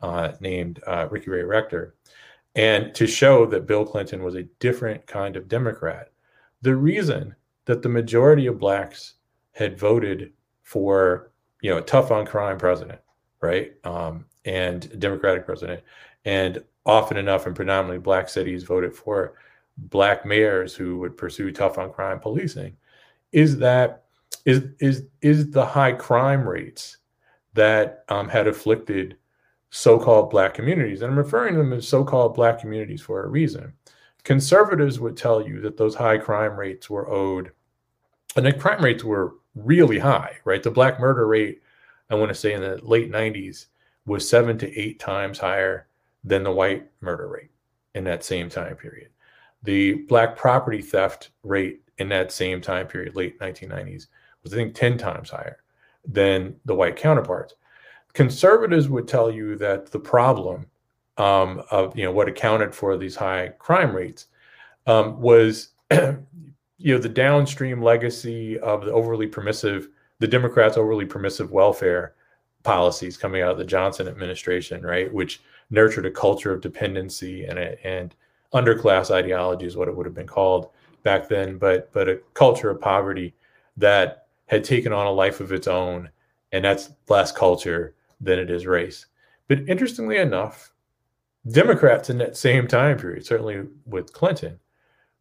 uh, 0.00 0.32
named 0.40 0.80
uh, 0.84 1.06
Ricky 1.08 1.30
Ray 1.30 1.44
Rector 1.44 1.94
and 2.56 2.92
to 2.96 3.06
show 3.06 3.46
that 3.46 3.68
Bill 3.68 3.86
Clinton 3.86 4.24
was 4.24 4.34
a 4.34 4.48
different 4.58 5.06
kind 5.06 5.36
of 5.36 5.46
Democrat. 5.46 6.10
The 6.62 6.74
reason 6.74 7.36
that 7.66 7.82
the 7.82 7.88
majority 7.88 8.48
of 8.48 8.58
blacks 8.58 9.14
had 9.52 9.78
voted 9.78 10.32
for, 10.64 11.30
you 11.62 11.70
know, 11.70 11.78
a 11.78 11.82
tough 11.82 12.10
on 12.10 12.26
crime 12.26 12.58
president, 12.58 12.98
right, 13.46 13.72
um, 13.84 14.26
and 14.44 14.98
Democratic 15.00 15.46
president, 15.46 15.82
and 16.24 16.62
often 16.84 17.16
enough 17.16 17.46
in 17.46 17.54
predominantly 17.54 17.98
black 17.98 18.28
cities 18.28 18.64
voted 18.64 18.94
for 18.94 19.34
black 19.76 20.24
mayors 20.24 20.74
who 20.74 20.98
would 20.98 21.16
pursue 21.16 21.52
tough 21.52 21.78
on 21.78 21.92
crime 21.92 22.20
policing, 22.20 22.76
is 23.32 23.58
that 23.58 24.04
is 24.44 24.62
is 24.80 25.04
is 25.20 25.50
the 25.50 25.64
high 25.64 25.92
crime 25.92 26.48
rates 26.48 26.98
that 27.54 28.04
um, 28.08 28.28
had 28.28 28.46
afflicted 28.46 29.16
so-called 29.70 30.30
black 30.30 30.54
communities 30.54 31.02
and 31.02 31.10
i'm 31.10 31.18
referring 31.18 31.54
to 31.54 31.58
them 31.58 31.72
as 31.72 31.86
so-called 31.86 32.34
black 32.34 32.58
communities 32.60 33.02
for 33.02 33.24
a 33.24 33.28
reason. 33.28 33.72
Conservatives 34.22 34.98
would 34.98 35.16
tell 35.16 35.46
you 35.46 35.60
that 35.60 35.76
those 35.76 35.94
high 35.94 36.18
crime 36.18 36.58
rates 36.58 36.88
were 36.88 37.10
owed 37.10 37.50
and 38.36 38.46
the 38.46 38.52
crime 38.52 38.82
rates 38.82 39.04
were 39.04 39.34
really 39.54 39.98
high 39.98 40.36
right? 40.44 40.62
The 40.62 40.70
black 40.70 41.00
murder 41.00 41.26
rate 41.26 41.60
i 42.10 42.14
want 42.14 42.28
to 42.28 42.34
say 42.34 42.52
in 42.52 42.60
the 42.60 42.78
late 42.82 43.10
90s 43.10 43.66
was 44.06 44.28
seven 44.28 44.56
to 44.58 44.78
eight 44.78 44.98
times 44.98 45.38
higher 45.38 45.86
than 46.24 46.42
the 46.42 46.52
white 46.52 46.86
murder 47.00 47.28
rate 47.28 47.50
in 47.94 48.04
that 48.04 48.24
same 48.24 48.48
time 48.48 48.76
period. 48.76 49.08
The 49.62 49.94
black 50.08 50.36
property 50.36 50.82
theft 50.82 51.30
rate 51.42 51.82
in 51.98 52.08
that 52.10 52.30
same 52.30 52.60
time 52.60 52.86
period 52.86 53.16
late 53.16 53.38
1990s 53.40 54.06
was 54.42 54.52
i 54.52 54.56
think 54.56 54.74
10 54.74 54.98
times 54.98 55.30
higher 55.30 55.58
than 56.06 56.54
the 56.64 56.74
white 56.74 56.96
counterparts. 56.96 57.54
Conservatives 58.12 58.88
would 58.88 59.08
tell 59.08 59.30
you 59.30 59.56
that 59.56 59.90
the 59.90 59.98
problem 59.98 60.66
um, 61.16 61.62
of 61.70 61.96
you 61.96 62.04
know 62.04 62.12
what 62.12 62.28
accounted 62.28 62.74
for 62.74 62.96
these 62.96 63.16
high 63.16 63.48
crime 63.58 63.94
rates 63.94 64.26
um, 64.86 65.20
was 65.20 65.68
you 65.90 66.94
know 66.94 66.98
the 66.98 67.08
downstream 67.08 67.82
legacy 67.82 68.58
of 68.58 68.84
the 68.84 68.92
overly 68.92 69.26
permissive 69.26 69.88
the 70.18 70.26
democrats 70.26 70.76
overly 70.76 71.04
permissive 71.04 71.50
welfare 71.50 72.14
policies 72.62 73.16
coming 73.16 73.42
out 73.42 73.52
of 73.52 73.58
the 73.58 73.64
johnson 73.64 74.08
administration 74.08 74.82
right 74.82 75.12
which 75.12 75.40
nurtured 75.70 76.06
a 76.06 76.10
culture 76.10 76.52
of 76.52 76.60
dependency 76.60 77.44
and 77.44 77.58
a, 77.58 77.86
and 77.86 78.14
underclass 78.54 79.10
ideology 79.10 79.66
is 79.66 79.76
what 79.76 79.88
it 79.88 79.96
would 79.96 80.06
have 80.06 80.14
been 80.14 80.26
called 80.26 80.70
back 81.02 81.28
then 81.28 81.58
but 81.58 81.92
but 81.92 82.08
a 82.08 82.20
culture 82.34 82.70
of 82.70 82.80
poverty 82.80 83.34
that 83.76 84.26
had 84.46 84.64
taken 84.64 84.92
on 84.92 85.06
a 85.06 85.10
life 85.10 85.40
of 85.40 85.52
its 85.52 85.66
own 85.66 86.08
and 86.52 86.64
that's 86.64 86.90
less 87.08 87.32
culture 87.32 87.94
than 88.20 88.38
it 88.38 88.50
is 88.50 88.66
race. 88.66 89.06
But 89.48 89.68
interestingly 89.68 90.16
enough, 90.16 90.72
Democrats 91.48 92.10
in 92.10 92.18
that 92.18 92.36
same 92.36 92.66
time 92.66 92.98
period, 92.98 93.24
certainly 93.24 93.64
with 93.84 94.12
Clinton, 94.12 94.58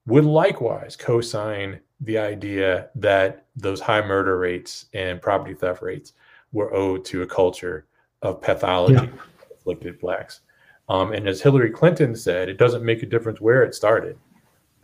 would 0.07 0.25
likewise 0.25 0.95
co 0.95 1.21
sign 1.21 1.79
the 2.01 2.17
idea 2.17 2.89
that 2.95 3.45
those 3.55 3.79
high 3.79 4.05
murder 4.05 4.37
rates 4.37 4.85
and 4.93 5.21
property 5.21 5.53
theft 5.53 5.81
rates 5.81 6.13
were 6.51 6.73
owed 6.73 7.05
to 7.05 7.21
a 7.21 7.27
culture 7.27 7.85
of 8.21 8.41
pathology 8.41 8.93
yeah. 8.93 9.07
afflicted 9.53 9.99
blacks. 9.99 10.41
Um, 10.89 11.13
and 11.13 11.27
as 11.27 11.41
Hillary 11.41 11.71
Clinton 11.71 12.15
said, 12.15 12.49
it 12.49 12.57
doesn't 12.57 12.83
make 12.83 13.01
a 13.01 13.07
difference 13.07 13.41
where 13.41 13.63
it 13.63 13.73
started. 13.73 14.17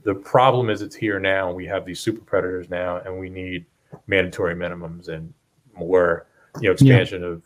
The 0.04 0.16
problem 0.16 0.70
is 0.70 0.82
it's 0.82 0.96
here 0.96 1.20
now. 1.20 1.48
and 1.48 1.56
We 1.56 1.66
have 1.68 1.86
these 1.86 2.00
super 2.00 2.22
predators 2.22 2.70
now, 2.70 2.98
and 2.98 3.20
we 3.20 3.30
need 3.30 3.66
mandatory 4.08 4.56
minimums 4.56 5.10
and 5.10 5.32
more, 5.78 6.28
you 6.60 6.70
know, 6.70 6.72
expansion 6.72 7.22
yeah. 7.22 7.28
of 7.28 7.44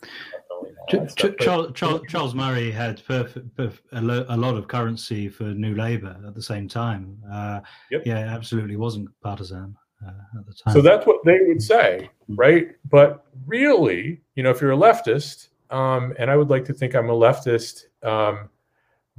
Ch- 0.88 1.14
Ch- 1.16 1.36
Charles, 1.40 1.72
Charles, 1.74 2.00
Charles, 2.08 2.34
Murray 2.34 2.70
had 2.70 3.04
perfect, 3.04 3.54
perfect, 3.56 3.86
a, 3.92 4.00
lo- 4.00 4.26
a, 4.28 4.36
lot 4.36 4.54
of 4.54 4.68
currency 4.68 5.28
for 5.28 5.44
New 5.44 5.74
Labour 5.74 6.16
at 6.26 6.34
the 6.34 6.42
same 6.42 6.68
time. 6.68 7.18
Uh, 7.30 7.60
yep. 7.90 8.02
Yeah, 8.06 8.18
absolutely 8.18 8.76
wasn't 8.76 9.08
partisan 9.20 9.76
uh, 10.04 10.38
at 10.38 10.46
the 10.46 10.54
time. 10.54 10.74
So 10.74 10.80
that's 10.80 11.06
what 11.06 11.24
they 11.24 11.40
would 11.40 11.62
say, 11.62 12.08
right? 12.28 12.68
But 12.88 13.24
really, 13.46 14.20
you 14.36 14.42
know, 14.42 14.50
if 14.50 14.60
you're 14.60 14.72
a 14.72 14.76
leftist, 14.76 15.48
um, 15.70 16.14
and 16.18 16.30
I 16.30 16.36
would 16.36 16.50
like 16.50 16.64
to 16.66 16.72
think 16.72 16.94
I'm 16.94 17.10
a 17.10 17.14
leftist 17.14 17.84
um, 18.02 18.48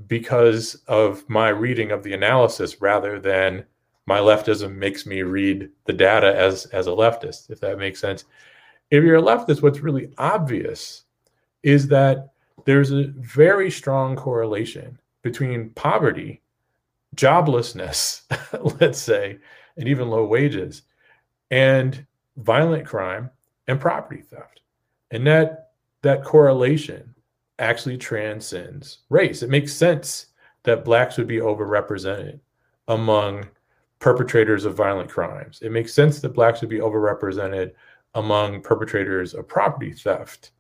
because 0.08 0.76
of 0.88 1.28
my 1.30 1.50
reading 1.50 1.92
of 1.92 2.04
the 2.04 2.14
analysis 2.14 2.82
rather 2.82 3.20
than 3.20 3.66
my 4.06 4.20
leftism 4.20 4.74
makes 4.76 5.06
me 5.06 5.22
read 5.24 5.70
the 5.84 5.92
data 5.92 6.34
as 6.34 6.66
as 6.68 6.88
a 6.88 6.92
leftist, 6.92 7.50
if 7.50 7.60
that 7.60 7.78
makes 7.78 8.00
sense. 8.00 8.24
If 8.92 9.04
you're 9.04 9.18
a 9.18 9.22
leftist, 9.22 9.62
what's 9.62 9.80
really 9.80 10.14
obvious 10.18 11.04
is 11.64 11.88
that 11.90 12.30
there's 12.66 12.92
a 12.92 13.08
very 13.18 13.70
strong 13.70 14.16
correlation 14.16 15.00
between 15.22 15.72
poverty, 15.72 16.42
joblessness, 17.16 18.22
let's 18.80 19.00
say, 19.00 19.40
and 19.78 19.88
even 19.88 20.10
low 20.10 20.26
wages, 20.26 20.84
and 21.52 22.06
violent 22.38 22.86
crime 22.86 23.30
and 23.68 23.80
property 23.80 24.22
theft. 24.22 24.62
And 25.12 25.26
that 25.28 25.72
that 26.02 26.24
correlation 26.24 27.14
actually 27.60 27.98
transcends 27.98 29.00
race. 29.10 29.44
It 29.44 29.50
makes 29.50 29.74
sense 29.74 30.28
that 30.64 30.86
blacks 30.86 31.18
would 31.18 31.28
be 31.28 31.38
overrepresented 31.38 32.40
among 32.88 33.48
perpetrators 34.00 34.66
of 34.66 34.76
violent 34.76 35.10
crimes. 35.10 35.60
It 35.62 35.72
makes 35.72 35.94
sense 35.94 36.20
that 36.22 36.34
blacks 36.34 36.62
would 36.62 36.70
be 36.70 36.80
overrepresented 36.80 37.72
among 38.18 38.62
perpetrators 38.62 39.34
of 39.34 39.48
property 39.48 39.94
theft 39.94 40.52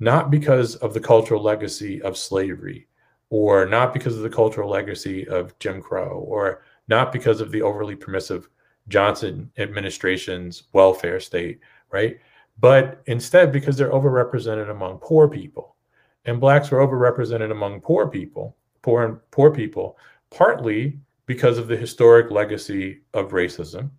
not 0.00 0.30
because 0.30 0.76
of 0.76 0.94
the 0.94 1.00
cultural 1.00 1.42
legacy 1.42 2.00
of 2.02 2.16
slavery 2.16 2.88
or 3.28 3.66
not 3.66 3.92
because 3.92 4.16
of 4.16 4.22
the 4.22 4.30
cultural 4.30 4.68
legacy 4.68 5.28
of 5.28 5.56
Jim 5.58 5.80
Crow 5.80 6.24
or 6.26 6.62
not 6.88 7.12
because 7.12 7.40
of 7.40 7.52
the 7.52 7.62
overly 7.62 7.94
permissive 7.94 8.48
Johnson 8.88 9.52
administration's 9.58 10.64
welfare 10.72 11.20
state, 11.20 11.60
right? 11.92 12.18
But 12.58 13.02
instead 13.06 13.52
because 13.52 13.76
they're 13.76 13.92
overrepresented 13.92 14.70
among 14.70 14.98
poor 14.98 15.28
people. 15.28 15.76
And 16.24 16.40
blacks 16.40 16.70
were 16.70 16.86
overrepresented 16.86 17.50
among 17.50 17.82
poor 17.82 18.08
people, 18.08 18.56
poor 18.82 19.04
and 19.04 19.18
poor 19.30 19.50
people, 19.50 19.96
partly 20.30 20.98
because 21.26 21.56
of 21.56 21.68
the 21.68 21.76
historic 21.76 22.30
legacy 22.30 23.02
of 23.14 23.30
racism, 23.30 23.90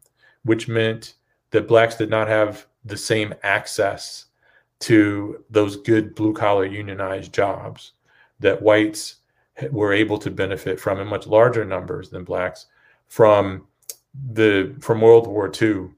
which 0.43 0.67
meant 0.67 1.13
that 1.51 1.67
blacks 1.67 1.95
did 1.95 2.09
not 2.09 2.27
have 2.27 2.67
the 2.85 2.97
same 2.97 3.33
access 3.43 4.25
to 4.79 5.43
those 5.49 5.75
good 5.77 6.15
blue 6.15 6.33
collar 6.33 6.65
unionized 6.65 7.33
jobs 7.33 7.93
that 8.39 8.61
whites 8.61 9.17
were 9.71 9.93
able 9.93 10.17
to 10.17 10.31
benefit 10.31 10.79
from 10.79 10.99
in 10.99 11.07
much 11.07 11.27
larger 11.27 11.63
numbers 11.63 12.09
than 12.09 12.23
blacks 12.23 12.67
from 13.07 13.67
the 14.33 14.75
from 14.79 15.01
World 15.01 15.27
War 15.27 15.47
II 15.47 15.89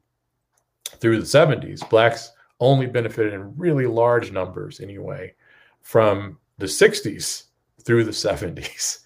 through 1.00 1.20
the 1.20 1.26
70s. 1.26 1.88
Blacks 1.90 2.32
only 2.60 2.86
benefited 2.86 3.34
in 3.34 3.56
really 3.58 3.88
large 3.88 4.32
numbers 4.32 4.80
anyway 4.80 5.34
from 5.82 6.38
the 6.58 6.66
60s 6.66 7.44
through 7.84 8.04
the 8.04 8.12
70s. 8.12 9.00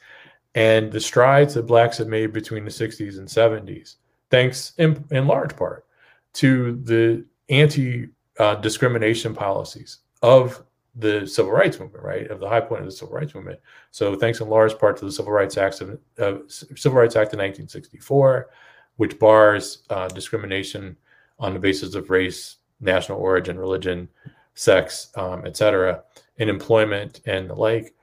And 0.55 0.91
the 0.91 0.99
strides 0.99 1.53
that 1.53 1.67
blacks 1.67 1.99
have 1.99 2.07
made 2.07 2.33
between 2.33 2.65
the 2.65 2.71
60s 2.71 3.19
and 3.19 3.27
70s, 3.27 3.97
thanks 4.31 4.73
in, 4.77 5.05
in 5.11 5.27
large 5.27 5.55
part 5.55 5.85
to 6.33 6.79
the 6.83 7.23
anti 7.49 8.09
uh, 8.39 8.55
discrimination 8.55 9.33
policies 9.33 9.99
of 10.21 10.63
the 10.95 11.27
civil 11.27 11.51
rights 11.51 11.79
movement, 11.79 12.03
right? 12.03 12.27
Of 12.31 12.39
the 12.39 12.49
high 12.49 12.61
point 12.61 12.81
of 12.81 12.87
the 12.87 12.91
civil 12.91 13.13
rights 13.13 13.35
movement. 13.35 13.59
So, 13.91 14.15
thanks 14.15 14.41
in 14.41 14.49
large 14.49 14.77
part 14.79 14.97
to 14.97 15.05
the 15.05 15.11
Civil 15.11 15.31
Rights 15.31 15.57
Act 15.57 15.81
of 15.81 15.99
uh, 16.19 16.37
Civil 16.47 16.99
Rights 16.99 17.15
Act 17.15 17.33
of 17.33 17.39
1964, 17.39 18.49
which 18.95 19.19
bars 19.19 19.83
uh, 19.91 20.07
discrimination 20.07 20.97
on 21.39 21.53
the 21.53 21.59
basis 21.59 21.93
of 21.93 22.09
race, 22.09 22.57
national 22.81 23.19
origin, 23.19 23.59
religion, 23.59 24.09
sex, 24.55 25.09
um, 25.15 25.45
etc., 25.45 26.03
in 26.37 26.49
employment 26.49 27.21
and 27.25 27.47
the 27.49 27.53
like. 27.53 27.93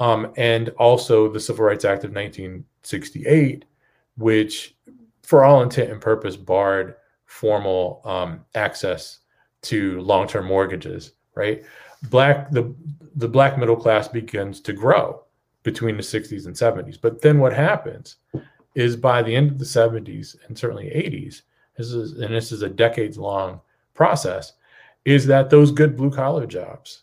um, 0.00 0.32
and 0.36 0.70
also 0.70 1.30
the 1.30 1.38
Civil 1.38 1.66
Rights 1.66 1.84
Act 1.84 2.04
of 2.04 2.10
1968, 2.10 3.64
which, 4.16 4.74
for 5.22 5.44
all 5.44 5.62
intent 5.62 5.90
and 5.92 6.00
purpose, 6.00 6.36
barred 6.36 6.96
formal 7.30 8.02
um, 8.04 8.44
access 8.54 9.20
to 9.62 10.00
long-term 10.00 10.46
mortgages. 10.46 11.12
Right, 11.34 11.64
black 12.10 12.50
the 12.50 12.74
the 13.16 13.28
black 13.28 13.56
middle 13.58 13.76
class 13.76 14.08
begins 14.08 14.60
to 14.62 14.72
grow 14.72 15.22
between 15.62 15.96
the 15.96 16.02
60s 16.02 16.46
and 16.46 16.54
70s. 16.54 16.98
But 17.00 17.20
then 17.20 17.38
what 17.38 17.52
happens 17.52 18.16
is 18.74 18.96
by 18.96 19.22
the 19.22 19.34
end 19.34 19.50
of 19.50 19.58
the 19.58 19.64
70s 19.64 20.36
and 20.46 20.56
certainly 20.56 20.86
80s, 20.86 21.42
this 21.76 21.92
is 21.92 22.12
and 22.20 22.34
this 22.34 22.52
is 22.52 22.62
a 22.62 22.68
decades 22.68 23.18
long 23.18 23.60
process, 23.94 24.54
is 25.04 25.26
that 25.26 25.50
those 25.50 25.70
good 25.70 25.96
blue 25.96 26.10
collar 26.10 26.46
jobs 26.46 27.02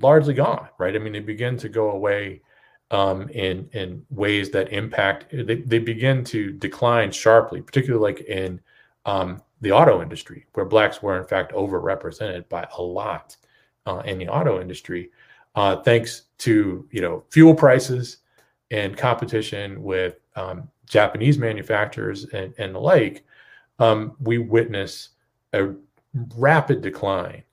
largely 0.00 0.34
gone, 0.34 0.68
right? 0.78 0.94
I 0.94 0.98
mean, 0.98 1.12
they 1.12 1.20
begin 1.20 1.56
to 1.58 1.68
go 1.68 1.90
away 1.90 2.42
um, 2.90 3.28
in 3.30 3.68
in 3.72 4.04
ways 4.10 4.50
that 4.50 4.72
impact. 4.72 5.26
They, 5.32 5.56
they 5.56 5.78
begin 5.78 6.24
to 6.24 6.52
decline 6.52 7.12
sharply, 7.12 7.60
particularly 7.60 8.02
like 8.02 8.20
in 8.26 8.60
um, 9.08 9.42
the 9.62 9.72
auto 9.72 10.02
industry, 10.02 10.46
where 10.52 10.66
blacks 10.66 11.02
were 11.02 11.18
in 11.18 11.24
fact 11.24 11.52
overrepresented 11.52 12.48
by 12.50 12.68
a 12.76 12.82
lot 12.82 13.36
uh, 13.86 14.02
in 14.04 14.18
the 14.18 14.28
auto 14.28 14.60
industry, 14.60 15.10
uh, 15.54 15.76
thanks 15.76 16.24
to 16.36 16.86
you 16.90 17.00
know 17.00 17.24
fuel 17.30 17.54
prices 17.54 18.18
and 18.70 18.98
competition 18.98 19.82
with 19.82 20.20
um, 20.36 20.68
Japanese 20.86 21.38
manufacturers 21.38 22.24
and, 22.26 22.54
and 22.58 22.74
the 22.74 22.78
like. 22.78 23.24
Um, 23.78 24.14
we 24.20 24.38
witness 24.38 25.10
a 25.54 25.74
rapid 26.36 26.82
decline 26.82 27.44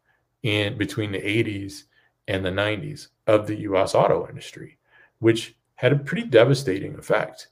in 0.44 0.78
between 0.78 1.12
the 1.12 1.20
80s 1.20 1.84
and 2.28 2.44
the 2.44 2.50
90s 2.50 3.08
of 3.28 3.48
the 3.48 3.62
US 3.62 3.96
auto 3.96 4.28
industry, 4.28 4.78
which 5.20 5.56
had 5.76 5.94
a 5.94 5.98
pretty 5.98 6.28
devastating 6.28 6.96
effect 6.96 7.48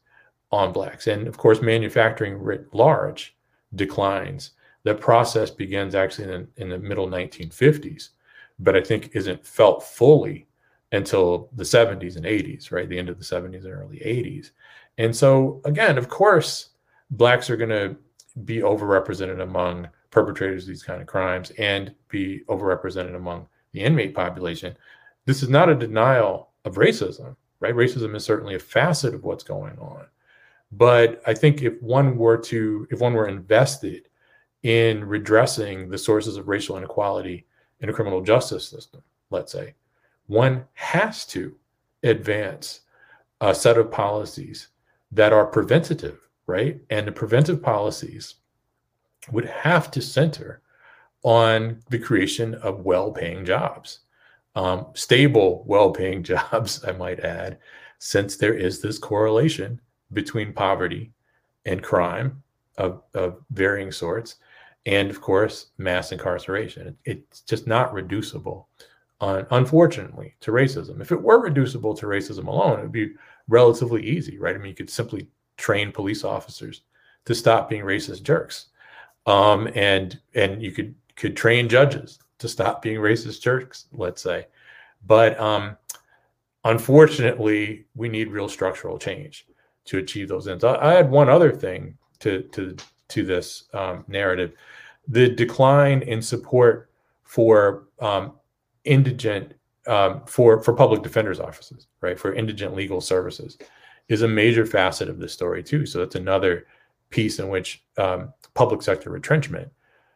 on 0.51 0.73
blacks. 0.73 1.07
And 1.07 1.27
of 1.27 1.37
course, 1.37 1.61
manufacturing 1.61 2.35
writ 2.35 2.67
large 2.73 3.35
declines. 3.75 4.51
That 4.83 4.99
process 4.99 5.49
begins 5.49 5.95
actually 5.95 6.33
in, 6.33 6.47
in 6.57 6.69
the 6.69 6.77
middle 6.77 7.07
1950s, 7.07 8.09
but 8.59 8.75
I 8.75 8.81
think 8.81 9.11
isn't 9.13 9.45
felt 9.45 9.83
fully 9.83 10.47
until 10.91 11.49
the 11.53 11.63
70s 11.63 12.17
and 12.17 12.25
80s, 12.25 12.71
right? 12.71 12.87
The 12.87 12.99
end 12.99 13.09
of 13.09 13.17
the 13.17 13.23
70s 13.23 13.65
and 13.65 13.73
early 13.73 13.97
80s. 13.97 14.51
And 14.97 15.15
so, 15.15 15.61
again, 15.65 15.97
of 15.97 16.07
course, 16.07 16.69
blacks 17.09 17.49
are 17.49 17.57
going 17.57 17.69
to 17.69 17.95
be 18.45 18.57
overrepresented 18.57 19.41
among 19.41 19.87
perpetrators 20.11 20.63
of 20.63 20.69
these 20.69 20.83
kind 20.83 21.01
of 21.01 21.07
crimes 21.07 21.51
and 21.57 21.93
be 22.09 22.41
overrepresented 22.47 23.15
among 23.15 23.47
the 23.71 23.81
inmate 23.81 24.13
population. 24.13 24.75
This 25.25 25.41
is 25.41 25.49
not 25.49 25.69
a 25.69 25.75
denial 25.75 26.49
of 26.65 26.75
racism, 26.75 27.35
right? 27.59 27.73
Racism 27.73 28.15
is 28.15 28.23
certainly 28.23 28.55
a 28.55 28.59
facet 28.59 29.15
of 29.15 29.23
what's 29.23 29.43
going 29.43 29.77
on. 29.79 30.05
But 30.77 31.21
I 31.27 31.33
think 31.33 31.61
if 31.61 31.81
one 31.81 32.17
were 32.17 32.37
to, 32.37 32.87
if 32.89 32.99
one 32.99 33.13
were 33.13 33.27
invested 33.27 34.09
in 34.63 35.03
redressing 35.03 35.89
the 35.89 35.97
sources 35.97 36.37
of 36.37 36.47
racial 36.47 36.77
inequality 36.77 37.45
in 37.81 37.89
a 37.89 37.93
criminal 37.93 38.21
justice 38.21 38.67
system, 38.67 39.03
let's 39.29 39.51
say, 39.51 39.75
one 40.27 40.65
has 40.73 41.25
to 41.27 41.55
advance 42.01 42.81
a 43.41 43.53
set 43.53 43.77
of 43.77 43.91
policies 43.91 44.69
that 45.11 45.33
are 45.33 45.45
preventative, 45.45 46.19
right? 46.47 46.81
And 46.89 47.07
the 47.07 47.11
preventive 47.11 47.61
policies 47.61 48.35
would 49.31 49.45
have 49.45 49.91
to 49.91 50.01
center 50.01 50.61
on 51.23 51.81
the 51.89 51.99
creation 51.99 52.55
of 52.55 52.85
well 52.85 53.11
paying 53.11 53.45
jobs, 53.45 53.99
um, 54.55 54.87
stable, 54.95 55.63
well 55.67 55.91
paying 55.91 56.23
jobs, 56.33 56.83
I 56.83 56.93
might 56.93 57.19
add, 57.19 57.59
since 57.99 58.37
there 58.37 58.55
is 58.55 58.81
this 58.81 58.97
correlation 58.97 59.79
between 60.13 60.53
poverty 60.53 61.11
and 61.65 61.83
crime 61.83 62.43
of, 62.77 63.03
of 63.13 63.41
varying 63.51 63.91
sorts, 63.91 64.37
and 64.85 65.09
of 65.09 65.21
course, 65.21 65.67
mass 65.77 66.11
incarceration. 66.11 66.97
It's 67.05 67.41
just 67.41 67.67
not 67.67 67.93
reducible, 67.93 68.67
on, 69.21 69.45
unfortunately, 69.51 70.35
to 70.41 70.51
racism. 70.51 71.01
If 71.01 71.11
it 71.11 71.21
were 71.21 71.39
reducible 71.39 71.93
to 71.95 72.05
racism 72.05 72.47
alone, 72.47 72.79
it 72.79 72.83
would 72.83 72.91
be 72.91 73.13
relatively 73.47 74.03
easy, 74.03 74.37
right? 74.37 74.55
I 74.55 74.57
mean, 74.57 74.69
you 74.69 74.75
could 74.75 74.89
simply 74.89 75.29
train 75.57 75.91
police 75.91 76.23
officers 76.23 76.81
to 77.25 77.35
stop 77.35 77.69
being 77.69 77.83
racist 77.83 78.23
jerks. 78.23 78.67
Um, 79.25 79.69
and 79.75 80.19
and 80.35 80.61
you 80.61 80.71
could 80.71 80.93
could 81.15 81.37
train 81.37 81.69
judges 81.69 82.19
to 82.39 82.49
stop 82.49 82.81
being 82.81 82.97
racist 82.97 83.41
jerks, 83.41 83.85
let's 83.93 84.21
say. 84.21 84.47
But 85.05 85.39
um, 85.39 85.77
unfortunately, 86.65 87.85
we 87.95 88.09
need 88.09 88.29
real 88.29 88.49
structural 88.49 88.97
change 88.97 89.45
to 89.85 89.97
achieve 89.97 90.27
those 90.27 90.47
ends. 90.47 90.63
I, 90.63 90.75
I 90.75 90.93
had 90.93 91.09
one 91.09 91.29
other 91.29 91.51
thing 91.51 91.97
to 92.19 92.43
to 92.43 92.75
to 93.09 93.25
this 93.25 93.65
um, 93.73 94.05
narrative: 94.07 94.53
the 95.07 95.29
decline 95.29 96.01
in 96.03 96.21
support 96.21 96.89
for 97.23 97.85
um, 97.99 98.33
indigent 98.85 99.53
um, 99.87 100.21
for 100.25 100.61
for 100.61 100.73
public 100.73 101.03
defenders 101.03 101.39
offices, 101.39 101.87
right? 102.01 102.19
For 102.19 102.33
indigent 102.33 102.75
legal 102.75 103.01
services, 103.01 103.57
is 104.09 104.21
a 104.21 104.27
major 104.27 104.65
facet 104.65 105.09
of 105.09 105.19
this 105.19 105.33
story 105.33 105.63
too. 105.63 105.85
So 105.85 105.99
that's 105.99 106.15
another 106.15 106.67
piece 107.09 107.39
in 107.39 107.49
which 107.49 107.83
um, 107.97 108.33
public 108.53 108.81
sector 108.81 109.09
retrenchment 109.09 109.71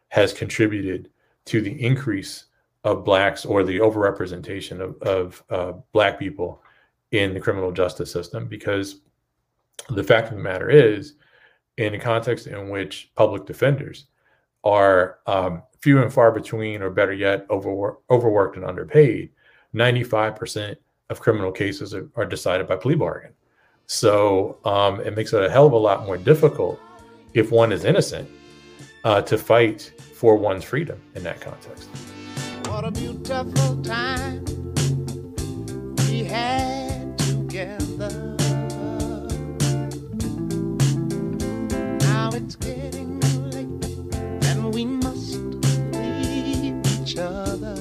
has 0.08 0.32
contributed 0.32 1.10
to 1.46 1.60
the 1.60 1.82
increase 1.84 2.46
of 2.84 3.04
blacks 3.04 3.44
or 3.44 3.64
the 3.64 3.78
overrepresentation 3.78 4.80
of, 4.80 5.00
of 5.02 5.44
uh, 5.50 5.72
black 5.92 6.18
people 6.18 6.62
in 7.12 7.34
the 7.34 7.40
criminal 7.40 7.72
justice 7.72 8.10
system 8.10 8.46
because 8.46 9.00
the 9.90 10.04
fact 10.04 10.30
of 10.30 10.36
the 10.36 10.42
matter 10.42 10.70
is 10.70 11.14
in 11.76 11.94
a 11.94 11.98
context 11.98 12.46
in 12.46 12.68
which 12.68 13.10
public 13.14 13.46
defenders 13.46 14.06
are 14.64 15.18
um, 15.26 15.62
few 15.80 16.02
and 16.02 16.12
far 16.12 16.32
between 16.32 16.82
or 16.82 16.90
better 16.90 17.12
yet 17.12 17.46
overworked, 17.50 18.02
overworked 18.10 18.56
and 18.56 18.64
underpaid 18.64 19.30
95% 19.74 20.76
of 21.10 21.20
criminal 21.20 21.52
cases 21.52 21.94
are, 21.94 22.08
are 22.16 22.26
decided 22.26 22.66
by 22.66 22.76
plea 22.76 22.94
bargain 22.94 23.32
so 23.88 24.58
um, 24.66 25.00
it 25.00 25.16
makes 25.16 25.32
it 25.32 25.42
a 25.42 25.50
hell 25.50 25.66
of 25.66 25.72
a 25.72 25.78
lot 25.78 26.04
more 26.04 26.18
difficult 26.18 26.78
if 27.32 27.50
one 27.50 27.72
is 27.72 27.84
innocent 27.84 28.28
uh, 29.04 29.22
to 29.22 29.38
fight 29.38 29.92
for 30.14 30.36
one's 30.36 30.64
freedom 30.64 31.00
in 31.14 31.22
that 31.22 31.40
context. 31.40 31.88
What 32.66 32.84
a 32.84 32.90
beautiful 32.90 33.82
time 33.82 34.44
we 36.10 36.24
had 36.24 36.77
it's 42.48 42.56
getting 42.56 43.20
late 43.50 44.46
and 44.46 44.72
we 44.72 44.86
must 44.86 45.36
leave 45.36 46.86
each 46.86 47.18
other. 47.18 47.76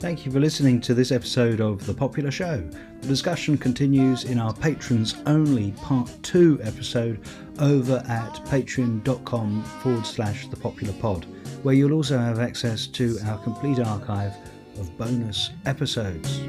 Thank 0.00 0.24
you 0.24 0.32
for 0.32 0.40
listening 0.40 0.80
to 0.82 0.94
this 0.94 1.12
episode 1.12 1.60
of 1.60 1.84
The 1.84 1.92
Popular 1.92 2.30
Show. 2.30 2.66
The 3.02 3.08
discussion 3.08 3.58
continues 3.58 4.24
in 4.24 4.38
our 4.38 4.54
patrons 4.54 5.16
only 5.26 5.72
part 5.72 6.10
two 6.22 6.58
episode 6.62 7.20
over 7.58 8.02
at 8.08 8.32
patreon.com 8.46 9.62
forward 9.62 10.06
slash 10.06 10.46
the 10.46 10.56
popular 10.56 10.94
pod, 10.94 11.26
where 11.62 11.74
you'll 11.74 11.92
also 11.92 12.16
have 12.16 12.38
access 12.38 12.86
to 12.86 13.18
our 13.26 13.36
complete 13.36 13.80
archive 13.80 14.32
of 14.78 14.96
bonus 14.96 15.50
episodes. 15.66 16.40